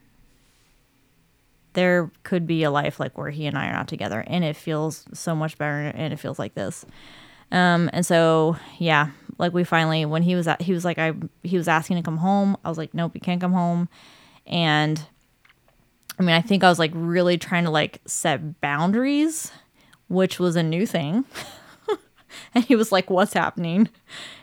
there 1.73 2.11
could 2.23 2.45
be 2.45 2.63
a 2.63 2.71
life 2.71 2.99
like 2.99 3.17
where 3.17 3.29
he 3.29 3.45
and 3.45 3.57
I 3.57 3.67
are 3.67 3.73
not 3.73 3.87
together 3.87 4.23
and 4.27 4.43
it 4.43 4.55
feels 4.55 5.05
so 5.13 5.35
much 5.35 5.57
better 5.57 5.91
and 5.95 6.13
it 6.13 6.17
feels 6.17 6.39
like 6.39 6.53
this. 6.53 6.85
Um 7.51 7.89
and 7.93 8.05
so 8.05 8.57
yeah, 8.77 9.11
like 9.37 9.53
we 9.53 9.63
finally 9.63 10.05
when 10.05 10.23
he 10.23 10.35
was 10.35 10.47
at 10.47 10.61
he 10.61 10.73
was 10.73 10.85
like 10.85 10.97
I 10.97 11.13
he 11.43 11.57
was 11.57 11.67
asking 11.67 11.97
to 11.97 12.03
come 12.03 12.17
home. 12.17 12.57
I 12.63 12.69
was 12.69 12.77
like 12.77 12.93
nope, 12.93 13.11
you 13.15 13.21
can't 13.21 13.41
come 13.41 13.53
home. 13.53 13.89
And 14.45 15.01
I 16.19 16.23
mean, 16.23 16.35
I 16.35 16.41
think 16.41 16.63
I 16.63 16.69
was 16.69 16.79
like 16.79 16.91
really 16.93 17.37
trying 17.37 17.63
to 17.63 17.71
like 17.71 17.99
set 18.05 18.61
boundaries, 18.61 19.51
which 20.07 20.39
was 20.39 20.55
a 20.55 20.63
new 20.63 20.85
thing. 20.85 21.25
and 22.53 22.63
he 22.63 22.75
was 22.75 22.91
like, 22.91 23.09
"What's 23.09 23.33
happening?" 23.33 23.89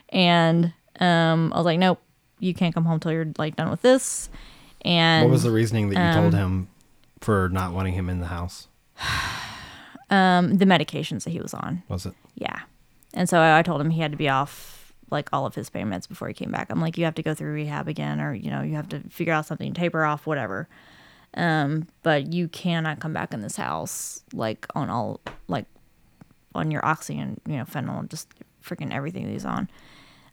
And 0.09 0.73
um, 0.99 1.53
I 1.53 1.57
was 1.57 1.67
like, 1.67 1.79
"Nope, 1.79 2.01
you 2.41 2.53
can't 2.53 2.75
come 2.75 2.85
home 2.85 2.99
till 2.99 3.13
you're 3.13 3.33
like 3.39 3.55
done 3.57 3.71
with 3.71 3.83
this." 3.83 4.29
And 4.83 5.27
What 5.27 5.33
was 5.33 5.43
the 5.43 5.51
reasoning 5.51 5.91
that 5.91 6.15
you 6.17 6.21
told 6.21 6.35
um, 6.35 6.41
him 6.41 6.69
for 7.21 7.49
not 7.49 7.73
wanting 7.73 7.95
him 7.95 8.09
in 8.09 8.21
the 8.21 8.27
house? 8.27 8.69
um, 10.11 10.59
the 10.59 10.65
medications 10.65 11.25
that 11.25 11.31
he 11.31 11.41
was 11.41 11.55
on? 11.55 11.83
Was 11.89 12.07
it? 12.07 12.15
Yeah. 12.35 12.61
And 13.15 13.29
so 13.29 13.39
I, 13.39 13.59
I 13.59 13.63
told 13.63 13.81
him 13.81 13.91
he 13.91 14.01
had 14.01 14.13
to 14.13 14.19
be 14.19 14.29
off 14.29 14.93
like 15.11 15.29
all 15.33 15.47
of 15.47 15.55
his 15.55 15.71
pain 15.71 15.87
meds 15.89 16.09
before 16.09 16.29
he 16.29 16.35
came 16.35 16.51
back. 16.51 16.71
I'm 16.71 16.81
like, 16.81 16.99
you 16.99 17.05
have 17.05 17.15
to 17.15 17.23
go 17.23 17.35
through 17.35 17.53
rehab 17.53 17.89
again, 17.89 18.21
or 18.21 18.35
you 18.35 18.51
know, 18.51 18.63
you 18.63 18.75
have 18.75 18.89
to 18.91 19.01
figure 19.09 19.33
out 19.33 19.47
something, 19.47 19.73
taper 19.73 20.05
off, 20.05 20.27
whatever. 20.27 20.69
Um, 21.35 21.87
but 22.03 22.33
you 22.33 22.49
cannot 22.49 23.01
come 23.01 23.13
back 23.13 23.35
in 23.35 23.43
this 23.43 23.57
house 23.57 24.23
like 24.33 24.67
on 24.75 24.89
all 24.89 25.21
like 25.47 25.67
on 26.55 26.71
your 26.71 26.85
oxy 26.85 27.19
and 27.19 27.41
you 27.47 27.57
know 27.57 27.65
fentanyl 27.65 28.01
and 28.01 28.11
just 28.11 28.29
freaking 28.65 28.93
everything 28.93 29.25
that 29.25 29.33
he's 29.33 29.45
on. 29.45 29.69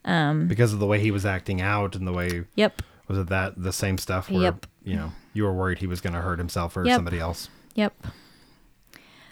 Um, 0.06 0.48
Because 0.48 0.72
of 0.72 0.80
the 0.80 0.86
way 0.86 1.00
he 1.00 1.12
was 1.12 1.26
acting 1.26 1.62
out 1.62 1.96
and 1.96 2.08
the 2.08 2.14
way 2.14 2.44
Yep. 2.56 2.82
Was 3.08 3.18
it 3.18 3.28
that 3.28 3.54
the 3.62 3.74
same 3.74 3.98
stuff 3.98 4.30
where 4.30 4.42
Yep. 4.42 4.66
you 4.84 4.96
know 4.96 5.12
you 5.34 5.44
were 5.44 5.54
worried 5.54 5.80
he 5.80 5.88
was 5.88 6.02
going 6.02 6.14
to 6.14 6.22
hurt 6.22 6.40
himself 6.40 6.76
or 6.78 6.86
Yep. 6.86 6.96
somebody 6.98 7.20
else. 7.20 7.50
Yep. 7.76 7.94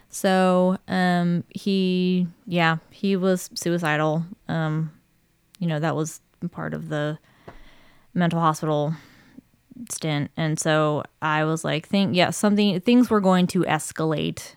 So, 0.09 0.77
um, 0.87 1.43
he, 1.49 2.27
yeah, 2.45 2.77
he 2.91 3.15
was 3.15 3.49
suicidal. 3.55 4.23
Um, 4.47 4.91
you 5.57 5.65
know, 5.65 5.79
that 5.79 5.95
was 5.95 6.21
part 6.51 6.75
of 6.75 6.89
the 6.89 7.17
mental 8.13 8.39
hospital 8.39 8.93
stint. 9.89 10.29
And 10.37 10.59
so 10.59 11.03
I 11.21 11.45
was 11.45 11.63
like, 11.63 11.87
think, 11.87 12.15
yeah, 12.15 12.29
something, 12.29 12.79
things 12.81 13.09
were 13.09 13.21
going 13.21 13.47
to 13.47 13.61
escalate. 13.61 14.53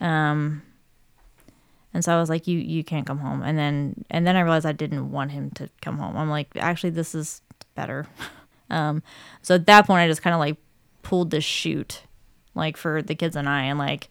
Um, 0.00 0.62
and 1.94 2.04
so 2.04 2.16
I 2.16 2.18
was 2.18 2.28
like, 2.28 2.48
you, 2.48 2.58
you 2.58 2.82
can't 2.82 3.06
come 3.06 3.18
home. 3.18 3.42
And 3.42 3.56
then, 3.56 4.04
and 4.10 4.26
then 4.26 4.34
I 4.34 4.40
realized 4.40 4.66
I 4.66 4.72
didn't 4.72 5.12
want 5.12 5.30
him 5.30 5.50
to 5.52 5.68
come 5.80 5.98
home. 5.98 6.16
I'm 6.16 6.30
like, 6.30 6.48
actually, 6.56 6.90
this 6.90 7.14
is 7.14 7.40
better. 7.74 8.06
um, 8.70 9.02
so 9.42 9.54
at 9.54 9.66
that 9.66 9.86
point, 9.86 10.00
I 10.00 10.08
just 10.08 10.22
kind 10.22 10.34
of 10.34 10.40
like 10.40 10.56
pulled 11.02 11.30
the 11.30 11.40
chute, 11.40 12.02
like 12.54 12.76
for 12.76 13.02
the 13.02 13.14
kids 13.14 13.36
and 13.36 13.48
I, 13.48 13.64
and 13.64 13.78
like, 13.78 14.08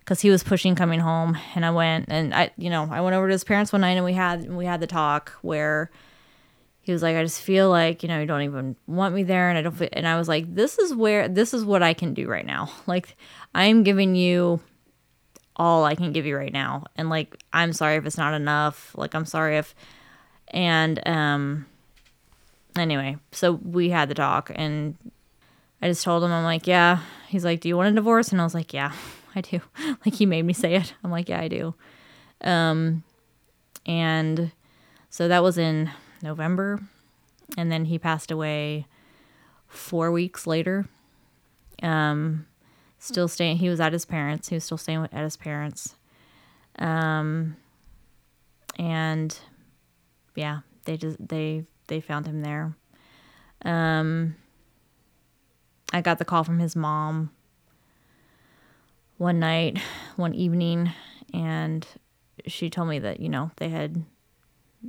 because 0.00 0.20
he 0.20 0.30
was 0.30 0.42
pushing 0.42 0.74
coming 0.74 1.00
home, 1.00 1.38
and 1.54 1.64
I 1.64 1.70
went 1.70 2.06
and 2.08 2.34
I, 2.34 2.50
you 2.56 2.70
know, 2.70 2.88
I 2.90 3.00
went 3.00 3.14
over 3.14 3.28
to 3.28 3.32
his 3.32 3.44
parents 3.44 3.72
one 3.72 3.82
night 3.82 3.96
and 3.96 4.04
we 4.04 4.14
had 4.14 4.50
we 4.50 4.64
had 4.64 4.80
the 4.80 4.86
talk 4.86 5.32
where 5.42 5.90
he 6.82 6.92
was 6.92 7.02
like, 7.02 7.16
I 7.16 7.22
just 7.22 7.40
feel 7.40 7.70
like 7.70 8.02
you 8.02 8.08
know 8.08 8.20
you 8.20 8.26
don't 8.26 8.42
even 8.42 8.76
want 8.86 9.14
me 9.14 9.22
there, 9.22 9.48
and 9.48 9.58
I 9.58 9.62
don't. 9.62 9.76
Feel, 9.76 9.88
and 9.92 10.08
I 10.08 10.18
was 10.18 10.28
like, 10.28 10.52
this 10.52 10.78
is 10.78 10.94
where 10.94 11.28
this 11.28 11.54
is 11.54 11.64
what 11.64 11.82
I 11.82 11.94
can 11.94 12.14
do 12.14 12.26
right 12.26 12.46
now. 12.46 12.70
Like 12.86 13.16
I'm 13.54 13.84
giving 13.84 14.16
you 14.16 14.60
all 15.54 15.84
I 15.84 15.94
can 15.94 16.12
give 16.12 16.26
you 16.26 16.36
right 16.36 16.52
now, 16.52 16.84
and 16.96 17.08
like 17.08 17.36
I'm 17.52 17.72
sorry 17.72 17.96
if 17.96 18.06
it's 18.06 18.18
not 18.18 18.34
enough. 18.34 18.92
Like 18.96 19.14
I'm 19.14 19.26
sorry 19.26 19.58
if, 19.58 19.74
and 20.48 21.06
um, 21.06 21.66
anyway, 22.80 23.16
so 23.32 23.52
we 23.52 23.90
had 23.90 24.08
the 24.08 24.14
talk, 24.14 24.50
and 24.54 24.96
I 25.82 25.88
just 25.88 26.04
told 26.04 26.22
him, 26.22 26.32
I'm 26.32 26.44
like, 26.44 26.66
yeah. 26.66 27.00
He's 27.28 27.44
like, 27.44 27.60
do 27.60 27.68
you 27.68 27.76
want 27.76 27.88
a 27.88 27.94
divorce? 27.94 28.32
And 28.32 28.40
I 28.40 28.44
was 28.44 28.54
like, 28.54 28.72
yeah, 28.72 28.92
I 29.34 29.40
do. 29.40 29.60
like 30.04 30.14
he 30.14 30.26
made 30.26 30.44
me 30.44 30.52
say 30.52 30.74
it. 30.74 30.94
I'm 31.04 31.10
like, 31.10 31.28
yeah, 31.28 31.40
I 31.40 31.48
do. 31.48 31.74
Um, 32.42 33.04
and 33.86 34.52
so 35.08 35.28
that 35.28 35.42
was 35.42 35.58
in 35.58 35.90
November, 36.22 36.80
and 37.56 37.70
then 37.70 37.86
he 37.86 37.98
passed 37.98 38.30
away 38.30 38.86
four 39.66 40.10
weeks 40.12 40.46
later. 40.46 40.86
Um, 41.82 42.46
still 42.98 43.28
staying. 43.28 43.56
He 43.58 43.68
was 43.68 43.80
at 43.80 43.92
his 43.92 44.04
parents. 44.04 44.48
He 44.48 44.56
was 44.56 44.64
still 44.64 44.78
staying 44.78 45.08
at 45.12 45.24
his 45.24 45.36
parents. 45.36 45.94
Um, 46.78 47.56
and 48.78 49.36
yeah, 50.34 50.60
they 50.84 50.96
just 50.96 51.16
they 51.28 51.64
they 51.90 52.00
found 52.00 52.26
him 52.26 52.40
there. 52.40 52.74
Um, 53.62 54.36
I 55.92 56.00
got 56.00 56.18
the 56.18 56.24
call 56.24 56.44
from 56.44 56.58
his 56.58 56.74
mom 56.74 57.30
one 59.18 59.38
night, 59.38 59.78
one 60.16 60.34
evening, 60.34 60.90
and 61.34 61.86
she 62.46 62.70
told 62.70 62.88
me 62.88 62.98
that 63.00 63.20
you 63.20 63.28
know 63.28 63.50
they 63.58 63.68
had 63.68 64.02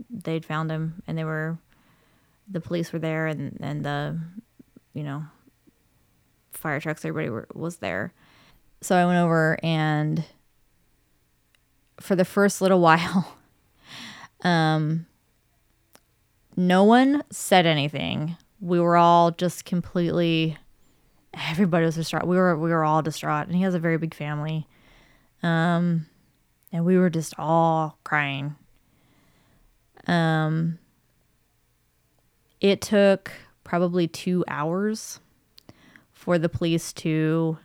they'd 0.10 0.46
found 0.46 0.72
him 0.72 1.04
and 1.06 1.18
they 1.18 1.26
were 1.26 1.58
the 2.50 2.62
police 2.62 2.94
were 2.94 3.00
there 3.00 3.28
and 3.28 3.58
and 3.60 3.84
the 3.84 4.18
you 4.94 5.04
know 5.04 5.26
fire 6.54 6.80
trucks 6.80 7.04
everybody 7.04 7.30
were, 7.30 7.46
was 7.54 7.78
there 7.78 8.14
so 8.80 8.96
i 8.96 9.06
went 9.06 9.18
over 9.18 9.58
and 9.62 10.24
for 12.00 12.16
the 12.16 12.24
first 12.24 12.62
little 12.62 12.80
while 12.88 13.36
um 14.44 15.06
no 16.56 16.84
one 16.84 17.24
said 17.32 17.66
anything. 17.66 18.38
We 18.60 18.80
were 18.80 18.98
all 18.98 19.32
just 19.32 19.66
completely 19.66 20.58
everybody 21.34 21.86
was 21.86 21.96
distraught. 21.96 22.28
We 22.28 22.36
were 22.36 22.58
we 22.58 22.70
were 22.70 22.84
all 22.84 23.02
distraught. 23.02 23.48
And 23.48 23.56
he 23.56 23.64
has 23.64 23.74
a 23.74 23.80
very 23.80 23.98
big 23.98 24.14
family. 24.14 24.68
Um 25.44 26.08
and 26.72 26.86
we 26.86 26.98
were 26.98 27.10
just 27.10 27.34
all 27.38 27.98
crying. 28.04 28.56
Um 30.08 30.78
it 32.60 32.82
took 32.82 33.32
probably 33.64 34.08
2 34.08 34.44
hours 34.48 35.20
for 36.12 36.38
the 36.38 36.50
police 36.50 36.94
to 36.94 37.58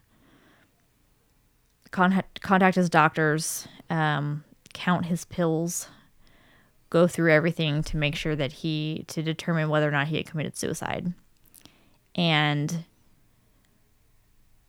contact 1.90 2.40
contact 2.40 2.76
his 2.76 2.88
doctors 2.88 3.68
um 3.90 4.44
count 4.72 5.06
his 5.06 5.24
pills 5.24 5.88
go 6.90 7.06
through 7.06 7.32
everything 7.32 7.82
to 7.82 7.96
make 7.96 8.14
sure 8.14 8.36
that 8.36 8.52
he 8.52 9.04
to 9.08 9.22
determine 9.22 9.68
whether 9.68 9.88
or 9.88 9.92
not 9.92 10.08
he 10.08 10.16
had 10.16 10.26
committed 10.26 10.56
suicide. 10.56 11.12
And 12.14 12.84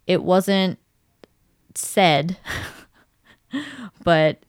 it 0.08 0.24
wasn't 0.24 0.80
said 1.76 2.38
but 4.04 4.40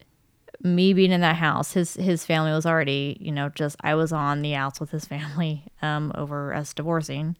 me 0.63 0.93
being 0.93 1.13
in 1.13 1.21
that 1.21 1.37
house 1.37 1.73
his 1.73 1.95
his 1.95 2.25
family 2.25 2.51
was 2.51 2.65
already 2.65 3.17
you 3.21 3.31
know 3.31 3.49
just 3.51 3.77
i 3.83 3.95
was 3.95 4.13
on 4.13 4.43
the 4.43 4.55
outs 4.55 4.81
with 4.81 4.91
his 4.91 5.05
family 5.05 5.63
um 5.83 6.11
over 6.15 6.55
us 6.55 6.73
divorcing. 6.73 7.37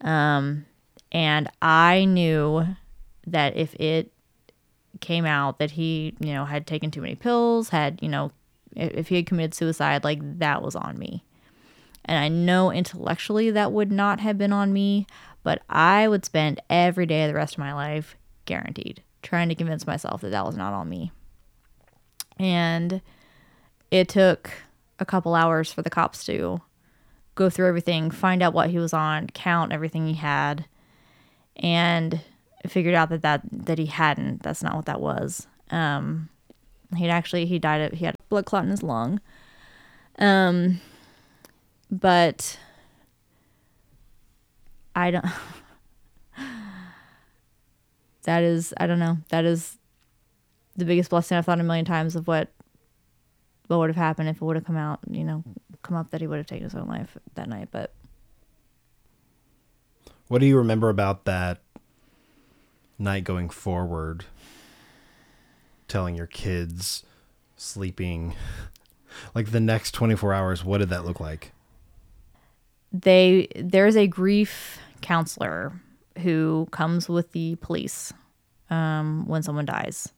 Um 0.00 0.66
and 1.12 1.48
i 1.62 2.04
knew 2.04 2.66
that 3.26 3.56
if 3.56 3.74
it 3.76 4.12
came 5.00 5.24
out 5.24 5.58
that 5.58 5.72
he 5.72 6.14
you 6.20 6.34
know 6.34 6.44
had 6.44 6.66
taken 6.66 6.90
too 6.90 7.00
many 7.00 7.14
pills 7.14 7.68
had 7.68 7.98
you 8.02 8.08
know 8.08 8.32
if, 8.76 9.08
he 9.08 9.16
had 9.16 9.26
committed 9.26 9.54
suicide, 9.54 10.04
like 10.04 10.20
that 10.38 10.62
was 10.62 10.76
on 10.76 10.98
me. 10.98 11.24
And 12.04 12.18
I 12.18 12.28
know 12.28 12.70
intellectually 12.70 13.50
that 13.50 13.72
would 13.72 13.90
not 13.90 14.20
have 14.20 14.38
been 14.38 14.52
on 14.52 14.72
me, 14.72 15.06
but 15.42 15.62
I 15.68 16.06
would 16.06 16.24
spend 16.24 16.60
every 16.70 17.06
day 17.06 17.24
of 17.24 17.28
the 17.28 17.34
rest 17.34 17.54
of 17.54 17.58
my 17.58 17.72
life, 17.72 18.16
guaranteed, 18.44 19.02
trying 19.22 19.48
to 19.48 19.54
convince 19.54 19.86
myself 19.86 20.20
that 20.20 20.30
that 20.30 20.46
was 20.46 20.56
not 20.56 20.72
on 20.72 20.88
me. 20.88 21.10
And 22.38 23.00
it 23.90 24.08
took 24.08 24.50
a 24.98 25.04
couple 25.04 25.34
hours 25.34 25.72
for 25.72 25.82
the 25.82 25.90
cops 25.90 26.24
to 26.24 26.60
go 27.34 27.50
through 27.50 27.68
everything, 27.68 28.10
find 28.10 28.42
out 28.42 28.54
what 28.54 28.70
he 28.70 28.78
was 28.78 28.92
on, 28.92 29.28
count 29.28 29.72
everything 29.72 30.06
he 30.06 30.14
had, 30.14 30.66
and 31.56 32.20
figured 32.66 32.94
out 32.94 33.08
that 33.10 33.22
that, 33.22 33.42
that 33.50 33.78
he 33.78 33.86
hadn't. 33.86 34.42
That's 34.42 34.62
not 34.62 34.76
what 34.76 34.86
that 34.86 35.00
was. 35.00 35.46
Um, 35.70 36.28
he'd 36.96 37.10
actually 37.10 37.46
he 37.46 37.58
died 37.58 37.80
of 37.80 37.98
he 37.98 38.04
had 38.04 38.14
a 38.14 38.22
blood 38.28 38.46
clot 38.46 38.64
in 38.64 38.70
his 38.70 38.82
lung. 38.82 39.20
Um, 40.18 40.80
but 41.90 42.58
I 44.94 45.10
don't. 45.10 45.24
that 48.22 48.42
is 48.42 48.74
I 48.78 48.86
don't 48.86 48.98
know. 48.98 49.18
That 49.28 49.44
is 49.44 49.78
the 50.76 50.84
biggest 50.84 51.10
blessing 51.10 51.36
I've 51.38 51.46
thought 51.46 51.60
a 51.60 51.62
million 51.62 51.84
times 51.84 52.16
of 52.16 52.26
what 52.26 52.48
what 53.68 53.78
would 53.78 53.90
have 53.90 53.96
happened 53.96 54.28
if 54.28 54.36
it 54.36 54.42
would 54.42 54.56
have 54.56 54.64
come 54.64 54.76
out, 54.76 55.00
you 55.10 55.24
know, 55.24 55.42
come 55.82 55.96
up 55.96 56.10
that 56.10 56.20
he 56.20 56.26
would 56.26 56.36
have 56.36 56.46
taken 56.46 56.64
his 56.64 56.74
own 56.74 56.86
life 56.86 57.16
that 57.34 57.48
night. 57.48 57.68
But 57.70 57.92
what 60.28 60.40
do 60.40 60.46
you 60.46 60.56
remember 60.58 60.88
about 60.88 61.24
that 61.24 61.58
night 62.98 63.24
going 63.24 63.50
forward? 63.50 64.24
Telling 65.88 66.14
your 66.14 66.26
kids 66.26 67.04
sleeping 67.56 68.34
like 69.34 69.50
the 69.50 69.60
next 69.60 69.92
24 69.92 70.32
hours, 70.32 70.64
what 70.64 70.78
did 70.78 70.90
that 70.90 71.04
look 71.04 71.20
like? 71.20 71.52
They 72.92 73.48
there's 73.56 73.96
a 73.96 74.06
grief 74.06 74.78
counselor 75.02 75.72
who 76.18 76.68
comes 76.70 77.08
with 77.08 77.32
the 77.32 77.56
police 77.56 78.12
um, 78.70 79.26
when 79.26 79.42
someone 79.42 79.66
dies, 79.66 80.12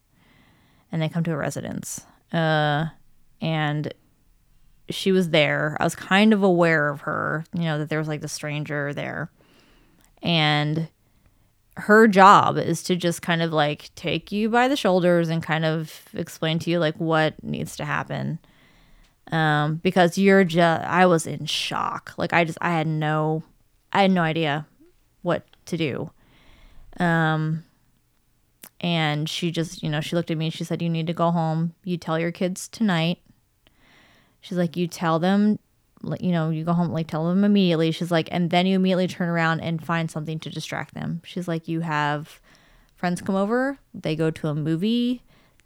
and 0.92 1.02
they 1.02 1.08
come 1.08 1.24
to 1.24 1.32
a 1.32 1.36
residence. 1.36 2.04
Uh, 2.32 2.86
and 3.40 3.92
she 4.90 5.12
was 5.12 5.30
there. 5.30 5.76
I 5.80 5.84
was 5.84 5.94
kind 5.94 6.32
of 6.32 6.42
aware 6.42 6.88
of 6.88 7.02
her, 7.02 7.44
you 7.52 7.64
know, 7.64 7.78
that 7.78 7.88
there 7.88 7.98
was 7.98 8.08
like 8.08 8.20
the 8.20 8.28
stranger 8.28 8.92
there. 8.94 9.30
And 10.22 10.88
her 11.78 12.08
job 12.08 12.58
is 12.58 12.82
to 12.84 12.96
just 12.96 13.22
kind 13.22 13.42
of 13.42 13.52
like 13.52 13.90
take 13.94 14.32
you 14.32 14.48
by 14.48 14.68
the 14.68 14.76
shoulders 14.76 15.28
and 15.28 15.42
kind 15.42 15.64
of 15.64 16.02
explain 16.14 16.58
to 16.60 16.70
you 16.70 16.78
like 16.78 16.96
what 16.96 17.42
needs 17.42 17.76
to 17.76 17.84
happen. 17.84 18.38
Um, 19.30 19.76
because 19.76 20.16
you're 20.16 20.44
just, 20.44 20.84
I 20.84 21.06
was 21.06 21.26
in 21.26 21.46
shock. 21.46 22.14
Like 22.16 22.32
I 22.32 22.44
just, 22.44 22.58
I 22.60 22.70
had 22.70 22.86
no, 22.86 23.42
I 23.92 24.02
had 24.02 24.10
no 24.10 24.22
idea 24.22 24.66
what 25.22 25.46
to 25.66 25.76
do. 25.76 26.10
Um, 26.98 27.64
and 28.80 29.28
she 29.28 29.50
just, 29.50 29.82
you 29.82 29.90
know, 29.90 30.00
she 30.00 30.16
looked 30.16 30.30
at 30.30 30.38
me 30.38 30.46
and 30.46 30.54
she 30.54 30.64
said, 30.64 30.80
You 30.80 30.88
need 30.88 31.08
to 31.08 31.12
go 31.12 31.30
home. 31.30 31.74
You 31.84 31.96
tell 31.96 32.18
your 32.18 32.32
kids 32.32 32.68
tonight 32.68 33.18
She's 34.40 34.58
like, 34.58 34.76
you 34.76 34.86
tell 34.86 35.18
them, 35.18 35.58
you 36.20 36.32
know, 36.32 36.50
you 36.50 36.64
go 36.64 36.72
home, 36.72 36.92
like 36.92 37.08
tell 37.08 37.28
them 37.28 37.44
immediately. 37.44 37.90
She's 37.90 38.10
like, 38.10 38.28
and 38.30 38.50
then 38.50 38.66
you 38.66 38.76
immediately 38.76 39.08
turn 39.08 39.28
around 39.28 39.60
and 39.60 39.84
find 39.84 40.10
something 40.10 40.38
to 40.40 40.50
distract 40.50 40.94
them. 40.94 41.20
She's 41.24 41.48
like, 41.48 41.68
you 41.68 41.80
have 41.80 42.40
friends 42.96 43.20
come 43.20 43.36
over, 43.36 43.78
they 43.94 44.16
go 44.16 44.30
to 44.30 44.48
a 44.48 44.54
movie, 44.54 45.22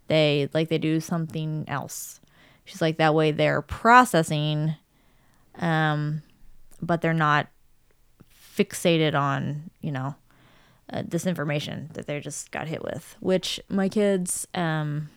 they 0.07 0.49
like 0.53 0.69
they 0.69 0.77
do 0.77 0.99
something 0.99 1.65
else. 1.67 2.19
She's 2.65 2.81
like, 2.81 2.97
that 2.97 3.13
way 3.13 3.31
they're 3.31 3.61
processing, 3.61 4.75
um, 5.55 6.21
but 6.81 7.01
they're 7.01 7.13
not 7.13 7.47
fixated 8.55 9.15
on, 9.15 9.69
you 9.81 9.91
know, 9.91 10.15
uh, 10.91 11.03
this 11.05 11.25
information 11.25 11.89
that 11.93 12.07
they 12.07 12.19
just 12.19 12.51
got 12.51 12.67
hit 12.67 12.83
with, 12.83 13.15
which 13.19 13.59
my 13.69 13.89
kids, 13.89 14.47
um, 14.53 15.09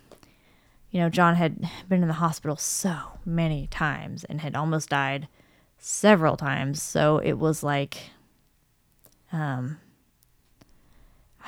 you 0.91 1.01
know, 1.01 1.09
John 1.09 1.35
had 1.35 1.69
been 1.89 2.03
in 2.03 2.09
the 2.09 2.15
hospital 2.15 2.57
so 2.57 2.97
many 3.25 3.67
times 3.67 4.25
and 4.25 4.41
had 4.41 4.55
almost 4.55 4.89
died 4.89 5.29
several 5.79 6.37
times. 6.37 6.83
So 6.83 7.19
it 7.19 7.35
was 7.35 7.63
like, 7.63 8.11
um, 9.33 9.79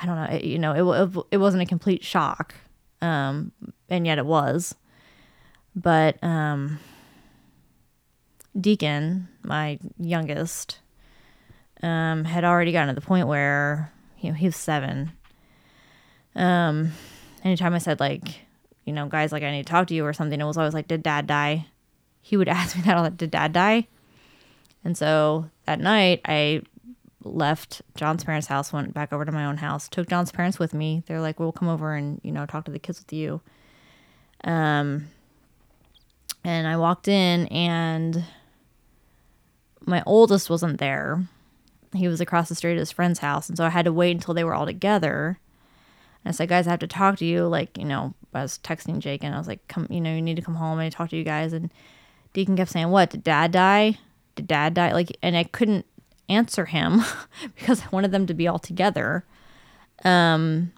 I 0.01 0.05
don't 0.05 0.15
know, 0.15 0.35
it, 0.35 0.43
you 0.43 0.59
know, 0.59 0.73
it, 0.73 1.01
it, 1.01 1.25
it 1.31 1.37
wasn't 1.37 1.63
a 1.63 1.65
complete 1.65 2.03
shock. 2.03 2.53
Um, 3.01 3.51
and 3.89 4.05
yet 4.05 4.17
it 4.17 4.25
was. 4.25 4.75
But, 5.75 6.21
um, 6.23 6.79
Deacon, 8.59 9.29
my 9.43 9.79
youngest, 9.97 10.79
um, 11.81 12.25
had 12.25 12.43
already 12.43 12.71
gotten 12.71 12.93
to 12.93 12.99
the 12.99 13.05
point 13.05 13.27
where, 13.27 13.93
you 14.19 14.29
know, 14.29 14.35
he 14.35 14.47
was 14.47 14.55
seven. 14.55 15.13
Um, 16.35 16.91
anytime 17.43 17.73
I 17.73 17.77
said 17.77 17.99
like, 17.99 18.41
you 18.85 18.93
know, 18.93 19.07
guys, 19.07 19.31
like, 19.31 19.43
I 19.43 19.51
need 19.51 19.65
to 19.65 19.71
talk 19.71 19.87
to 19.87 19.93
you 19.93 20.05
or 20.05 20.13
something. 20.13 20.39
It 20.39 20.45
was 20.45 20.57
always 20.57 20.73
like, 20.73 20.87
did 20.87 21.03
dad 21.03 21.27
die? 21.27 21.67
He 22.21 22.37
would 22.37 22.47
ask 22.49 22.75
me 22.75 22.83
that 22.83 22.97
all 22.97 23.03
the 23.03 23.09
did 23.09 23.31
dad 23.31 23.53
die? 23.53 23.87
And 24.83 24.97
so 24.97 25.49
that 25.65 25.79
night, 25.79 26.21
I 26.25 26.61
left 27.23 27.81
John's 27.95 28.23
parents' 28.23 28.47
house, 28.47 28.71
went 28.71 28.93
back 28.93 29.11
over 29.11 29.25
to 29.25 29.31
my 29.31 29.45
own 29.45 29.57
house, 29.57 29.89
took 29.89 30.07
John's 30.07 30.31
parents 30.31 30.57
with 30.57 30.73
me. 30.73 31.03
They're 31.05 31.21
like, 31.21 31.39
we'll 31.39 31.51
come 31.51 31.67
over 31.67 31.93
and, 31.95 32.21
you 32.23 32.31
know, 32.31 32.45
talk 32.45 32.65
to 32.65 32.71
the 32.71 32.79
kids 32.79 32.99
with 32.99 33.11
you. 33.11 33.41
Um, 34.43 35.09
and 36.43 36.67
I 36.67 36.77
walked 36.77 37.07
in 37.07 37.47
and 37.47 38.23
my 39.81 40.01
oldest 40.05 40.49
wasn't 40.49 40.79
there. 40.79 41.23
He 41.93 42.07
was 42.07 42.21
across 42.21 42.47
the 42.49 42.55
street 42.55 42.73
at 42.73 42.79
his 42.79 42.91
friend's 42.91 43.19
house. 43.19 43.49
And 43.49 43.57
so 43.57 43.65
I 43.65 43.69
had 43.69 43.85
to 43.85 43.93
wait 43.93 44.11
until 44.11 44.33
they 44.33 44.43
were 44.43 44.53
all 44.53 44.65
together. 44.65 45.39
And 46.23 46.29
I 46.29 46.31
said, 46.31 46.49
guys, 46.49 46.67
I 46.67 46.71
have 46.71 46.79
to 46.79 46.87
talk 46.87 47.17
to 47.17 47.25
you. 47.25 47.47
Like, 47.47 47.77
you 47.77 47.85
know, 47.85 48.13
I 48.33 48.41
was 48.41 48.59
texting 48.59 48.99
Jake 48.99 49.23
and 49.23 49.33
I 49.33 49.37
was 49.37 49.47
like, 49.47 49.67
come, 49.67 49.87
you 49.89 50.01
know, 50.01 50.13
you 50.13 50.21
need 50.21 50.35
to 50.35 50.41
come 50.41 50.55
home 50.55 50.79
and 50.79 50.91
talk 50.91 51.09
to 51.09 51.17
you 51.17 51.23
guys. 51.23 51.53
And 51.53 51.71
Deacon 52.33 52.55
kept 52.55 52.71
saying, 52.71 52.89
what, 52.89 53.09
did 53.09 53.23
dad 53.23 53.51
die? 53.51 53.97
Did 54.35 54.47
dad 54.47 54.73
die? 54.73 54.93
Like, 54.93 55.17
and 55.21 55.35
I 55.35 55.43
couldn't 55.43 55.85
answer 56.27 56.65
him 56.65 57.01
because 57.55 57.81
I 57.81 57.87
wanted 57.91 58.11
them 58.11 58.27
to 58.27 58.33
be 58.33 58.47
all 58.47 58.59
together. 58.59 59.25
Um, 60.05 60.71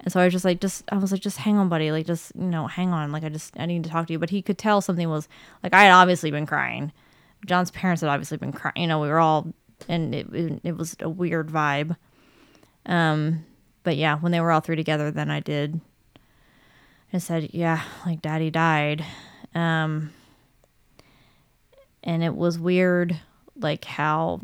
and 0.00 0.12
so 0.12 0.20
I 0.20 0.24
was 0.24 0.32
just 0.32 0.44
like, 0.44 0.60
just, 0.60 0.84
I 0.90 0.96
was 0.96 1.12
like, 1.12 1.20
just 1.20 1.38
hang 1.38 1.58
on, 1.58 1.68
buddy. 1.68 1.90
Like, 1.90 2.06
just, 2.06 2.32
you 2.34 2.46
know, 2.46 2.66
hang 2.66 2.92
on. 2.92 3.12
Like, 3.12 3.24
I 3.24 3.28
just, 3.28 3.58
I 3.58 3.66
need 3.66 3.84
to 3.84 3.90
talk 3.90 4.06
to 4.06 4.12
you. 4.12 4.18
But 4.18 4.30
he 4.30 4.42
could 4.42 4.58
tell 4.58 4.80
something 4.80 5.08
was, 5.08 5.28
like, 5.62 5.74
I 5.74 5.84
had 5.84 5.92
obviously 5.92 6.30
been 6.30 6.46
crying. 6.46 6.92
John's 7.46 7.70
parents 7.70 8.00
had 8.00 8.10
obviously 8.10 8.38
been 8.38 8.52
crying. 8.52 8.74
You 8.76 8.86
know, 8.86 9.00
we 9.00 9.08
were 9.08 9.18
all, 9.18 9.52
and 9.88 10.14
it, 10.14 10.32
it, 10.32 10.60
it 10.64 10.76
was 10.76 10.96
a 11.00 11.08
weird 11.08 11.48
vibe. 11.48 11.96
Um, 12.86 13.44
but 13.82 13.96
yeah, 13.96 14.18
when 14.18 14.32
they 14.32 14.40
were 14.40 14.50
all 14.50 14.60
three 14.60 14.76
together, 14.76 15.10
then 15.10 15.30
I 15.30 15.40
did 15.40 15.80
I 17.12 17.18
said, 17.18 17.50
yeah, 17.52 17.82
like 18.04 18.22
daddy 18.22 18.50
died. 18.50 19.04
Um, 19.54 20.12
and 22.02 22.22
it 22.22 22.34
was 22.34 22.58
weird, 22.58 23.18
like 23.56 23.84
how, 23.84 24.40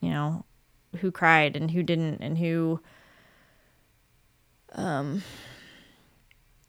you 0.00 0.10
know, 0.10 0.44
who 0.98 1.10
cried 1.10 1.56
and 1.56 1.70
who 1.70 1.82
didn't 1.82 2.20
and 2.20 2.36
who, 2.38 2.80
um, 4.72 5.22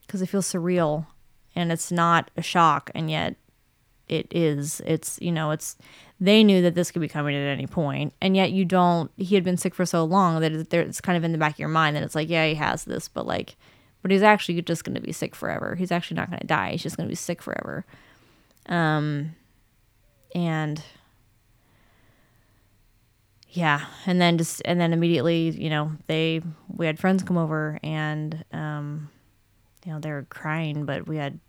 because 0.01 0.21
it 0.21 0.27
feels 0.27 0.51
surreal 0.51 1.07
and 1.55 1.71
it's 1.71 1.91
not 1.91 2.31
a 2.37 2.41
shock 2.41 2.91
and 2.95 3.09
yet 3.09 3.35
it 4.07 4.27
is 4.31 4.81
it's 4.85 5.17
you 5.21 5.31
know 5.31 5.51
it's 5.51 5.77
they 6.19 6.43
knew 6.43 6.61
that 6.61 6.75
this 6.75 6.91
could 6.91 7.01
be 7.01 7.07
coming 7.07 7.35
at 7.35 7.47
any 7.47 7.65
point 7.65 8.13
and 8.21 8.35
yet 8.35 8.51
you 8.51 8.65
don't 8.65 9.09
he 9.17 9.35
had 9.35 9.43
been 9.43 9.57
sick 9.57 9.73
for 9.73 9.85
so 9.85 10.03
long 10.03 10.41
that 10.41 10.51
it's 10.73 11.01
kind 11.01 11.17
of 11.17 11.23
in 11.23 11.31
the 11.31 11.37
back 11.37 11.53
of 11.53 11.59
your 11.59 11.69
mind 11.69 11.95
that 11.95 12.03
it's 12.03 12.15
like 12.15 12.29
yeah 12.29 12.45
he 12.45 12.55
has 12.55 12.83
this 12.83 13.07
but 13.07 13.25
like 13.25 13.55
but 14.01 14.11
he's 14.11 14.23
actually 14.23 14.61
just 14.61 14.83
going 14.83 14.95
to 14.95 15.01
be 15.01 15.11
sick 15.11 15.35
forever. 15.35 15.75
He's 15.75 15.91
actually 15.91 16.15
not 16.15 16.29
going 16.29 16.39
to 16.39 16.47
die. 16.47 16.71
He's 16.71 16.83
just 16.83 16.97
going 16.97 17.07
to 17.07 17.11
be 17.11 17.15
sick 17.15 17.41
forever. 17.41 17.85
Um, 18.67 19.35
and 20.33 20.81
yeah, 23.49 23.85
and 24.05 24.21
then 24.21 24.37
just 24.37 24.61
and 24.65 24.79
then 24.79 24.93
immediately, 24.93 25.49
you 25.49 25.69
know, 25.69 25.91
they 26.07 26.41
we 26.69 26.85
had 26.85 26.99
friends 26.99 27.23
come 27.23 27.37
over 27.37 27.79
and 27.83 28.43
um, 28.53 29.09
you 29.85 29.91
know, 29.91 29.99
they 29.99 30.11
were 30.11 30.25
crying, 30.29 30.85
but 30.85 31.07
we 31.07 31.17
had 31.17 31.39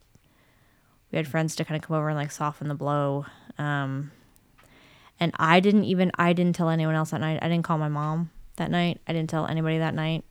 we 1.11 1.17
had 1.17 1.29
friends 1.29 1.55
to 1.57 1.65
kind 1.65 1.81
of 1.81 1.87
come 1.87 1.97
over 1.97 2.09
and 2.09 2.19
like 2.19 2.33
soften 2.33 2.69
the 2.69 2.75
blow. 2.75 3.27
Um, 3.59 4.11
and 5.21 5.33
I 5.37 5.61
didn't 5.61 5.85
even 5.85 6.11
I 6.19 6.33
didn't 6.33 6.57
tell 6.57 6.69
anyone 6.71 6.97
else 6.97 7.11
that 7.11 7.21
night. 7.21 7.39
I 7.41 7.49
didn't 7.49 7.65
call 7.65 7.79
my 7.79 7.89
mom 7.89 8.31
that 8.57 8.71
night. 8.71 9.01
I 9.07 9.13
didn't 9.13 9.31
tell 9.31 9.47
anybody 9.47 9.79
that 9.79 9.95
night 9.95 10.25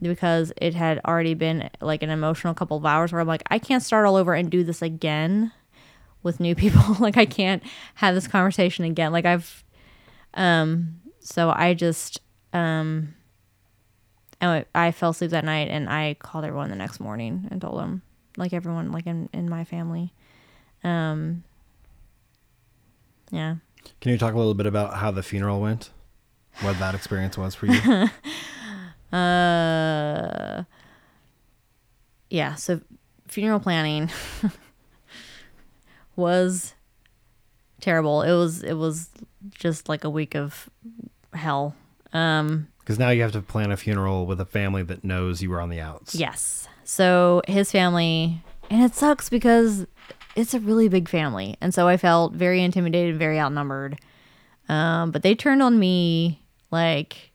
because 0.00 0.52
it 0.56 0.74
had 0.74 1.00
already 1.06 1.34
been 1.34 1.70
like 1.80 2.02
an 2.02 2.10
emotional 2.10 2.54
couple 2.54 2.76
of 2.76 2.84
hours 2.84 3.12
where 3.12 3.20
I'm 3.20 3.26
like, 3.26 3.42
I 3.50 3.58
can't 3.58 3.82
start 3.82 4.06
all 4.06 4.16
over 4.16 4.34
and 4.34 4.50
do 4.50 4.62
this 4.62 4.82
again 4.82 5.52
with 6.22 6.40
new 6.40 6.54
people. 6.54 6.96
like 7.00 7.16
I 7.16 7.24
can't 7.24 7.62
have 7.94 8.14
this 8.14 8.28
conversation 8.28 8.84
again. 8.84 9.12
Like 9.12 9.24
I've 9.24 9.64
um 10.34 11.00
so 11.20 11.50
I 11.50 11.74
just 11.74 12.20
um 12.52 13.14
I, 14.40 14.66
I 14.74 14.90
fell 14.90 15.10
asleep 15.10 15.30
that 15.30 15.44
night 15.44 15.68
and 15.68 15.88
I 15.88 16.14
called 16.18 16.44
everyone 16.44 16.68
the 16.68 16.76
next 16.76 17.00
morning 17.00 17.48
and 17.50 17.60
told 17.60 17.80
them 17.80 18.02
like 18.36 18.52
everyone 18.52 18.92
like 18.92 19.06
in 19.06 19.30
in 19.32 19.48
my 19.48 19.64
family. 19.64 20.12
Um 20.84 21.44
yeah. 23.30 23.56
Can 24.00 24.12
you 24.12 24.18
talk 24.18 24.34
a 24.34 24.36
little 24.36 24.54
bit 24.54 24.66
about 24.66 24.94
how 24.94 25.10
the 25.10 25.22
funeral 25.22 25.60
went? 25.60 25.90
What 26.60 26.78
that 26.78 26.94
experience 26.94 27.38
was 27.38 27.54
for 27.54 27.66
you? 27.66 27.80
Uh 29.12 30.64
yeah, 32.30 32.54
so 32.54 32.80
funeral 33.28 33.60
planning 33.60 34.10
was 36.16 36.74
terrible. 37.80 38.22
It 38.22 38.32
was 38.32 38.62
it 38.62 38.74
was 38.74 39.10
just 39.50 39.88
like 39.88 40.04
a 40.04 40.10
week 40.10 40.34
of 40.34 40.68
hell. 41.32 41.74
Um 42.12 42.68
Because 42.80 42.98
now 42.98 43.10
you 43.10 43.22
have 43.22 43.32
to 43.32 43.42
plan 43.42 43.70
a 43.70 43.76
funeral 43.76 44.26
with 44.26 44.40
a 44.40 44.46
family 44.46 44.82
that 44.84 45.04
knows 45.04 45.42
you 45.42 45.50
were 45.50 45.60
on 45.60 45.70
the 45.70 45.80
outs. 45.80 46.14
Yes. 46.14 46.68
So 46.84 47.42
his 47.48 47.72
family, 47.72 48.42
and 48.70 48.82
it 48.84 48.94
sucks 48.94 49.28
because 49.28 49.86
it's 50.36 50.54
a 50.54 50.60
really 50.60 50.88
big 50.88 51.08
family. 51.08 51.56
And 51.60 51.74
so 51.74 51.88
I 51.88 51.96
felt 51.96 52.34
very 52.34 52.62
intimidated, 52.62 53.18
very 53.18 53.40
outnumbered. 53.40 53.98
Um, 54.68 55.10
but 55.10 55.22
they 55.22 55.34
turned 55.34 55.62
on 55.62 55.78
me 55.78 56.42
like 56.70 57.32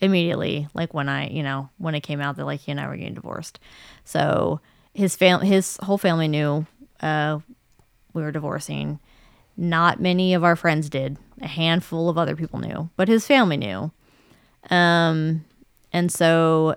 immediately, 0.00 0.68
like 0.74 0.94
when 0.94 1.08
I, 1.08 1.28
you 1.28 1.42
know, 1.42 1.70
when 1.78 1.94
it 1.94 2.00
came 2.02 2.20
out 2.20 2.36
that 2.36 2.44
like 2.44 2.60
he 2.60 2.70
and 2.70 2.80
I 2.80 2.88
were 2.88 2.96
getting 2.96 3.14
divorced. 3.14 3.58
So 4.04 4.60
his 4.94 5.16
fam, 5.16 5.40
his 5.40 5.78
whole 5.82 5.98
family 5.98 6.28
knew 6.28 6.66
uh, 7.00 7.40
we 8.12 8.22
were 8.22 8.32
divorcing. 8.32 8.98
Not 9.56 10.00
many 10.00 10.34
of 10.34 10.44
our 10.44 10.56
friends 10.56 10.88
did. 10.88 11.16
A 11.40 11.46
handful 11.46 12.08
of 12.08 12.18
other 12.18 12.34
people 12.34 12.58
knew, 12.58 12.90
but 12.96 13.08
his 13.08 13.26
family 13.26 13.56
knew. 13.56 13.92
Um, 14.70 15.44
and 15.92 16.10
so 16.10 16.74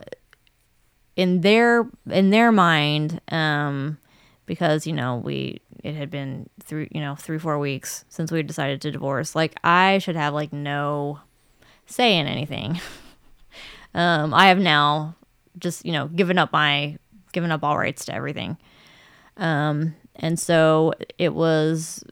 in 1.16 1.42
their 1.42 1.88
in 2.10 2.30
their 2.30 2.52
mind, 2.52 3.20
um, 3.30 3.98
because 4.46 4.86
you 4.86 4.94
know 4.94 5.18
we 5.18 5.62
it 5.84 5.96
had 5.96 6.12
been 6.12 6.48
three 6.60 6.88
you 6.92 7.02
know 7.02 7.16
three 7.16 7.40
four 7.40 7.58
weeks 7.58 8.06
since 8.10 8.32
we 8.32 8.44
decided 8.44 8.82
to 8.82 8.92
divorce. 8.92 9.36
Like 9.36 9.58
I 9.64 9.98
should 9.98 10.16
have 10.16 10.34
like 10.34 10.54
no 10.54 11.20
say 11.86 12.18
in 12.18 12.28
anything. 12.28 12.80
um, 13.94 14.34
I 14.34 14.48
have 14.48 14.60
now 14.60 15.16
just 15.58 15.86
you 15.86 15.92
know 15.92 16.08
given 16.08 16.38
up 16.38 16.52
my 16.52 16.98
given 17.32 17.52
up 17.52 17.64
all 17.64 17.78
rights 17.78 18.06
to 18.06 18.16
everything. 18.16 18.58
Um, 19.38 19.96
and 20.16 20.40
so 20.40 20.94
it 21.18 21.34
was 21.34 22.04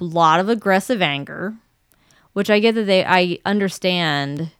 a 0.00 0.04
lot 0.04 0.40
of 0.40 0.48
aggressive 0.48 1.02
anger, 1.02 1.54
which 2.32 2.50
I 2.50 2.60
get 2.60 2.74
that 2.74 2.84
they 2.84 3.04
I 3.04 3.38
understand. 3.44 4.50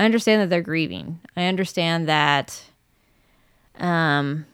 I 0.00 0.04
understand 0.04 0.42
that 0.42 0.50
they're 0.50 0.62
grieving. 0.62 1.20
I 1.36 1.44
understand 1.46 2.08
that 2.08 2.62
um 3.78 4.46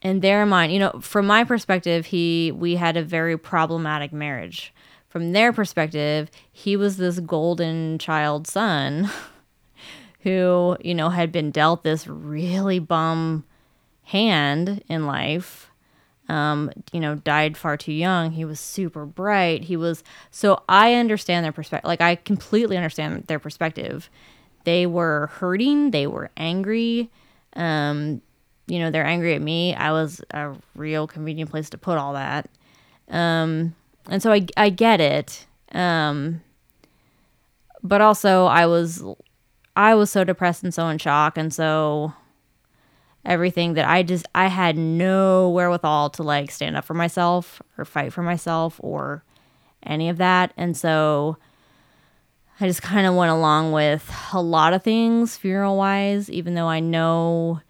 in 0.00 0.20
their 0.20 0.46
mind, 0.46 0.72
you 0.72 0.78
know, 0.78 1.00
from 1.00 1.26
my 1.26 1.44
perspective, 1.44 2.06
he 2.06 2.52
we 2.52 2.76
had 2.76 2.96
a 2.96 3.02
very 3.02 3.36
problematic 3.36 4.12
marriage. 4.12 4.72
From 5.08 5.32
their 5.32 5.52
perspective, 5.52 6.30
he 6.52 6.76
was 6.76 6.98
this 6.98 7.18
golden 7.20 7.98
child 7.98 8.46
son 8.46 9.10
who, 10.20 10.76
you 10.80 10.94
know, 10.94 11.10
had 11.10 11.32
been 11.32 11.50
dealt 11.50 11.84
this 11.84 12.06
really 12.06 12.78
bum 12.78 13.44
hand 14.04 14.82
in 14.88 15.06
life. 15.06 15.70
Um, 16.28 16.70
you 16.92 17.00
know, 17.00 17.14
died 17.14 17.56
far 17.56 17.78
too 17.78 17.92
young. 17.92 18.32
He 18.32 18.44
was 18.44 18.60
super 18.60 19.06
bright. 19.06 19.64
He 19.64 19.76
was 19.76 20.04
so 20.30 20.62
I 20.68 20.94
understand 20.94 21.44
their 21.44 21.52
perspective. 21.52 21.88
Like 21.88 22.02
I 22.02 22.16
completely 22.16 22.76
understand 22.76 23.24
their 23.28 23.38
perspective. 23.38 24.10
They 24.64 24.86
were 24.86 25.28
hurting, 25.28 25.92
they 25.92 26.06
were 26.06 26.30
angry. 26.36 27.10
Um, 27.54 28.20
you 28.66 28.78
know, 28.78 28.90
they're 28.90 29.06
angry 29.06 29.34
at 29.34 29.40
me. 29.40 29.74
I 29.74 29.92
was 29.92 30.20
a 30.32 30.54
real 30.74 31.06
convenient 31.06 31.50
place 31.50 31.70
to 31.70 31.78
put 31.78 31.96
all 31.96 32.12
that. 32.12 32.50
Um, 33.08 33.74
and 34.10 34.22
so 34.22 34.30
I, 34.30 34.46
I 34.56 34.68
get 34.68 35.00
it. 35.00 35.46
Um, 35.72 36.42
but 37.82 38.02
also 38.02 38.44
I 38.44 38.66
was, 38.66 39.02
I 39.78 39.94
was 39.94 40.10
so 40.10 40.24
depressed 40.24 40.64
and 40.64 40.74
so 40.74 40.88
in 40.88 40.98
shock. 40.98 41.38
And 41.38 41.54
so 41.54 42.12
everything 43.24 43.74
that 43.74 43.88
I 43.88 44.02
just, 44.02 44.26
I 44.34 44.48
had 44.48 44.76
no 44.76 45.50
wherewithal 45.50 46.10
to 46.10 46.24
like 46.24 46.50
stand 46.50 46.76
up 46.76 46.84
for 46.84 46.94
myself 46.94 47.62
or 47.78 47.84
fight 47.84 48.12
for 48.12 48.22
myself 48.22 48.80
or 48.82 49.22
any 49.84 50.08
of 50.08 50.16
that. 50.18 50.52
And 50.56 50.76
so 50.76 51.36
I 52.58 52.66
just 52.66 52.82
kind 52.82 53.06
of 53.06 53.14
went 53.14 53.30
along 53.30 53.70
with 53.70 54.12
a 54.32 54.42
lot 54.42 54.72
of 54.74 54.82
things 54.82 55.36
funeral 55.36 55.76
wise, 55.76 56.28
even 56.28 56.54
though 56.54 56.66
I 56.66 56.80
know 56.80 57.60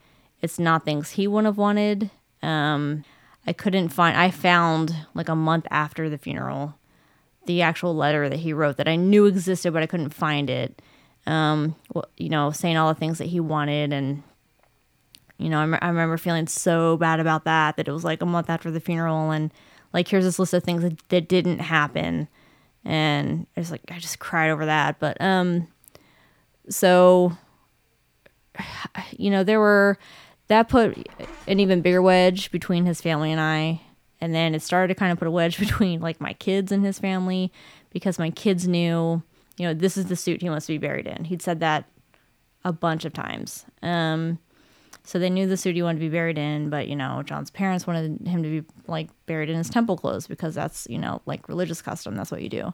it's 0.40 0.58
not 0.58 0.86
things 0.86 1.10
he 1.10 1.26
wouldn't 1.26 1.44
have 1.44 1.58
wanted. 1.58 2.10
Um, 2.42 3.04
I 3.46 3.52
couldn't 3.52 3.90
find, 3.90 4.16
I 4.16 4.30
found 4.30 4.96
like 5.12 5.28
a 5.28 5.36
month 5.36 5.66
after 5.70 6.08
the 6.08 6.16
funeral 6.16 6.74
the 7.44 7.62
actual 7.62 7.94
letter 7.94 8.28
that 8.28 8.40
he 8.40 8.52
wrote 8.52 8.76
that 8.76 8.88
I 8.88 8.96
knew 8.96 9.26
existed, 9.26 9.72
but 9.72 9.82
I 9.82 9.86
couldn't 9.86 10.10
find 10.10 10.48
it. 10.48 10.80
Um, 11.28 11.76
you 12.16 12.30
know, 12.30 12.50
saying 12.50 12.76
all 12.76 12.92
the 12.92 12.98
things 12.98 13.18
that 13.18 13.26
he 13.26 13.38
wanted. 13.38 13.92
And, 13.92 14.22
you 15.36 15.50
know, 15.50 15.58
I 15.60 15.88
remember 15.88 16.16
feeling 16.16 16.46
so 16.46 16.96
bad 16.96 17.20
about 17.20 17.44
that, 17.44 17.76
that 17.76 17.86
it 17.86 17.92
was 17.92 18.04
like 18.04 18.22
a 18.22 18.26
month 18.26 18.48
after 18.48 18.70
the 18.70 18.80
funeral. 18.80 19.30
And 19.30 19.52
like, 19.92 20.08
here's 20.08 20.24
this 20.24 20.38
list 20.38 20.54
of 20.54 20.64
things 20.64 20.82
that, 20.82 21.06
that 21.10 21.28
didn't 21.28 21.58
happen. 21.58 22.28
And 22.84 23.46
I 23.56 23.60
was 23.60 23.70
like, 23.70 23.82
I 23.90 23.98
just 23.98 24.18
cried 24.18 24.50
over 24.50 24.64
that. 24.64 24.98
But, 24.98 25.20
um, 25.20 25.68
so, 26.70 27.36
you 29.16 29.30
know, 29.30 29.44
there 29.44 29.60
were, 29.60 29.98
that 30.48 30.68
put 30.68 30.96
an 31.46 31.60
even 31.60 31.82
bigger 31.82 32.00
wedge 32.00 32.50
between 32.50 32.86
his 32.86 33.00
family 33.00 33.30
and 33.30 33.40
I. 33.40 33.82
And 34.20 34.34
then 34.34 34.54
it 34.54 34.62
started 34.62 34.88
to 34.88 34.98
kind 34.98 35.12
of 35.12 35.18
put 35.18 35.28
a 35.28 35.30
wedge 35.30 35.58
between 35.60 36.00
like 36.00 36.20
my 36.20 36.32
kids 36.32 36.72
and 36.72 36.84
his 36.84 36.98
family 36.98 37.52
because 37.90 38.18
my 38.18 38.30
kids 38.30 38.66
knew, 38.66 39.22
you 39.58 39.66
know, 39.66 39.74
this 39.74 39.96
is 39.96 40.06
the 40.06 40.16
suit 40.16 40.40
he 40.40 40.48
wants 40.48 40.66
to 40.66 40.72
be 40.72 40.78
buried 40.78 41.06
in. 41.06 41.24
He'd 41.24 41.42
said 41.42 41.60
that 41.60 41.84
a 42.64 42.72
bunch 42.72 43.04
of 43.04 43.12
times. 43.12 43.66
Um, 43.82 44.38
so 45.04 45.18
they 45.18 45.30
knew 45.30 45.46
the 45.46 45.56
suit 45.56 45.74
he 45.74 45.82
wanted 45.82 45.98
to 46.00 46.06
be 46.06 46.10
buried 46.10 46.38
in, 46.38 46.70
but 46.70 46.88
you 46.88 46.94
know, 46.94 47.22
John's 47.24 47.50
parents 47.50 47.86
wanted 47.86 48.26
him 48.26 48.42
to 48.42 48.60
be 48.60 48.66
like 48.86 49.08
buried 49.26 49.50
in 49.50 49.56
his 49.56 49.70
temple 49.70 49.96
clothes 49.96 50.26
because 50.26 50.54
that's, 50.54 50.86
you 50.88 50.98
know, 50.98 51.22
like 51.26 51.48
religious 51.48 51.82
custom. 51.82 52.14
That's 52.14 52.30
what 52.30 52.42
you 52.42 52.48
do. 52.48 52.72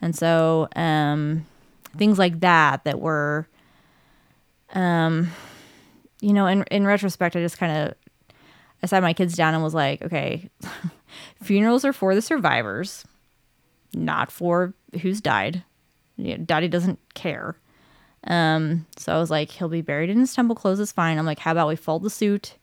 And 0.00 0.14
so, 0.14 0.68
um, 0.76 1.46
things 1.96 2.18
like 2.18 2.40
that 2.40 2.84
that 2.84 3.00
were, 3.00 3.48
um, 4.72 5.30
you 6.20 6.32
know, 6.32 6.46
in 6.46 6.62
in 6.70 6.86
retrospect, 6.86 7.36
I 7.36 7.40
just 7.40 7.58
kind 7.58 7.88
of 7.88 7.94
I 8.82 8.86
sat 8.86 9.02
my 9.02 9.12
kids 9.12 9.34
down 9.34 9.54
and 9.54 9.62
was 9.62 9.74
like, 9.74 10.02
okay, 10.02 10.50
funerals 11.42 11.84
are 11.84 11.92
for 11.92 12.14
the 12.14 12.22
survivors, 12.22 13.04
not 13.94 14.30
for 14.30 14.74
who's 15.00 15.20
died. 15.20 15.64
You 16.16 16.38
know, 16.38 16.44
Daddy 16.44 16.68
doesn't 16.68 16.98
care. 17.14 17.56
Um, 18.26 18.86
so 18.96 19.14
I 19.14 19.18
was 19.18 19.30
like, 19.30 19.50
he'll 19.50 19.68
be 19.68 19.82
buried 19.82 20.10
in 20.10 20.18
his 20.18 20.34
temple 20.34 20.56
clothes. 20.56 20.80
It's 20.80 20.92
fine. 20.92 21.18
I'm 21.18 21.26
like, 21.26 21.40
how 21.40 21.52
about 21.52 21.68
we 21.68 21.76
fold 21.76 22.02
the 22.02 22.10
suit? 22.10 22.54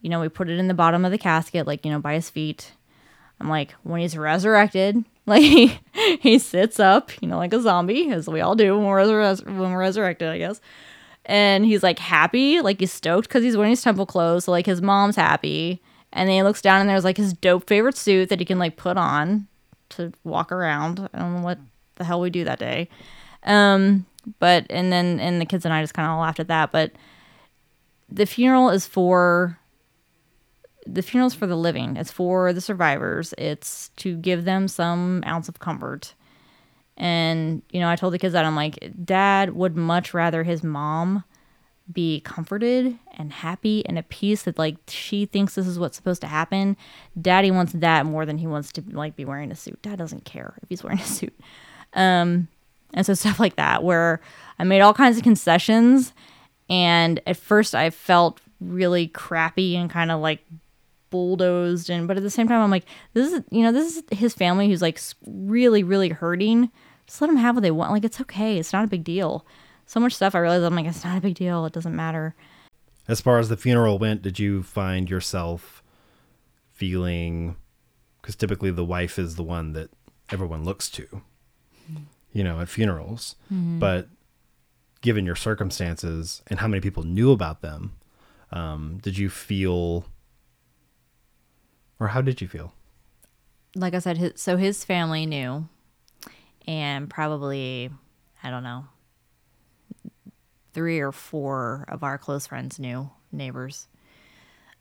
You 0.00 0.08
know, 0.10 0.20
we 0.20 0.28
put 0.28 0.48
it 0.48 0.58
in 0.58 0.68
the 0.68 0.74
bottom 0.74 1.04
of 1.04 1.10
the 1.10 1.18
casket, 1.18 1.66
like 1.66 1.84
you 1.84 1.90
know, 1.90 1.98
by 1.98 2.14
his 2.14 2.30
feet. 2.30 2.72
I'm 3.40 3.48
like, 3.48 3.72
when 3.82 4.00
he's 4.00 4.16
resurrected, 4.16 5.04
like 5.26 5.42
he, 5.42 5.78
he 6.20 6.38
sits 6.38 6.80
up, 6.80 7.10
you 7.20 7.28
know, 7.28 7.36
like 7.38 7.52
a 7.52 7.60
zombie, 7.60 8.10
as 8.10 8.28
we 8.28 8.40
all 8.40 8.54
do 8.54 8.76
when 8.76 8.86
we're, 8.86 9.00
resur- 9.00 9.44
when 9.44 9.72
we're 9.72 9.78
resurrected, 9.78 10.28
I 10.28 10.38
guess 10.38 10.60
and 11.28 11.66
he's 11.66 11.82
like 11.82 11.98
happy, 11.98 12.60
like 12.60 12.80
he's 12.80 12.92
stoked 12.92 13.28
because 13.28 13.44
he's 13.44 13.56
wearing 13.56 13.70
his 13.70 13.82
temple 13.82 14.06
clothes. 14.06 14.46
So 14.46 14.50
like 14.50 14.66
his 14.66 14.82
mom's 14.82 15.16
happy, 15.16 15.80
and 16.12 16.28
then 16.28 16.36
he 16.36 16.42
looks 16.42 16.62
down 16.62 16.80
and 16.80 16.88
there's 16.88 17.04
like 17.04 17.18
his 17.18 17.34
dope 17.34 17.68
favorite 17.68 17.96
suit 17.96 18.30
that 18.30 18.40
he 18.40 18.46
can 18.46 18.58
like 18.58 18.76
put 18.76 18.96
on 18.96 19.46
to 19.90 20.12
walk 20.24 20.50
around. 20.50 21.08
I 21.12 21.18
don't 21.18 21.36
know 21.36 21.42
what 21.42 21.58
the 21.98 22.04
hell 22.04 22.20
we 22.20 22.30
do 22.30 22.44
that 22.44 22.58
day, 22.58 22.88
um, 23.44 24.06
but 24.38 24.66
and 24.70 24.92
then 24.92 25.20
and 25.20 25.40
the 25.40 25.46
kids 25.46 25.64
and 25.64 25.74
I 25.74 25.82
just 25.82 25.94
kind 25.94 26.10
of 26.10 26.18
laughed 26.18 26.40
at 26.40 26.48
that. 26.48 26.72
But 26.72 26.92
the 28.08 28.26
funeral 28.26 28.70
is 28.70 28.86
for 28.86 29.58
the 30.86 31.02
funeral's 31.02 31.34
for 31.34 31.46
the 31.46 31.56
living. 31.56 31.96
It's 31.96 32.10
for 32.10 32.52
the 32.52 32.60
survivors. 32.60 33.34
It's 33.36 33.90
to 33.96 34.16
give 34.16 34.44
them 34.44 34.68
some 34.68 35.22
ounce 35.26 35.48
of 35.48 35.58
comfort. 35.58 36.14
And, 36.96 37.62
you 37.70 37.78
know, 37.78 37.88
I 37.88 37.96
told 37.96 38.12
the 38.12 38.18
kids 38.18 38.32
that 38.32 38.44
I'm 38.44 38.56
like, 38.56 38.92
dad 39.04 39.54
would 39.54 39.76
much 39.76 40.12
rather 40.14 40.42
his 40.42 40.64
mom 40.64 41.22
be 41.90 42.20
comforted 42.20 42.98
and 43.16 43.32
happy 43.32 43.86
and 43.86 43.96
at 43.96 44.08
peace 44.08 44.42
that 44.42 44.58
like 44.58 44.76
she 44.88 45.24
thinks 45.24 45.54
this 45.54 45.66
is 45.66 45.78
what's 45.78 45.96
supposed 45.96 46.20
to 46.20 46.26
happen. 46.26 46.76
Daddy 47.20 47.50
wants 47.50 47.72
that 47.74 48.04
more 48.04 48.26
than 48.26 48.38
he 48.38 48.46
wants 48.46 48.72
to 48.72 48.82
like 48.90 49.16
be 49.16 49.24
wearing 49.24 49.50
a 49.50 49.54
suit. 49.54 49.80
Dad 49.80 49.98
doesn't 49.98 50.24
care 50.24 50.54
if 50.62 50.68
he's 50.68 50.82
wearing 50.82 51.00
a 51.00 51.04
suit. 51.04 51.38
Um 51.94 52.48
and 52.94 53.04
so 53.04 53.14
stuff 53.14 53.38
like 53.40 53.56
that 53.56 53.82
where 53.82 54.20
I 54.58 54.64
made 54.64 54.80
all 54.80 54.94
kinds 54.94 55.16
of 55.16 55.22
concessions. 55.22 56.12
And 56.68 57.20
at 57.26 57.36
first 57.36 57.74
I 57.74 57.90
felt 57.90 58.40
really 58.60 59.08
crappy 59.08 59.76
and 59.76 59.88
kind 59.88 60.10
of 60.10 60.20
like 60.20 60.44
bulldozed 61.10 61.88
and 61.88 62.06
but 62.06 62.18
at 62.18 62.22
the 62.22 62.28
same 62.28 62.46
time 62.48 62.60
I'm 62.60 62.70
like 62.70 62.84
this 63.14 63.32
is 63.32 63.42
you 63.50 63.62
know 63.62 63.72
this 63.72 63.96
is 63.96 64.02
his 64.10 64.34
family 64.34 64.68
who's 64.68 64.82
like 64.82 65.00
really 65.26 65.82
really 65.82 66.10
hurting. 66.10 66.70
Just 67.06 67.20
let 67.20 67.28
them 67.28 67.36
have 67.36 67.56
what 67.56 67.62
they 67.62 67.70
want. 67.70 67.92
Like 67.92 68.04
it's 68.04 68.20
okay. 68.20 68.58
It's 68.58 68.72
not 68.72 68.84
a 68.84 68.88
big 68.88 69.04
deal. 69.04 69.46
So 69.86 70.00
much 70.00 70.14
stuff 70.14 70.34
I 70.34 70.40
realized 70.40 70.64
I'm 70.64 70.74
like 70.74 70.86
it's 70.86 71.04
not 71.04 71.18
a 71.18 71.22
big 71.22 71.34
deal. 71.34 71.64
It 71.66 71.72
doesn't 71.72 71.96
matter. 71.96 72.34
As 73.06 73.22
far 73.22 73.38
as 73.38 73.48
the 73.48 73.56
funeral 73.56 73.98
went, 73.98 74.20
did 74.20 74.38
you 74.38 74.62
find 74.62 75.08
yourself 75.08 75.82
feeling 76.72 77.56
because 78.20 78.36
typically 78.36 78.70
the 78.70 78.84
wife 78.84 79.18
is 79.18 79.36
the 79.36 79.42
one 79.42 79.72
that 79.72 79.90
everyone 80.30 80.62
looks 80.62 80.90
to, 80.90 81.22
you 82.32 82.44
know, 82.44 82.60
at 82.60 82.68
funerals. 82.68 83.36
But 83.50 84.08
given 85.00 85.24
your 85.24 85.36
circumstances 85.36 86.42
and 86.48 86.60
how 86.60 86.68
many 86.68 86.80
people 86.80 87.02
knew 87.02 87.32
about 87.32 87.62
them, 87.62 87.92
um, 88.50 88.98
did 89.02 89.18
you 89.18 89.28
feel, 89.30 90.06
or 92.00 92.08
how 92.08 92.20
did 92.22 92.40
you 92.40 92.48
feel? 92.48 92.72
like 93.74 93.94
I 93.94 93.98
said, 93.98 94.16
his, 94.16 94.32
so 94.36 94.56
his 94.56 94.84
family 94.84 95.26
knew, 95.26 95.68
and 96.66 97.08
probably, 97.08 97.90
I 98.42 98.50
don't 98.50 98.62
know, 98.62 98.86
three 100.72 101.00
or 101.00 101.12
four 101.12 101.84
of 101.88 102.02
our 102.02 102.18
close 102.18 102.46
friends 102.46 102.78
knew, 102.78 103.10
neighbors, 103.32 103.86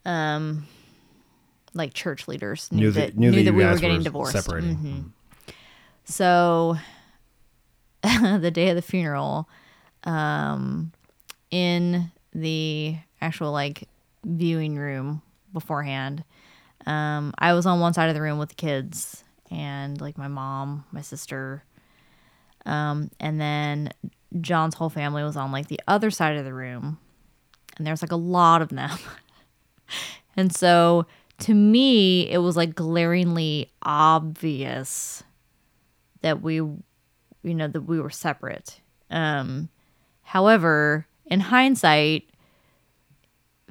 um, 0.05 0.67
like 1.73 1.93
church 1.93 2.27
leaders 2.27 2.71
knew, 2.71 2.91
that, 2.91 3.17
knew 3.17 3.31
that, 3.31 3.41
you 3.41 3.53
we 3.53 3.65
were 3.65 3.77
getting 3.77 4.03
divorced. 4.03 4.35
Mm-hmm. 4.35 4.41
separating. 4.41 5.13
So 6.05 6.77
the 8.39 8.51
day 8.51 8.69
of 8.69 8.75
the 8.75 8.81
funeral, 8.81 9.49
um, 10.03 10.91
in 11.51 12.11
the 12.33 12.97
actual 13.21 13.51
like 13.51 13.87
viewing 14.23 14.77
room 14.77 15.21
beforehand, 15.53 16.23
um, 16.85 17.33
I 17.39 17.53
was 17.53 17.65
on 17.65 17.79
one 17.79 17.93
side 17.93 18.09
of 18.09 18.15
the 18.15 18.21
room 18.21 18.37
with 18.37 18.49
the 18.49 18.55
kids 18.55 19.23
and 19.49 19.99
like 19.99 20.17
my 20.17 20.27
mom, 20.27 20.85
my 20.91 21.01
sister, 21.01 21.63
um, 22.65 23.09
and 23.19 23.39
then 23.39 23.91
John's 24.41 24.75
whole 24.75 24.89
family 24.89 25.23
was 25.23 25.37
on 25.37 25.51
like 25.51 25.67
the 25.67 25.79
other 25.87 26.11
side 26.11 26.37
of 26.37 26.45
the 26.45 26.53
room, 26.53 26.99
and 27.77 27.87
there's 27.87 28.01
like 28.01 28.11
a 28.11 28.17
lot 28.17 28.61
of 28.61 28.69
them. 28.69 28.97
and 30.35 30.53
so 30.53 31.05
to 31.39 31.53
me, 31.53 32.29
it 32.29 32.39
was 32.39 32.57
like 32.57 32.75
glaringly 32.75 33.69
obvious 33.83 35.23
that 36.21 36.41
we, 36.41 36.61
you 37.47 37.55
know, 37.55 37.67
that 37.67 37.81
we 37.81 37.99
were 37.99 38.09
separate. 38.09 38.81
Um, 39.09 39.69
however, 40.21 41.07
in 41.25 41.39
hindsight, 41.39 42.29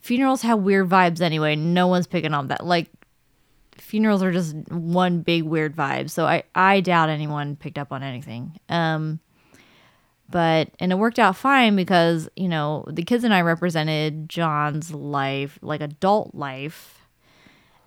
funerals 0.00 0.42
have 0.42 0.60
weird 0.60 0.88
vibes 0.88 1.20
anyway. 1.20 1.56
No 1.56 1.86
one's 1.86 2.06
picking 2.06 2.34
on 2.34 2.48
that. 2.48 2.64
Like, 2.64 2.90
funerals 3.76 4.22
are 4.22 4.32
just 4.32 4.56
one 4.68 5.20
big 5.20 5.42
weird 5.42 5.76
vibe. 5.76 6.10
So 6.10 6.26
I, 6.26 6.44
I 6.54 6.80
doubt 6.80 7.10
anyone 7.10 7.56
picked 7.56 7.78
up 7.78 7.92
on 7.92 8.02
anything. 8.02 8.58
Um, 8.68 9.20
but, 10.28 10.70
and 10.80 10.90
it 10.90 10.96
worked 10.96 11.18
out 11.18 11.36
fine 11.36 11.76
because, 11.76 12.28
you 12.36 12.48
know, 12.48 12.84
the 12.88 13.04
kids 13.04 13.22
and 13.22 13.32
I 13.32 13.42
represented 13.42 14.28
John's 14.28 14.92
life, 14.92 15.58
like 15.62 15.80
adult 15.80 16.34
life. 16.34 16.95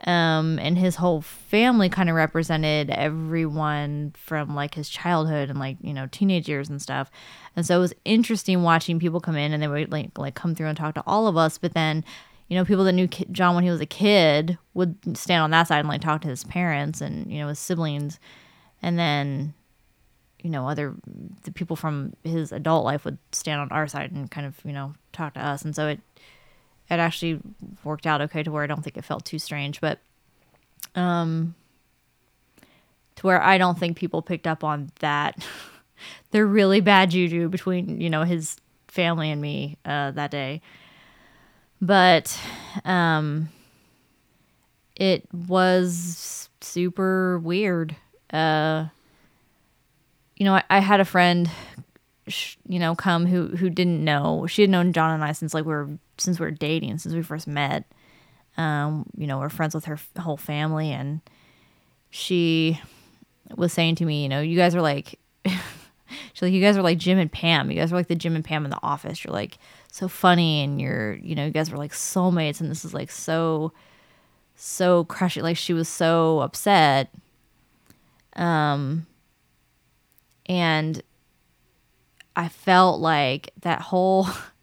Um, 0.05 0.59
and 0.59 0.77
his 0.77 0.95
whole 0.95 1.21
family 1.21 1.89
kind 1.89 2.09
of 2.09 2.15
represented 2.15 2.89
everyone 2.89 4.13
from 4.15 4.55
like 4.55 4.75
his 4.75 4.87
childhood 4.87 5.49
and 5.49 5.59
like, 5.59 5.77
you 5.81 5.93
know, 5.93 6.07
teenage 6.09 6.47
years 6.47 6.69
and 6.69 6.81
stuff. 6.81 7.11
And 7.55 7.65
so 7.65 7.77
it 7.77 7.81
was 7.81 7.93
interesting 8.05 8.63
watching 8.63 8.99
people 8.99 9.19
come 9.19 9.35
in 9.35 9.51
and 9.51 9.61
they 9.61 9.67
would 9.67 9.91
like, 9.91 10.17
like 10.17 10.35
come 10.35 10.55
through 10.55 10.67
and 10.67 10.77
talk 10.77 10.95
to 10.95 11.03
all 11.05 11.27
of 11.27 11.35
us. 11.35 11.57
But 11.57 11.73
then, 11.73 12.05
you 12.47 12.55
know, 12.55 12.63
people 12.63 12.85
that 12.85 12.93
knew 12.93 13.07
John 13.07 13.55
when 13.55 13.65
he 13.65 13.69
was 13.69 13.81
a 13.81 13.85
kid 13.85 14.57
would 14.73 15.17
stand 15.17 15.43
on 15.43 15.51
that 15.51 15.67
side 15.67 15.79
and 15.79 15.89
like 15.89 16.01
talk 16.01 16.21
to 16.21 16.29
his 16.29 16.45
parents 16.45 17.01
and, 17.01 17.29
you 17.31 17.39
know, 17.39 17.49
his 17.49 17.59
siblings. 17.59 18.19
And 18.81 18.97
then, 18.97 19.53
you 20.41 20.49
know, 20.49 20.69
other, 20.69 20.95
the 21.43 21.51
people 21.51 21.75
from 21.75 22.13
his 22.23 22.53
adult 22.53 22.85
life 22.85 23.03
would 23.03 23.17
stand 23.33 23.59
on 23.59 23.69
our 23.71 23.87
side 23.87 24.11
and 24.13 24.31
kind 24.31 24.47
of, 24.47 24.57
you 24.63 24.71
know, 24.71 24.93
talk 25.11 25.33
to 25.33 25.45
us. 25.45 25.63
And 25.63 25.75
so 25.75 25.89
it, 25.89 25.99
it 26.89 26.99
actually 26.99 27.39
worked 27.83 28.07
out 28.07 28.21
okay 28.21 28.43
to 28.43 28.51
where 28.51 28.63
I 28.63 28.67
don't 28.67 28.83
think 28.83 28.97
it 28.97 29.05
felt 29.05 29.25
too 29.25 29.39
strange, 29.39 29.79
but 29.81 29.99
um 30.95 31.55
to 33.15 33.27
where 33.27 33.41
I 33.41 33.57
don't 33.57 33.77
think 33.77 33.97
people 33.97 34.21
picked 34.21 34.47
up 34.47 34.63
on 34.63 34.91
that. 34.99 35.45
They're 36.31 36.47
really 36.47 36.79
bad 36.79 37.11
juju 37.11 37.49
between, 37.49 37.99
you 37.99 38.09
know, 38.09 38.23
his 38.23 38.57
family 38.87 39.29
and 39.29 39.41
me 39.41 39.77
uh 39.85 40.11
that 40.11 40.31
day. 40.31 40.61
But 41.81 42.37
um 42.85 43.49
it 44.95 45.27
was 45.33 46.49
super 46.61 47.39
weird. 47.39 47.95
Uh 48.31 48.87
you 50.35 50.45
know, 50.45 50.55
I, 50.55 50.63
I 50.69 50.79
had 50.79 51.01
a 51.01 51.05
friend 51.05 51.49
you 52.67 52.79
know, 52.79 52.95
come 52.95 53.25
who 53.25 53.47
who 53.47 53.69
didn't 53.69 54.03
know. 54.03 54.45
She 54.47 54.61
had 54.61 54.69
known 54.69 54.93
John 54.93 55.11
and 55.11 55.23
I 55.23 55.31
since 55.31 55.53
like 55.53 55.65
we 55.65 55.73
were 55.73 55.89
since 56.20 56.39
we 56.39 56.45
were 56.45 56.51
dating, 56.51 56.97
since 56.97 57.13
we 57.15 57.22
first 57.22 57.47
met. 57.47 57.86
Um, 58.57 59.05
you 59.15 59.28
know, 59.28 59.39
we're 59.39 59.49
friends 59.49 59.74
with 59.74 59.86
her 59.86 59.93
f- 59.93 60.09
whole 60.20 60.38
family, 60.38 60.91
and 60.91 61.22
she 62.09 62.80
was 63.55 63.72
saying 63.72 63.95
to 63.95 64.05
me, 64.05 64.24
you 64.24 64.30
know, 64.30 64.41
you 64.41 64.57
guys 64.57 64.76
are 64.76 64.82
like, 64.82 65.20
she's 65.45 66.41
like, 66.41 66.51
you 66.51 66.61
guys 66.61 66.78
are 66.78 66.82
like 66.82 66.97
Jim 66.97 67.17
and 67.17 67.32
Pam. 67.32 67.72
You 67.72 67.78
guys 67.78 67.91
are 67.91 67.95
like 67.95 68.07
the 68.07 68.15
Jim 68.15 68.36
and 68.36 68.43
Pam 68.43 68.65
in 68.65 68.72
the 68.72 68.80
office. 68.84 69.24
You're 69.24 69.34
like 69.34 69.57
so 69.91 70.07
funny, 70.07 70.63
and 70.63 70.82
you're, 70.82 71.15
you 71.15 71.36
know, 71.36 71.45
you 71.45 71.51
guys 71.51 71.72
were 71.72 71.78
like 71.78 71.93
soulmates, 71.93 72.59
and 72.59 72.70
this 72.70 72.84
is 72.84 72.93
like 72.93 73.11
so, 73.11 73.72
so 74.55 75.05
crushing. 75.05 75.43
Like 75.43 75.57
she 75.57 75.74
was 75.74 75.88
so 75.88 76.39
upset. 76.39 77.13
Um, 78.36 79.05
and 80.45 81.01
I 82.36 82.47
felt 82.49 82.99
like 82.99 83.51
that 83.61 83.82
whole 83.82 84.28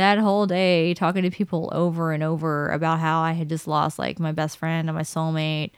that 0.00 0.18
whole 0.18 0.46
day 0.46 0.94
talking 0.94 1.22
to 1.22 1.30
people 1.30 1.70
over 1.72 2.12
and 2.12 2.22
over 2.22 2.68
about 2.68 2.98
how 2.98 3.20
I 3.20 3.32
had 3.32 3.48
just 3.48 3.66
lost 3.66 3.98
like 3.98 4.18
my 4.18 4.32
best 4.32 4.58
friend 4.58 4.88
and 4.88 4.96
my 4.96 5.02
soulmate. 5.02 5.70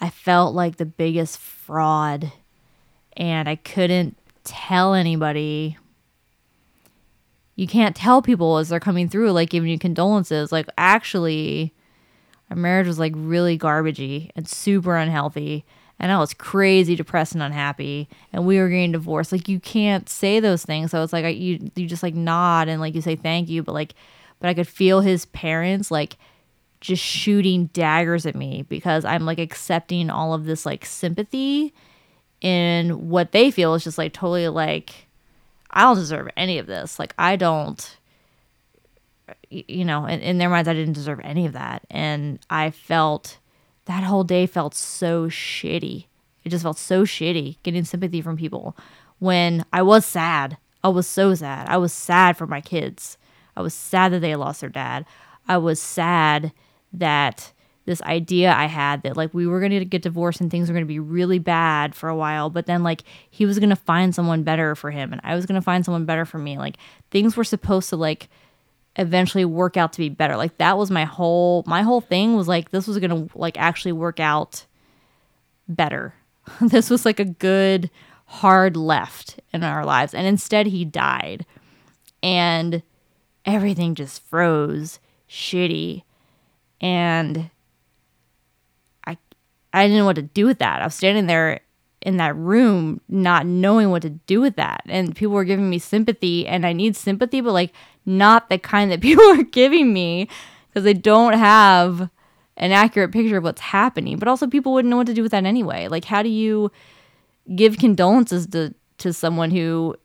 I 0.00 0.10
felt 0.10 0.54
like 0.54 0.76
the 0.76 0.86
biggest 0.86 1.38
fraud 1.38 2.32
and 3.16 3.48
I 3.48 3.56
couldn't 3.56 4.16
tell 4.44 4.94
anybody. 4.94 5.76
You 7.54 7.66
can't 7.66 7.94
tell 7.94 8.22
people 8.22 8.58
as 8.58 8.70
they're 8.70 8.80
coming 8.80 9.08
through 9.08 9.32
like 9.32 9.50
giving 9.50 9.70
you 9.70 9.78
condolences 9.78 10.50
like 10.50 10.66
actually 10.76 11.72
our 12.50 12.56
marriage 12.56 12.86
was 12.86 12.98
like 12.98 13.12
really 13.14 13.58
garbagey 13.58 14.30
and 14.34 14.48
super 14.48 14.96
unhealthy 14.96 15.64
and 16.02 16.10
I 16.10 16.18
was 16.18 16.34
crazy 16.34 16.96
depressed 16.96 17.32
and 17.32 17.42
unhappy 17.42 18.08
and 18.32 18.44
we 18.44 18.58
were 18.58 18.68
getting 18.68 18.90
divorced. 18.90 19.30
Like 19.30 19.48
you 19.48 19.60
can't 19.60 20.08
say 20.08 20.40
those 20.40 20.64
things. 20.64 20.90
So 20.90 21.02
it's 21.02 21.12
like 21.12 21.24
I, 21.24 21.28
you 21.28 21.70
you 21.76 21.86
just 21.86 22.02
like 22.02 22.14
nod 22.14 22.68
and 22.68 22.80
like 22.80 22.96
you 22.96 23.00
say 23.00 23.14
thank 23.14 23.48
you 23.48 23.62
but 23.62 23.72
like 23.72 23.94
but 24.40 24.48
I 24.48 24.54
could 24.54 24.66
feel 24.66 25.00
his 25.00 25.26
parents 25.26 25.92
like 25.92 26.16
just 26.80 27.02
shooting 27.02 27.66
daggers 27.66 28.26
at 28.26 28.34
me 28.34 28.62
because 28.68 29.04
I'm 29.04 29.24
like 29.24 29.38
accepting 29.38 30.10
all 30.10 30.34
of 30.34 30.44
this 30.44 30.66
like 30.66 30.84
sympathy 30.84 31.72
in 32.40 33.08
what 33.08 33.30
they 33.30 33.52
feel 33.52 33.74
is 33.74 33.84
just 33.84 33.96
like 33.96 34.12
totally 34.12 34.48
like 34.48 35.06
I 35.70 35.82
don't 35.82 35.94
deserve 35.94 36.28
any 36.36 36.58
of 36.58 36.66
this. 36.66 36.98
Like 36.98 37.14
I 37.16 37.36
don't 37.36 37.96
you 39.50 39.84
know 39.84 40.06
in, 40.06 40.18
in 40.20 40.38
their 40.38 40.50
minds 40.50 40.68
I 40.68 40.74
didn't 40.74 40.94
deserve 40.94 41.20
any 41.22 41.46
of 41.46 41.52
that. 41.52 41.82
And 41.88 42.40
I 42.50 42.72
felt 42.72 43.38
that 43.86 44.04
whole 44.04 44.24
day 44.24 44.46
felt 44.46 44.74
so 44.74 45.28
shitty. 45.28 46.06
It 46.44 46.50
just 46.50 46.62
felt 46.62 46.78
so 46.78 47.04
shitty 47.04 47.56
getting 47.62 47.84
sympathy 47.84 48.20
from 48.20 48.36
people 48.36 48.76
when 49.18 49.64
I 49.72 49.82
was 49.82 50.04
sad. 50.04 50.56
I 50.82 50.88
was 50.88 51.06
so 51.06 51.34
sad. 51.34 51.68
I 51.68 51.76
was 51.76 51.92
sad 51.92 52.36
for 52.36 52.46
my 52.46 52.60
kids. 52.60 53.16
I 53.56 53.62
was 53.62 53.74
sad 53.74 54.12
that 54.12 54.20
they 54.20 54.34
lost 54.34 54.60
their 54.60 54.70
dad. 54.70 55.04
I 55.48 55.58
was 55.58 55.80
sad 55.80 56.52
that 56.92 57.52
this 57.84 58.02
idea 58.02 58.52
I 58.52 58.66
had 58.66 59.02
that 59.02 59.16
like 59.16 59.34
we 59.34 59.46
were 59.46 59.58
going 59.58 59.72
to 59.72 59.84
get 59.84 60.02
divorced 60.02 60.40
and 60.40 60.50
things 60.50 60.68
were 60.68 60.72
going 60.72 60.84
to 60.84 60.88
be 60.88 61.00
really 61.00 61.38
bad 61.38 61.94
for 61.94 62.08
a 62.08 62.16
while, 62.16 62.48
but 62.48 62.66
then 62.66 62.82
like 62.82 63.02
he 63.30 63.44
was 63.44 63.58
going 63.58 63.70
to 63.70 63.76
find 63.76 64.14
someone 64.14 64.44
better 64.44 64.74
for 64.74 64.90
him 64.90 65.12
and 65.12 65.20
I 65.24 65.34
was 65.34 65.46
going 65.46 65.60
to 65.60 65.64
find 65.64 65.84
someone 65.84 66.04
better 66.04 66.24
for 66.24 66.38
me. 66.38 66.58
Like 66.58 66.76
things 67.10 67.36
were 67.36 67.44
supposed 67.44 67.88
to 67.90 67.96
like 67.96 68.28
eventually 68.96 69.44
work 69.44 69.76
out 69.76 69.92
to 69.94 69.98
be 69.98 70.08
better. 70.08 70.36
Like 70.36 70.58
that 70.58 70.76
was 70.76 70.90
my 70.90 71.04
whole 71.04 71.64
my 71.66 71.82
whole 71.82 72.00
thing 72.00 72.36
was 72.36 72.48
like 72.48 72.70
this 72.70 72.86
was 72.86 72.98
going 72.98 73.28
to 73.28 73.38
like 73.38 73.58
actually 73.58 73.92
work 73.92 74.20
out 74.20 74.66
better. 75.68 76.14
this 76.60 76.90
was 76.90 77.04
like 77.04 77.20
a 77.20 77.24
good 77.24 77.90
hard 78.26 78.76
left 78.76 79.40
in 79.52 79.62
our 79.62 79.84
lives 79.84 80.14
and 80.14 80.26
instead 80.26 80.66
he 80.66 80.84
died. 80.84 81.46
And 82.22 82.82
everything 83.44 83.94
just 83.94 84.22
froze 84.26 85.00
shitty 85.28 86.02
and 86.80 87.50
I 89.06 89.16
I 89.72 89.84
didn't 89.84 89.98
know 89.98 90.04
what 90.04 90.16
to 90.16 90.22
do 90.22 90.46
with 90.46 90.58
that. 90.58 90.82
I 90.82 90.84
was 90.84 90.94
standing 90.94 91.26
there 91.26 91.60
in 92.02 92.16
that 92.16 92.36
room 92.36 93.00
not 93.08 93.46
knowing 93.46 93.90
what 93.90 94.02
to 94.02 94.10
do 94.10 94.40
with 94.40 94.56
that 94.56 94.82
and 94.86 95.14
people 95.14 95.34
were 95.34 95.44
giving 95.44 95.70
me 95.70 95.78
sympathy 95.78 96.46
and 96.46 96.66
I 96.66 96.72
need 96.72 96.96
sympathy 96.96 97.40
but 97.40 97.52
like 97.52 97.72
not 98.06 98.48
the 98.48 98.58
kind 98.58 98.90
that 98.90 99.00
people 99.08 99.24
are 99.24 99.42
giving 99.42 99.92
me 99.92 100.28
because 100.68 100.84
they 100.84 100.94
don't 100.94 101.34
have 101.34 102.08
an 102.56 102.70
accurate 102.70 103.12
picture 103.12 103.38
of 103.38 103.44
what's 103.44 103.60
happening 103.60 104.18
but 104.18 104.28
also 104.28 104.46
people 104.46 104.72
wouldn't 104.72 104.90
know 104.90 104.98
what 104.98 105.06
to 105.06 105.14
do 105.14 105.22
with 105.22 105.32
that 105.32 105.44
anyway 105.44 105.88
like 105.88 106.04
how 106.04 106.22
do 106.22 106.28
you 106.28 106.70
give 107.56 107.78
condolences 107.78 108.46
to 108.46 108.74
to 108.98 109.12
someone 109.12 109.50
who 109.50 109.96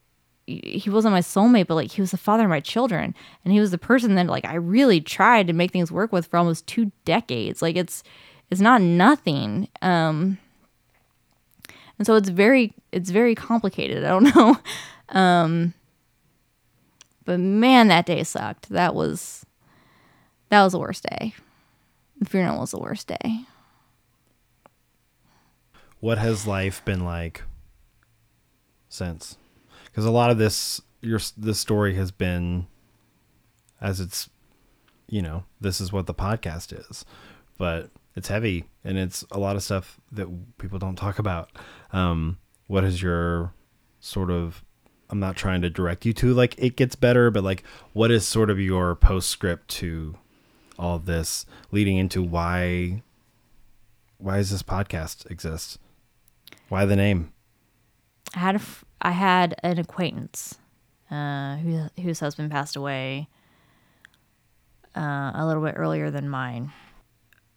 he 0.47 0.89
wasn't 0.89 1.11
my 1.11 1.19
soulmate, 1.19 1.67
but 1.67 1.75
like 1.75 1.91
he 1.91 2.01
was 2.01 2.11
the 2.11 2.17
father 2.17 2.43
of 2.43 2.49
my 2.49 2.61
children, 2.61 3.13
and 3.43 3.53
he 3.53 3.59
was 3.59 3.71
the 3.71 3.77
person 3.77 4.15
that 4.15 4.27
like 4.27 4.45
I 4.45 4.55
really 4.55 5.01
tried 5.01 5.47
to 5.47 5.53
make 5.53 5.71
things 5.71 5.91
work 5.91 6.13
with 6.13 6.27
for 6.27 6.37
almost 6.37 6.65
two 6.67 6.91
decades. 7.03 7.61
Like 7.61 7.75
it's 7.75 8.01
it's 8.49 8.61
not 8.61 8.81
nothing. 8.81 9.67
Um, 9.81 10.37
and 11.99 12.05
so 12.07 12.15
it's 12.15 12.29
very 12.29 12.73
it's 12.93 13.09
very 13.09 13.35
complicated. 13.35 14.05
I 14.05 14.09
don't 14.09 14.35
know. 14.35 14.57
Um, 15.09 15.73
but 17.27 17.41
man, 17.41 17.89
that 17.89 18.05
day 18.05 18.23
sucked. 18.23 18.69
That 18.69 18.95
was 18.95 19.45
that 20.47 20.63
was 20.63 20.71
the 20.71 20.79
worst 20.79 21.03
day. 21.03 21.35
The 22.19 22.25
funeral 22.25 22.61
was 22.61 22.71
the 22.71 22.79
worst 22.79 23.07
day. 23.07 23.41
What 25.99 26.17
has 26.17 26.47
life 26.47 26.83
been 26.85 27.03
like 27.03 27.43
since? 28.87 29.37
Because 29.85 30.05
a 30.05 30.11
lot 30.11 30.31
of 30.31 30.37
this 30.37 30.81
your 31.01 31.19
this 31.35 31.59
story 31.59 31.95
has 31.95 32.11
been 32.11 32.65
as 33.81 33.99
it's 33.99 34.29
you 35.09 35.21
know 35.21 35.43
this 35.59 35.81
is 35.81 35.91
what 35.91 36.05
the 36.05 36.13
podcast 36.13 36.71
is, 36.89 37.03
but 37.57 37.89
it's 38.15 38.29
heavy 38.29 38.63
and 38.85 38.97
it's 38.97 39.25
a 39.31 39.37
lot 39.37 39.57
of 39.57 39.63
stuff 39.63 39.99
that 40.13 40.29
people 40.59 40.79
don't 40.79 40.95
talk 40.95 41.19
about. 41.19 41.49
Um, 41.91 42.37
what 42.67 42.85
is 42.85 43.01
your 43.01 43.51
sort 43.99 44.31
of 44.31 44.63
I'm 45.09 45.19
not 45.19 45.35
trying 45.35 45.61
to 45.61 45.69
direct 45.69 46.05
you 46.05 46.13
to 46.13 46.33
like 46.33 46.55
it 46.57 46.75
gets 46.75 46.95
better, 46.95 47.31
but 47.31 47.43
like 47.43 47.63
what 47.93 48.11
is 48.11 48.27
sort 48.27 48.49
of 48.49 48.59
your 48.59 48.95
postscript 48.95 49.67
to 49.69 50.17
all 50.77 50.99
this 50.99 51.45
leading 51.71 51.97
into 51.97 52.21
why 52.21 53.01
why 54.17 54.37
does 54.37 54.51
this 54.51 54.63
podcast 54.63 55.29
exist? 55.29 55.79
Why 56.69 56.85
the 56.85 56.95
name? 56.95 57.33
I 58.35 58.39
had 58.39 58.55
a 58.55 58.61
I 59.01 59.11
had 59.11 59.55
an 59.63 59.79
acquaintance 59.79 60.57
uh, 61.09 61.57
who, 61.57 61.87
whose 62.01 62.19
husband 62.19 62.51
passed 62.51 62.75
away 62.75 63.29
uh, 64.95 65.31
a 65.35 65.45
little 65.45 65.63
bit 65.63 65.75
earlier 65.77 66.09
than 66.11 66.29
mine. 66.29 66.71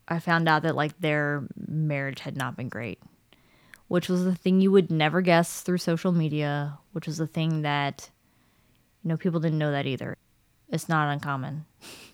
I 0.07 0.19
found 0.19 0.49
out 0.49 0.63
that 0.63 0.77
like 0.77 1.01
their 1.01 1.47
marriage 1.57 2.21
had 2.21 2.37
not 2.37 2.57
been 2.57 2.69
great, 2.69 3.01
which 3.91 4.09
was 4.09 4.25
the 4.25 4.37
thing 4.37 4.61
you 4.61 4.71
would 4.71 4.89
never 4.89 5.21
guess 5.21 5.63
through 5.63 5.77
social 5.77 6.13
media, 6.13 6.79
which 6.93 7.09
was 7.09 7.19
the 7.19 7.27
thing 7.27 7.63
that 7.63 8.09
you 9.03 9.09
know 9.09 9.17
people 9.17 9.41
didn't 9.41 9.59
know 9.59 9.73
that 9.73 9.85
either. 9.85 10.17
It's 10.69 10.89
not 10.89 11.13
uncommon. 11.13 11.65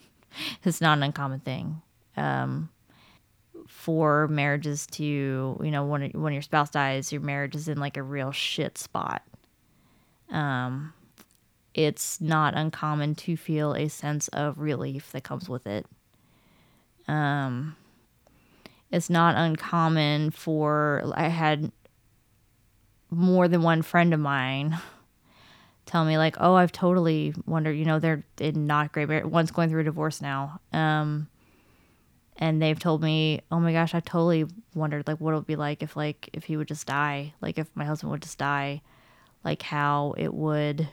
it's 0.65 0.81
not 0.81 0.97
an 0.97 1.03
uncommon 1.03 1.41
thing. 1.41 1.83
Um, 2.17 2.71
for 3.67 4.27
marriages 4.29 4.87
to, 4.93 5.05
you 5.05 5.71
know, 5.71 5.85
when 5.85 6.13
when 6.13 6.33
your 6.33 6.41
spouse 6.41 6.71
dies, 6.71 7.13
your 7.13 7.21
marriage 7.21 7.55
is 7.55 7.69
in 7.69 7.79
like 7.79 7.99
a 7.99 8.03
real 8.03 8.33
shit 8.33 8.79
spot. 8.79 9.23
Um, 10.31 10.95
it's 11.75 12.23
not 12.23 12.55
uncommon 12.55 13.17
to 13.17 13.37
feel 13.37 13.75
a 13.75 13.89
sense 13.89 14.29
of 14.29 14.59
relief 14.59 15.13
that 15.13 15.25
comes 15.25 15.47
with 15.47 15.67
it. 15.67 15.85
Um, 17.07 17.77
it's 18.91 19.11
not 19.11 19.37
uncommon 19.37 20.31
for 20.31 21.13
I 21.15 21.29
had 21.29 21.73
more 23.11 23.49
than 23.49 23.63
one 23.63 23.83
friend 23.83 24.13
of 24.15 24.21
mine 24.21 24.79
tell 25.87 26.05
me 26.05 26.19
like, 26.19 26.37
"Oh, 26.41 26.55
I've 26.55 26.73
totally 26.73 27.35
wondered, 27.47 27.73
you 27.73 27.85
know, 27.85 27.99
they're 27.99 28.25
in 28.39 28.67
not 28.67 28.93
great 28.93 29.09
marriage. 29.09 29.27
One's 29.27 29.51
going 29.51 29.71
through 29.71 29.83
a 29.83 29.85
divorce 29.85 30.21
now." 30.21 30.61
Um, 30.73 31.29
and 32.39 32.61
they've 32.61 32.79
told 32.79 33.03
me, 33.03 33.41
"Oh 33.51 33.61
my 33.61 33.73
gosh, 33.73 33.95
I 33.95 34.01
totally 34.01 34.47
wondered 34.75 35.07
like 35.09 35.21
what 35.21 35.33
it 35.33 35.37
would 35.37 35.47
be 35.47 35.57
like 35.57 35.83
if 35.83 35.97
like 35.97 36.31
if 36.33 36.45
he 36.45 36.57
would 36.57 36.69
just 36.69 36.87
die, 36.87 37.35
like 37.41 37.59
if 37.59 37.69
my 37.75 37.85
husband 37.85 38.11
would 38.13 38.23
just 38.23 38.39
die, 38.39 38.83
like 39.45 39.63
how 39.63 40.15
it 40.19 40.33
would 40.35 40.89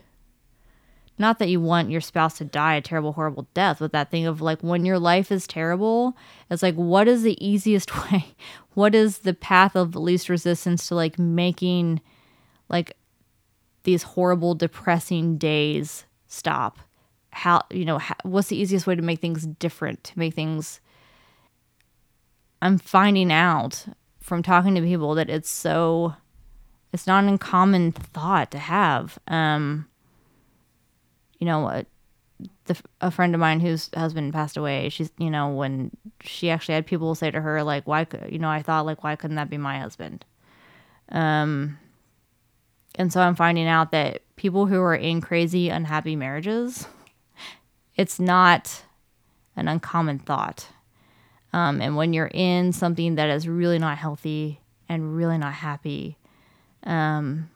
not 1.17 1.39
that 1.39 1.49
you 1.49 1.61
want 1.61 1.91
your 1.91 2.01
spouse 2.01 2.37
to 2.37 2.45
die 2.45 2.75
a 2.75 2.81
terrible 2.81 3.13
horrible 3.13 3.47
death, 3.53 3.77
but 3.79 3.91
that 3.91 4.09
thing 4.09 4.25
of 4.25 4.41
like 4.41 4.61
when 4.61 4.85
your 4.85 4.99
life 4.99 5.31
is 5.31 5.45
terrible, 5.45 6.17
it's 6.49 6.63
like 6.63 6.75
what 6.75 7.07
is 7.07 7.23
the 7.23 7.43
easiest 7.45 7.95
way? 8.11 8.35
What 8.73 8.95
is 8.95 9.19
the 9.19 9.33
path 9.33 9.75
of 9.75 9.95
least 9.95 10.29
resistance 10.29 10.87
to 10.87 10.95
like 10.95 11.19
making 11.19 12.01
like 12.69 12.97
these 13.83 14.03
horrible 14.03 14.55
depressing 14.55 15.37
days 15.37 16.05
stop? 16.27 16.79
How, 17.31 17.63
you 17.71 17.85
know, 17.85 17.97
how, 17.97 18.15
what's 18.23 18.49
the 18.49 18.57
easiest 18.57 18.85
way 18.85 18.95
to 18.95 19.01
make 19.01 19.19
things 19.19 19.45
different, 19.45 20.03
to 20.05 20.19
make 20.19 20.33
things 20.33 20.79
I'm 22.63 22.77
finding 22.77 23.29
out 23.29 23.85
from 24.21 24.41
talking 24.41 24.73
to 24.75 24.81
people 24.81 25.15
that 25.15 25.29
it's 25.29 25.51
so 25.51 26.15
it's 26.93 27.05
not 27.05 27.23
an 27.23 27.29
uncommon 27.29 27.91
thought 27.91 28.51
to 28.51 28.57
have. 28.57 29.19
Um, 29.27 29.89
you 31.43 31.47
know, 31.47 31.67
a, 31.67 31.85
the, 32.67 32.81
a 33.01 33.11
friend 33.11 33.35
of 33.35 33.41
mine 33.41 33.59
whose 33.59 33.89
husband 33.93 34.31
passed 34.31 34.55
away, 34.55 34.87
she's, 34.87 35.11
you 35.17 35.29
know, 35.29 35.49
when 35.49 35.91
she 36.21 36.49
actually 36.49 36.75
had 36.75 36.85
people 36.85 37.15
say 37.15 37.29
to 37.29 37.41
her, 37.41 37.61
like, 37.63 37.85
why 37.85 38.05
could, 38.05 38.31
you 38.31 38.39
know, 38.39 38.47
I 38.47 38.61
thought, 38.61 38.85
like, 38.85 39.03
why 39.03 39.17
couldn't 39.17 39.35
that 39.35 39.49
be 39.49 39.57
my 39.57 39.79
husband? 39.79 40.23
Um, 41.09 41.77
and 42.95 43.11
so 43.11 43.19
I'm 43.19 43.35
finding 43.35 43.67
out 43.67 43.91
that 43.91 44.21
people 44.37 44.67
who 44.67 44.79
are 44.79 44.95
in 44.95 45.19
crazy, 45.19 45.67
unhappy 45.67 46.15
marriages, 46.15 46.87
it's 47.97 48.21
not 48.21 48.83
an 49.57 49.67
uncommon 49.67 50.19
thought. 50.19 50.67
Um, 51.51 51.81
and 51.81 51.97
when 51.97 52.13
you're 52.13 52.31
in 52.33 52.71
something 52.71 53.15
that 53.15 53.29
is 53.29 53.49
really 53.49 53.79
not 53.79 53.97
healthy 53.97 54.61
and 54.87 55.17
really 55.17 55.37
not 55.37 55.55
happy, 55.55 56.17
um, 56.85 57.49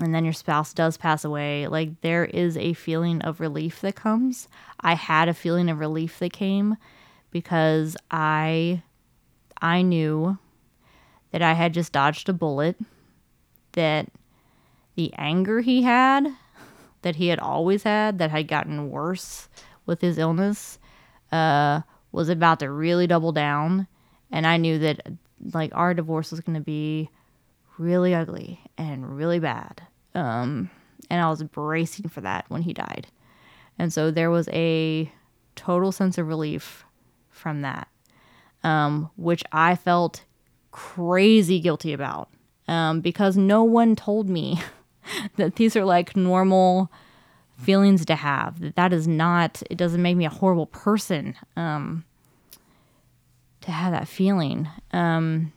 and 0.00 0.14
then 0.14 0.24
your 0.24 0.32
spouse 0.32 0.72
does 0.72 0.96
pass 0.96 1.24
away, 1.24 1.66
like 1.66 2.00
there 2.00 2.24
is 2.24 2.56
a 2.56 2.72
feeling 2.72 3.20
of 3.22 3.40
relief 3.40 3.80
that 3.80 3.96
comes. 3.96 4.48
I 4.80 4.94
had 4.94 5.28
a 5.28 5.34
feeling 5.34 5.68
of 5.68 5.78
relief 5.78 6.18
that 6.18 6.32
came 6.32 6.76
because 7.30 7.96
I 8.10 8.82
I 9.60 9.82
knew 9.82 10.38
that 11.32 11.42
I 11.42 11.52
had 11.52 11.74
just 11.74 11.92
dodged 11.92 12.28
a 12.28 12.32
bullet, 12.32 12.76
that 13.72 14.08
the 14.96 15.12
anger 15.16 15.60
he 15.60 15.82
had, 15.82 16.34
that 17.02 17.16
he 17.16 17.28
had 17.28 17.38
always 17.38 17.82
had, 17.82 18.18
that 18.18 18.30
had 18.30 18.48
gotten 18.48 18.90
worse 18.90 19.48
with 19.86 20.00
his 20.00 20.18
illness, 20.18 20.78
uh, 21.30 21.82
was 22.10 22.28
about 22.28 22.60
to 22.60 22.70
really 22.70 23.06
double 23.06 23.32
down 23.32 23.86
and 24.30 24.46
I 24.46 24.56
knew 24.56 24.78
that 24.78 25.00
like 25.52 25.72
our 25.74 25.94
divorce 25.94 26.30
was 26.30 26.40
going 26.40 26.54
to 26.54 26.64
be 26.64 27.10
really 27.78 28.14
ugly 28.14 28.60
and 28.76 29.16
really 29.16 29.38
bad. 29.38 29.82
Um, 30.14 30.70
and 31.08 31.20
I 31.20 31.28
was 31.28 31.42
bracing 31.42 32.08
for 32.08 32.20
that 32.20 32.44
when 32.48 32.62
he 32.62 32.72
died. 32.72 33.08
And 33.78 33.92
so 33.92 34.10
there 34.10 34.30
was 34.30 34.48
a 34.52 35.10
total 35.56 35.92
sense 35.92 36.18
of 36.18 36.28
relief 36.28 36.84
from 37.30 37.62
that, 37.62 37.88
um, 38.62 39.10
which 39.16 39.42
I 39.52 39.74
felt 39.74 40.24
crazy 40.70 41.60
guilty 41.60 41.92
about 41.92 42.28
um, 42.68 43.00
because 43.00 43.36
no 43.36 43.64
one 43.64 43.96
told 43.96 44.28
me 44.28 44.60
that 45.36 45.56
these 45.56 45.76
are 45.76 45.84
like 45.84 46.16
normal 46.16 46.90
feelings 47.58 48.04
to 48.06 48.14
have. 48.14 48.60
That 48.60 48.76
that 48.76 48.92
is 48.92 49.08
not. 49.08 49.62
It 49.70 49.76
doesn't 49.76 50.02
make 50.02 50.16
me 50.16 50.26
a 50.26 50.30
horrible 50.30 50.66
person. 50.66 51.36
Um, 51.56 52.04
to 53.62 53.70
have 53.70 53.92
that 53.92 54.08
feeling. 54.08 54.68
Um, 54.92 55.52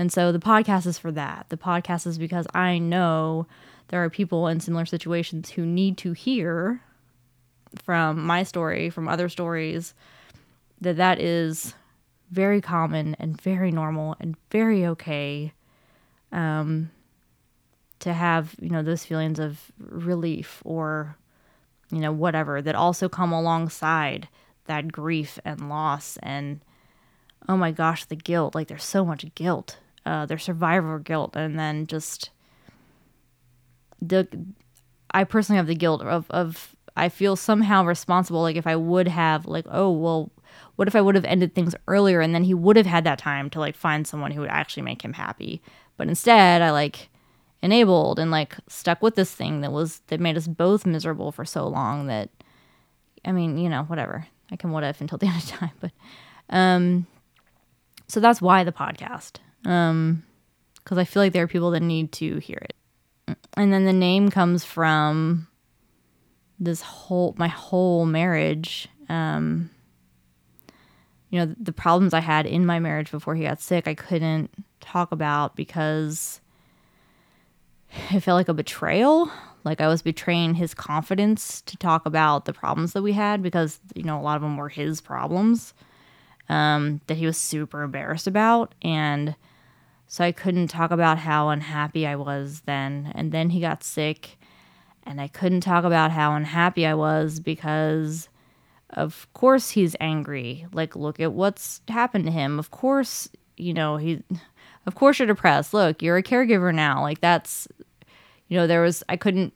and 0.00 0.10
so 0.10 0.32
the 0.32 0.38
podcast 0.38 0.86
is 0.86 0.96
for 0.96 1.12
that. 1.12 1.44
The 1.50 1.58
podcast 1.58 2.06
is 2.06 2.16
because 2.16 2.46
I 2.54 2.78
know 2.78 3.46
there 3.88 4.02
are 4.02 4.08
people 4.08 4.46
in 4.46 4.58
similar 4.58 4.86
situations 4.86 5.50
who 5.50 5.66
need 5.66 5.98
to 5.98 6.12
hear 6.12 6.80
from 7.84 8.24
my 8.24 8.42
story, 8.42 8.88
from 8.88 9.08
other 9.08 9.28
stories, 9.28 9.92
that 10.80 10.96
that 10.96 11.20
is 11.20 11.74
very 12.30 12.62
common 12.62 13.14
and 13.18 13.38
very 13.38 13.70
normal 13.70 14.16
and 14.20 14.36
very 14.50 14.86
okay 14.86 15.52
um, 16.32 16.90
to 17.98 18.14
have, 18.14 18.54
you 18.58 18.70
know, 18.70 18.82
those 18.82 19.04
feelings 19.04 19.38
of 19.38 19.70
relief 19.78 20.62
or, 20.64 21.14
you 21.90 21.98
know, 22.00 22.10
whatever 22.10 22.62
that 22.62 22.74
also 22.74 23.06
come 23.06 23.32
alongside 23.32 24.28
that 24.64 24.90
grief 24.90 25.38
and 25.44 25.68
loss 25.68 26.16
and 26.22 26.64
oh 27.50 27.58
my 27.58 27.70
gosh, 27.70 28.06
the 28.06 28.16
guilt. 28.16 28.54
Like 28.54 28.68
there's 28.68 28.82
so 28.82 29.04
much 29.04 29.26
guilt. 29.34 29.76
Uh, 30.06 30.26
there's 30.26 30.42
survivor 30.44 30.98
guilt, 30.98 31.36
and 31.36 31.58
then 31.58 31.86
just 31.86 32.30
the. 34.00 34.26
I 35.12 35.24
personally 35.24 35.56
have 35.56 35.66
the 35.66 35.74
guilt 35.74 36.02
of 36.02 36.30
of 36.30 36.74
I 36.96 37.08
feel 37.08 37.36
somehow 37.36 37.84
responsible. 37.84 38.42
Like 38.42 38.56
if 38.56 38.66
I 38.66 38.76
would 38.76 39.08
have 39.08 39.46
like 39.46 39.66
oh 39.70 39.90
well, 39.90 40.30
what 40.76 40.88
if 40.88 40.96
I 40.96 41.00
would 41.00 41.14
have 41.14 41.24
ended 41.24 41.54
things 41.54 41.74
earlier, 41.86 42.20
and 42.20 42.34
then 42.34 42.44
he 42.44 42.54
would 42.54 42.76
have 42.76 42.86
had 42.86 43.04
that 43.04 43.18
time 43.18 43.50
to 43.50 43.60
like 43.60 43.76
find 43.76 44.06
someone 44.06 44.30
who 44.30 44.40
would 44.40 44.50
actually 44.50 44.82
make 44.82 45.02
him 45.02 45.14
happy. 45.14 45.60
But 45.96 46.08
instead, 46.08 46.62
I 46.62 46.70
like 46.70 47.08
enabled 47.62 48.18
and 48.18 48.30
like 48.30 48.56
stuck 48.68 49.02
with 49.02 49.16
this 49.16 49.34
thing 49.34 49.60
that 49.60 49.72
was 49.72 50.00
that 50.06 50.20
made 50.20 50.36
us 50.36 50.46
both 50.46 50.86
miserable 50.86 51.32
for 51.32 51.44
so 51.44 51.68
long 51.68 52.06
that 52.06 52.30
I 53.24 53.32
mean, 53.32 53.58
you 53.58 53.68
know, 53.68 53.82
whatever. 53.84 54.26
I 54.50 54.56
can 54.56 54.70
what 54.70 54.84
if 54.84 55.00
until 55.00 55.18
the 55.18 55.26
end 55.26 55.42
of 55.42 55.48
time, 55.48 55.70
but 55.80 55.92
um, 56.48 57.06
so 58.08 58.20
that's 58.20 58.42
why 58.42 58.64
the 58.64 58.72
podcast. 58.72 59.36
Um, 59.64 60.24
because 60.82 60.98
I 60.98 61.04
feel 61.04 61.22
like 61.22 61.32
there 61.32 61.44
are 61.44 61.48
people 61.48 61.70
that 61.72 61.82
need 61.82 62.12
to 62.12 62.38
hear 62.38 62.58
it. 62.62 62.74
and 63.54 63.72
then 63.72 63.84
the 63.84 63.92
name 63.92 64.30
comes 64.30 64.64
from 64.64 65.46
this 66.58 66.82
whole 66.82 67.34
my 67.38 67.48
whole 67.48 68.06
marriage. 68.06 68.88
Um 69.08 69.70
you 71.30 71.38
know 71.38 71.54
the 71.60 71.72
problems 71.72 72.12
i 72.12 72.18
had 72.18 72.44
in 72.44 72.66
my 72.66 72.80
marriage 72.80 73.10
before 73.12 73.36
he 73.36 73.44
got 73.44 73.60
sick 73.60 73.86
i 73.86 73.94
couldn't 73.94 74.50
talk 74.80 75.12
about 75.12 75.54
because 75.54 76.40
it 78.10 78.20
felt 78.20 78.36
like 78.36 78.48
a 78.48 78.54
betrayal. 78.54 79.30
Like 79.62 79.80
i 79.80 79.86
was 79.86 80.02
betraying 80.02 80.54
his 80.54 80.74
confidence 80.74 81.60
to 81.62 81.76
talk 81.76 82.06
about 82.06 82.46
the 82.46 82.52
problems 82.52 82.94
that 82.94 83.02
we 83.02 83.12
had 83.12 83.42
because 83.42 83.78
you 83.94 84.02
know 84.02 84.18
a 84.18 84.22
lot 84.22 84.36
of 84.36 84.42
them 84.42 84.56
were 84.56 84.70
his 84.70 85.00
problems 85.00 85.72
um, 86.50 87.00
that 87.06 87.16
he 87.16 87.26
was 87.26 87.38
super 87.38 87.82
embarrassed 87.82 88.26
about. 88.26 88.74
And 88.82 89.36
so 90.10 90.22
i 90.22 90.32
couldn't 90.32 90.68
talk 90.68 90.90
about 90.90 91.16
how 91.16 91.48
unhappy 91.48 92.06
i 92.06 92.14
was 92.14 92.60
then 92.66 93.10
and 93.14 93.32
then 93.32 93.48
he 93.50 93.60
got 93.60 93.82
sick 93.82 94.36
and 95.04 95.20
I 95.20 95.28
couldn't 95.28 95.62
talk 95.62 95.84
about 95.84 96.10
how 96.10 96.34
unhappy 96.34 96.86
I 96.86 96.94
was 96.94 97.40
because, 97.40 98.28
of 98.90 99.26
course, 99.32 99.70
he's 99.70 99.96
angry. 100.00 100.66
Like, 100.72 100.94
look 100.94 101.20
at 101.20 101.32
what's 101.32 101.80
happened 101.88 102.26
to 102.26 102.30
him. 102.30 102.58
Of 102.58 102.70
course, 102.70 103.28
you 103.56 103.74
know, 103.74 103.96
he, 103.96 104.22
of 104.86 104.94
course, 104.94 105.18
you're 105.18 105.26
depressed. 105.26 105.74
Look, 105.74 106.02
you're 106.02 106.18
a 106.18 106.22
caregiver 106.22 106.74
now. 106.74 107.02
Like, 107.02 107.20
that's, 107.20 107.66
you 108.48 108.56
know, 108.56 108.66
there 108.66 108.82
was, 108.82 109.02
I 109.08 109.16
couldn't, 109.16 109.52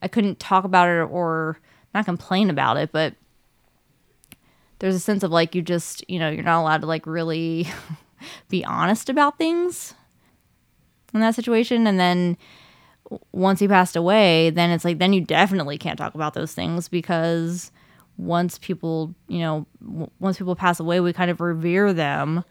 I 0.00 0.08
couldn't 0.08 0.40
talk 0.40 0.64
about 0.64 0.88
it 0.88 1.10
or 1.10 1.58
not 1.94 2.04
complain 2.04 2.48
about 2.48 2.76
it, 2.76 2.92
but 2.92 3.14
there's 4.78 4.94
a 4.94 5.00
sense 5.00 5.22
of 5.22 5.30
like, 5.30 5.54
you 5.54 5.62
just, 5.62 6.08
you 6.08 6.18
know, 6.18 6.30
you're 6.30 6.44
not 6.44 6.62
allowed 6.62 6.80
to 6.80 6.86
like 6.86 7.06
really 7.06 7.68
be 8.48 8.64
honest 8.64 9.08
about 9.08 9.38
things 9.38 9.94
in 11.14 11.20
that 11.20 11.34
situation. 11.34 11.86
And 11.86 11.98
then, 11.98 12.36
once 13.32 13.60
he 13.60 13.68
passed 13.68 13.96
away, 13.96 14.50
then 14.50 14.70
it's 14.70 14.84
like 14.84 14.98
then 14.98 15.12
you 15.12 15.20
definitely 15.20 15.78
can't 15.78 15.98
talk 15.98 16.14
about 16.14 16.34
those 16.34 16.54
things 16.54 16.88
because 16.88 17.70
once 18.16 18.58
people, 18.58 19.14
you 19.28 19.40
know, 19.40 19.66
w- 19.84 20.10
once 20.20 20.38
people 20.38 20.56
pass 20.56 20.80
away, 20.80 21.00
we 21.00 21.12
kind 21.12 21.30
of 21.30 21.40
revere 21.40 21.92
them, 21.92 22.44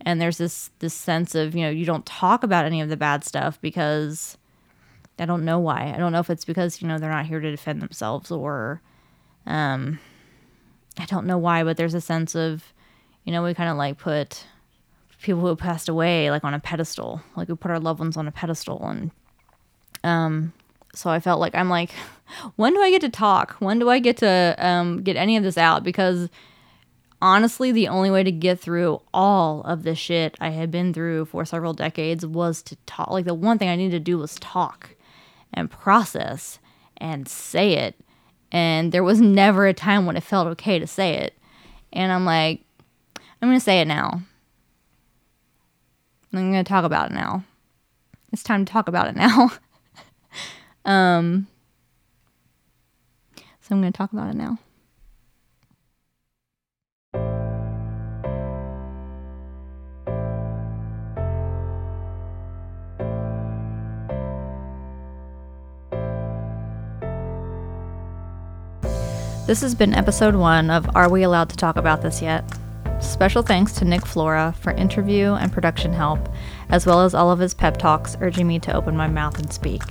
and 0.00 0.20
there's 0.20 0.38
this 0.38 0.70
this 0.78 0.94
sense 0.94 1.34
of 1.34 1.54
you 1.54 1.62
know 1.62 1.70
you 1.70 1.84
don't 1.84 2.06
talk 2.06 2.42
about 2.42 2.64
any 2.64 2.80
of 2.80 2.88
the 2.88 2.96
bad 2.96 3.24
stuff 3.24 3.60
because 3.60 4.36
I 5.18 5.24
don't 5.24 5.44
know 5.44 5.58
why. 5.58 5.92
I 5.94 5.98
don't 5.98 6.12
know 6.12 6.20
if 6.20 6.30
it's 6.30 6.44
because 6.44 6.80
you 6.82 6.88
know 6.88 6.98
they're 6.98 7.10
not 7.10 7.26
here 7.26 7.40
to 7.40 7.50
defend 7.50 7.82
themselves 7.82 8.30
or, 8.30 8.80
um, 9.46 9.98
I 10.98 11.04
don't 11.06 11.26
know 11.26 11.38
why, 11.38 11.64
but 11.64 11.76
there's 11.76 11.94
a 11.94 12.00
sense 12.00 12.34
of, 12.34 12.72
you 13.24 13.32
know, 13.32 13.42
we 13.42 13.54
kind 13.54 13.70
of 13.70 13.76
like 13.76 13.98
put 13.98 14.46
people 15.22 15.40
who 15.40 15.56
passed 15.56 15.88
away 15.88 16.30
like 16.30 16.44
on 16.44 16.54
a 16.54 16.60
pedestal, 16.60 17.22
like 17.36 17.48
we 17.48 17.54
put 17.54 17.70
our 17.70 17.80
loved 17.80 18.00
ones 18.00 18.16
on 18.16 18.28
a 18.28 18.32
pedestal 18.32 18.84
and 18.86 19.10
um, 20.04 20.52
so 20.94 21.10
I 21.10 21.20
felt 21.20 21.40
like 21.40 21.54
I'm 21.54 21.68
like, 21.68 21.90
when 22.56 22.74
do 22.74 22.80
I 22.80 22.90
get 22.90 23.00
to 23.02 23.08
talk? 23.08 23.56
When 23.58 23.78
do 23.78 23.88
I 23.88 23.98
get 23.98 24.18
to 24.18 24.56
um, 24.58 25.02
get 25.02 25.16
any 25.16 25.36
of 25.36 25.42
this 25.42 25.58
out? 25.58 25.84
Because 25.84 26.28
honestly, 27.20 27.72
the 27.72 27.88
only 27.88 28.10
way 28.10 28.22
to 28.22 28.32
get 28.32 28.60
through 28.60 29.00
all 29.14 29.62
of 29.62 29.84
the 29.84 29.94
shit 29.94 30.36
I 30.40 30.50
had 30.50 30.70
been 30.70 30.92
through 30.92 31.26
for 31.26 31.44
several 31.44 31.72
decades 31.72 32.26
was 32.26 32.62
to 32.64 32.76
talk. 32.86 33.10
Like 33.10 33.24
the 33.24 33.34
one 33.34 33.58
thing 33.58 33.68
I 33.68 33.76
needed 33.76 33.92
to 33.92 34.00
do 34.00 34.18
was 34.18 34.34
talk 34.36 34.94
and 35.52 35.70
process 35.70 36.58
and 36.96 37.28
say 37.28 37.74
it. 37.74 37.94
And 38.50 38.92
there 38.92 39.04
was 39.04 39.20
never 39.20 39.66
a 39.66 39.72
time 39.72 40.04
when 40.04 40.16
it 40.16 40.22
felt 40.22 40.46
okay 40.48 40.78
to 40.78 40.86
say 40.86 41.14
it. 41.14 41.34
And 41.92 42.12
I'm 42.12 42.24
like, 42.24 42.62
I'm 43.40 43.50
to 43.50 43.60
say 43.60 43.80
it 43.80 43.88
now. 43.88 44.22
I'm 46.32 46.50
going 46.50 46.64
to 46.64 46.68
talk 46.68 46.84
about 46.84 47.10
it 47.10 47.14
now. 47.14 47.44
It's 48.32 48.42
time 48.42 48.64
to 48.64 48.72
talk 48.72 48.88
about 48.88 49.08
it 49.08 49.16
now. 49.16 49.52
Um, 50.84 51.46
so 53.60 53.68
I'm 53.70 53.80
going 53.80 53.92
to 53.92 53.96
talk 53.96 54.12
about 54.12 54.30
it 54.30 54.34
now. 54.34 54.58
This 69.46 69.60
has 69.60 69.74
been 69.74 69.92
episode 69.94 70.34
one 70.34 70.70
of 70.70 70.88
Are 70.96 71.08
We 71.08 71.22
Allowed 71.22 71.50
to 71.50 71.56
Talk 71.56 71.76
About 71.76 72.02
This 72.02 72.22
Yet? 72.22 72.44
Special 73.02 73.42
thanks 73.42 73.72
to 73.74 73.84
Nick 73.84 74.06
Flora 74.06 74.54
for 74.60 74.72
interview 74.72 75.34
and 75.34 75.52
production 75.52 75.92
help, 75.92 76.28
as 76.70 76.86
well 76.86 77.02
as 77.02 77.14
all 77.14 77.30
of 77.30 77.38
his 77.38 77.52
pep 77.52 77.76
talks 77.76 78.16
urging 78.20 78.46
me 78.46 78.58
to 78.60 78.72
open 78.72 78.96
my 78.96 79.06
mouth 79.06 79.38
and 79.38 79.52
speak. 79.52 79.82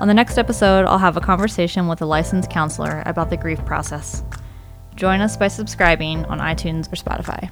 On 0.00 0.08
the 0.08 0.14
next 0.14 0.38
episode, 0.38 0.86
I'll 0.86 0.98
have 0.98 1.16
a 1.16 1.20
conversation 1.20 1.86
with 1.86 2.02
a 2.02 2.06
licensed 2.06 2.50
counselor 2.50 3.02
about 3.06 3.30
the 3.30 3.36
grief 3.36 3.64
process. 3.64 4.24
Join 4.96 5.20
us 5.20 5.36
by 5.36 5.48
subscribing 5.48 6.24
on 6.26 6.40
iTunes 6.40 6.92
or 6.92 6.96
Spotify. 6.96 7.50